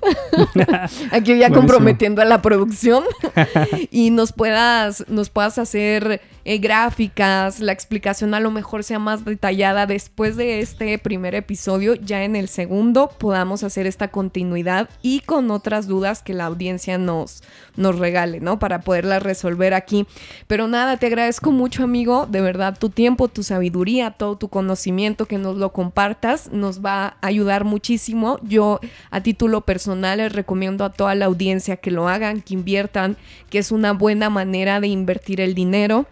Aquí 1.12 1.38
ya 1.38 1.51
comprometiendo 1.51 2.20
a 2.20 2.24
la 2.24 2.42
producción 2.42 3.05
y 3.92 4.11
nos 4.11 4.32
puedas, 4.32 5.05
nos 5.09 5.30
puedas 5.30 5.59
hacer 5.59 6.20
eh, 6.51 6.57
gráficas, 6.57 7.61
la 7.61 7.72
explicación 7.72 8.32
a 8.32 8.40
lo 8.40 8.51
mejor 8.51 8.82
sea 8.82 8.99
más 8.99 9.26
detallada 9.26 9.84
después 9.84 10.34
de 10.34 10.61
este 10.61 10.96
primer 10.96 11.34
episodio, 11.34 11.94
ya 11.94 12.24
en 12.24 12.36
el 12.36 12.49
segundo 12.49 13.11
podamos 13.18 13.64
hacer 13.64 13.86
esta 13.86 14.09
continuidad 14.09 14.88
y 15.03 15.20
con 15.20 15.51
otras 15.51 15.86
dudas 15.86 16.22
que 16.22 16.32
la 16.32 16.46
audiencia 16.46 16.96
nos, 16.96 17.42
nos 17.76 17.99
regale, 17.99 18.40
¿no? 18.40 18.59
Para 18.59 18.80
poderlas 18.80 19.22
resolver 19.22 19.74
aquí. 19.74 20.07
Pero 20.46 20.68
nada, 20.68 20.96
te 20.96 21.09
agradezco 21.09 21.53
mucho 21.53 21.84
amigo, 21.84 22.24
de 22.24 22.40
verdad 22.40 22.78
tu 22.78 22.88
tiempo, 22.88 23.28
tu 23.28 23.42
sabiduría, 23.42 24.12
todo 24.12 24.38
tu 24.38 24.49
conocimiento 24.49 25.26
que 25.26 25.36
nos 25.36 25.59
lo 25.59 25.74
compartas, 25.74 26.51
nos 26.51 26.82
va 26.82 27.18
a 27.20 27.26
ayudar 27.26 27.64
muchísimo. 27.64 28.40
Yo 28.42 28.80
a 29.11 29.20
título 29.20 29.66
personal 29.66 30.16
les 30.16 30.32
recomiendo 30.32 30.86
a 30.86 30.94
toda 30.94 31.14
la 31.14 31.26
audiencia 31.26 31.76
que 31.76 31.90
lo 31.90 32.09
hagan, 32.09 32.40
que 32.40 32.55
inviertan, 32.55 33.18
que 33.51 33.59
es 33.59 33.70
una 33.70 33.92
buena 33.92 34.30
manera 34.30 34.80
de 34.80 34.88
invertir 34.88 35.42
el 35.42 35.53
dinero. 35.53 36.07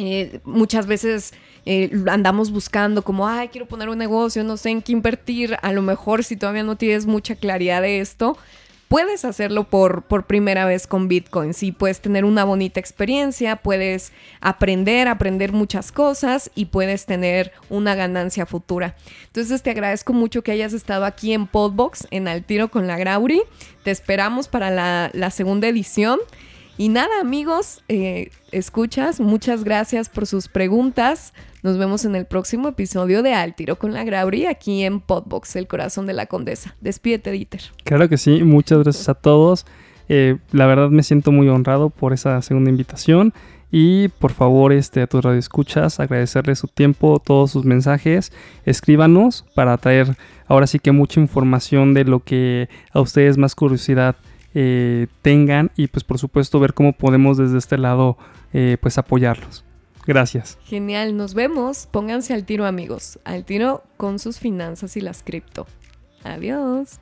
Eh, 0.00 0.38
muchas 0.44 0.86
veces 0.86 1.34
eh, 1.66 1.90
andamos 2.08 2.52
buscando 2.52 3.02
como, 3.02 3.26
ay, 3.26 3.48
quiero 3.48 3.66
poner 3.66 3.88
un 3.88 3.98
negocio, 3.98 4.44
no 4.44 4.56
sé 4.56 4.70
en 4.70 4.80
qué 4.80 4.92
invertir. 4.92 5.56
A 5.60 5.72
lo 5.72 5.82
mejor 5.82 6.22
si 6.22 6.36
todavía 6.36 6.62
no 6.62 6.76
tienes 6.76 7.04
mucha 7.04 7.34
claridad 7.34 7.82
de 7.82 7.98
esto, 7.98 8.38
puedes 8.86 9.24
hacerlo 9.24 9.64
por, 9.64 10.02
por 10.02 10.26
primera 10.26 10.64
vez 10.66 10.86
con 10.86 11.08
Bitcoin. 11.08 11.52
Sí, 11.52 11.72
puedes 11.72 12.00
tener 12.00 12.24
una 12.24 12.44
bonita 12.44 12.78
experiencia, 12.78 13.56
puedes 13.56 14.12
aprender, 14.40 15.08
aprender 15.08 15.52
muchas 15.52 15.90
cosas 15.90 16.52
y 16.54 16.66
puedes 16.66 17.04
tener 17.04 17.50
una 17.68 17.96
ganancia 17.96 18.46
futura. 18.46 18.94
Entonces 19.26 19.62
te 19.64 19.70
agradezco 19.70 20.12
mucho 20.12 20.42
que 20.42 20.52
hayas 20.52 20.72
estado 20.72 21.04
aquí 21.04 21.32
en 21.32 21.48
Podbox, 21.48 22.06
en 22.12 22.28
Al 22.28 22.44
Tiro 22.44 22.68
con 22.68 22.86
la 22.86 22.96
Grauri. 22.96 23.42
Te 23.82 23.90
esperamos 23.90 24.46
para 24.46 24.70
la, 24.70 25.10
la 25.12 25.30
segunda 25.30 25.66
edición. 25.66 26.20
Y 26.80 26.90
nada, 26.90 27.20
amigos, 27.20 27.82
eh, 27.88 28.30
escuchas, 28.52 29.18
muchas 29.18 29.64
gracias 29.64 30.08
por 30.08 30.28
sus 30.28 30.46
preguntas. 30.46 31.34
Nos 31.64 31.76
vemos 31.76 32.04
en 32.04 32.14
el 32.14 32.24
próximo 32.24 32.68
episodio 32.68 33.24
de 33.24 33.34
Al 33.34 33.56
Tiro 33.56 33.80
con 33.80 33.92
la 33.92 34.04
Grauri 34.04 34.46
aquí 34.46 34.84
en 34.84 35.00
Podbox, 35.00 35.56
el 35.56 35.66
corazón 35.66 36.06
de 36.06 36.12
la 36.12 36.26
condesa. 36.26 36.76
Despídete, 36.80 37.32
Dieter. 37.32 37.62
Claro 37.82 38.08
que 38.08 38.16
sí, 38.16 38.44
muchas 38.44 38.78
gracias 38.84 39.08
a 39.08 39.14
todos. 39.14 39.66
Eh, 40.08 40.36
la 40.52 40.66
verdad 40.66 40.88
me 40.88 41.02
siento 41.02 41.32
muy 41.32 41.48
honrado 41.48 41.90
por 41.90 42.12
esa 42.12 42.40
segunda 42.42 42.70
invitación. 42.70 43.34
Y 43.72 44.06
por 44.08 44.32
favor, 44.32 44.72
este, 44.72 45.02
a 45.02 45.08
tus 45.08 45.24
radioescuchas, 45.24 45.98
agradecerles 45.98 46.60
su 46.60 46.68
tiempo, 46.68 47.20
todos 47.22 47.50
sus 47.50 47.64
mensajes. 47.64 48.32
Escríbanos 48.64 49.44
para 49.56 49.76
traer 49.78 50.16
ahora 50.46 50.68
sí 50.68 50.78
que 50.78 50.92
mucha 50.92 51.18
información 51.18 51.92
de 51.92 52.04
lo 52.04 52.20
que 52.20 52.68
a 52.92 53.00
ustedes 53.00 53.36
más 53.36 53.56
curiosidad 53.56 54.14
eh, 54.54 55.06
tengan 55.22 55.70
y 55.76 55.88
pues 55.88 56.04
por 56.04 56.18
supuesto 56.18 56.60
ver 56.60 56.74
cómo 56.74 56.92
podemos 56.92 57.36
desde 57.36 57.58
este 57.58 57.78
lado 57.78 58.16
eh, 58.52 58.76
pues 58.80 58.98
apoyarlos. 58.98 59.64
Gracias. 60.06 60.58
Genial, 60.64 61.16
nos 61.16 61.34
vemos. 61.34 61.86
Pónganse 61.90 62.32
al 62.32 62.44
tiro 62.44 62.64
amigos, 62.64 63.18
al 63.24 63.44
tiro 63.44 63.84
con 63.98 64.18
sus 64.18 64.38
finanzas 64.38 64.96
y 64.96 65.02
las 65.02 65.22
cripto. 65.22 65.66
Adiós. 66.24 66.98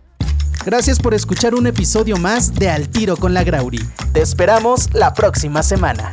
Gracias 0.64 0.98
por 0.98 1.14
escuchar 1.14 1.54
un 1.54 1.68
episodio 1.68 2.16
más 2.16 2.52
de 2.54 2.68
Al 2.68 2.88
tiro 2.88 3.16
con 3.16 3.32
la 3.32 3.44
Grauri. 3.44 3.78
Te 4.12 4.20
esperamos 4.20 4.92
la 4.92 5.14
próxima 5.14 5.62
semana. 5.62 6.10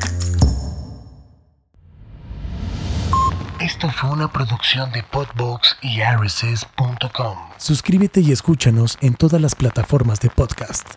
Esto 3.59 3.89
fue 3.89 4.11
una 4.11 4.31
producción 4.31 4.91
de 4.91 5.01
Podbox 5.03 5.77
y 5.81 6.01
RSS.com. 6.01 7.37
Suscríbete 7.57 8.21
y 8.21 8.31
escúchanos 8.31 8.97
en 9.01 9.15
todas 9.15 9.41
las 9.41 9.55
plataformas 9.55 10.19
de 10.19 10.29
podcast. 10.29 10.87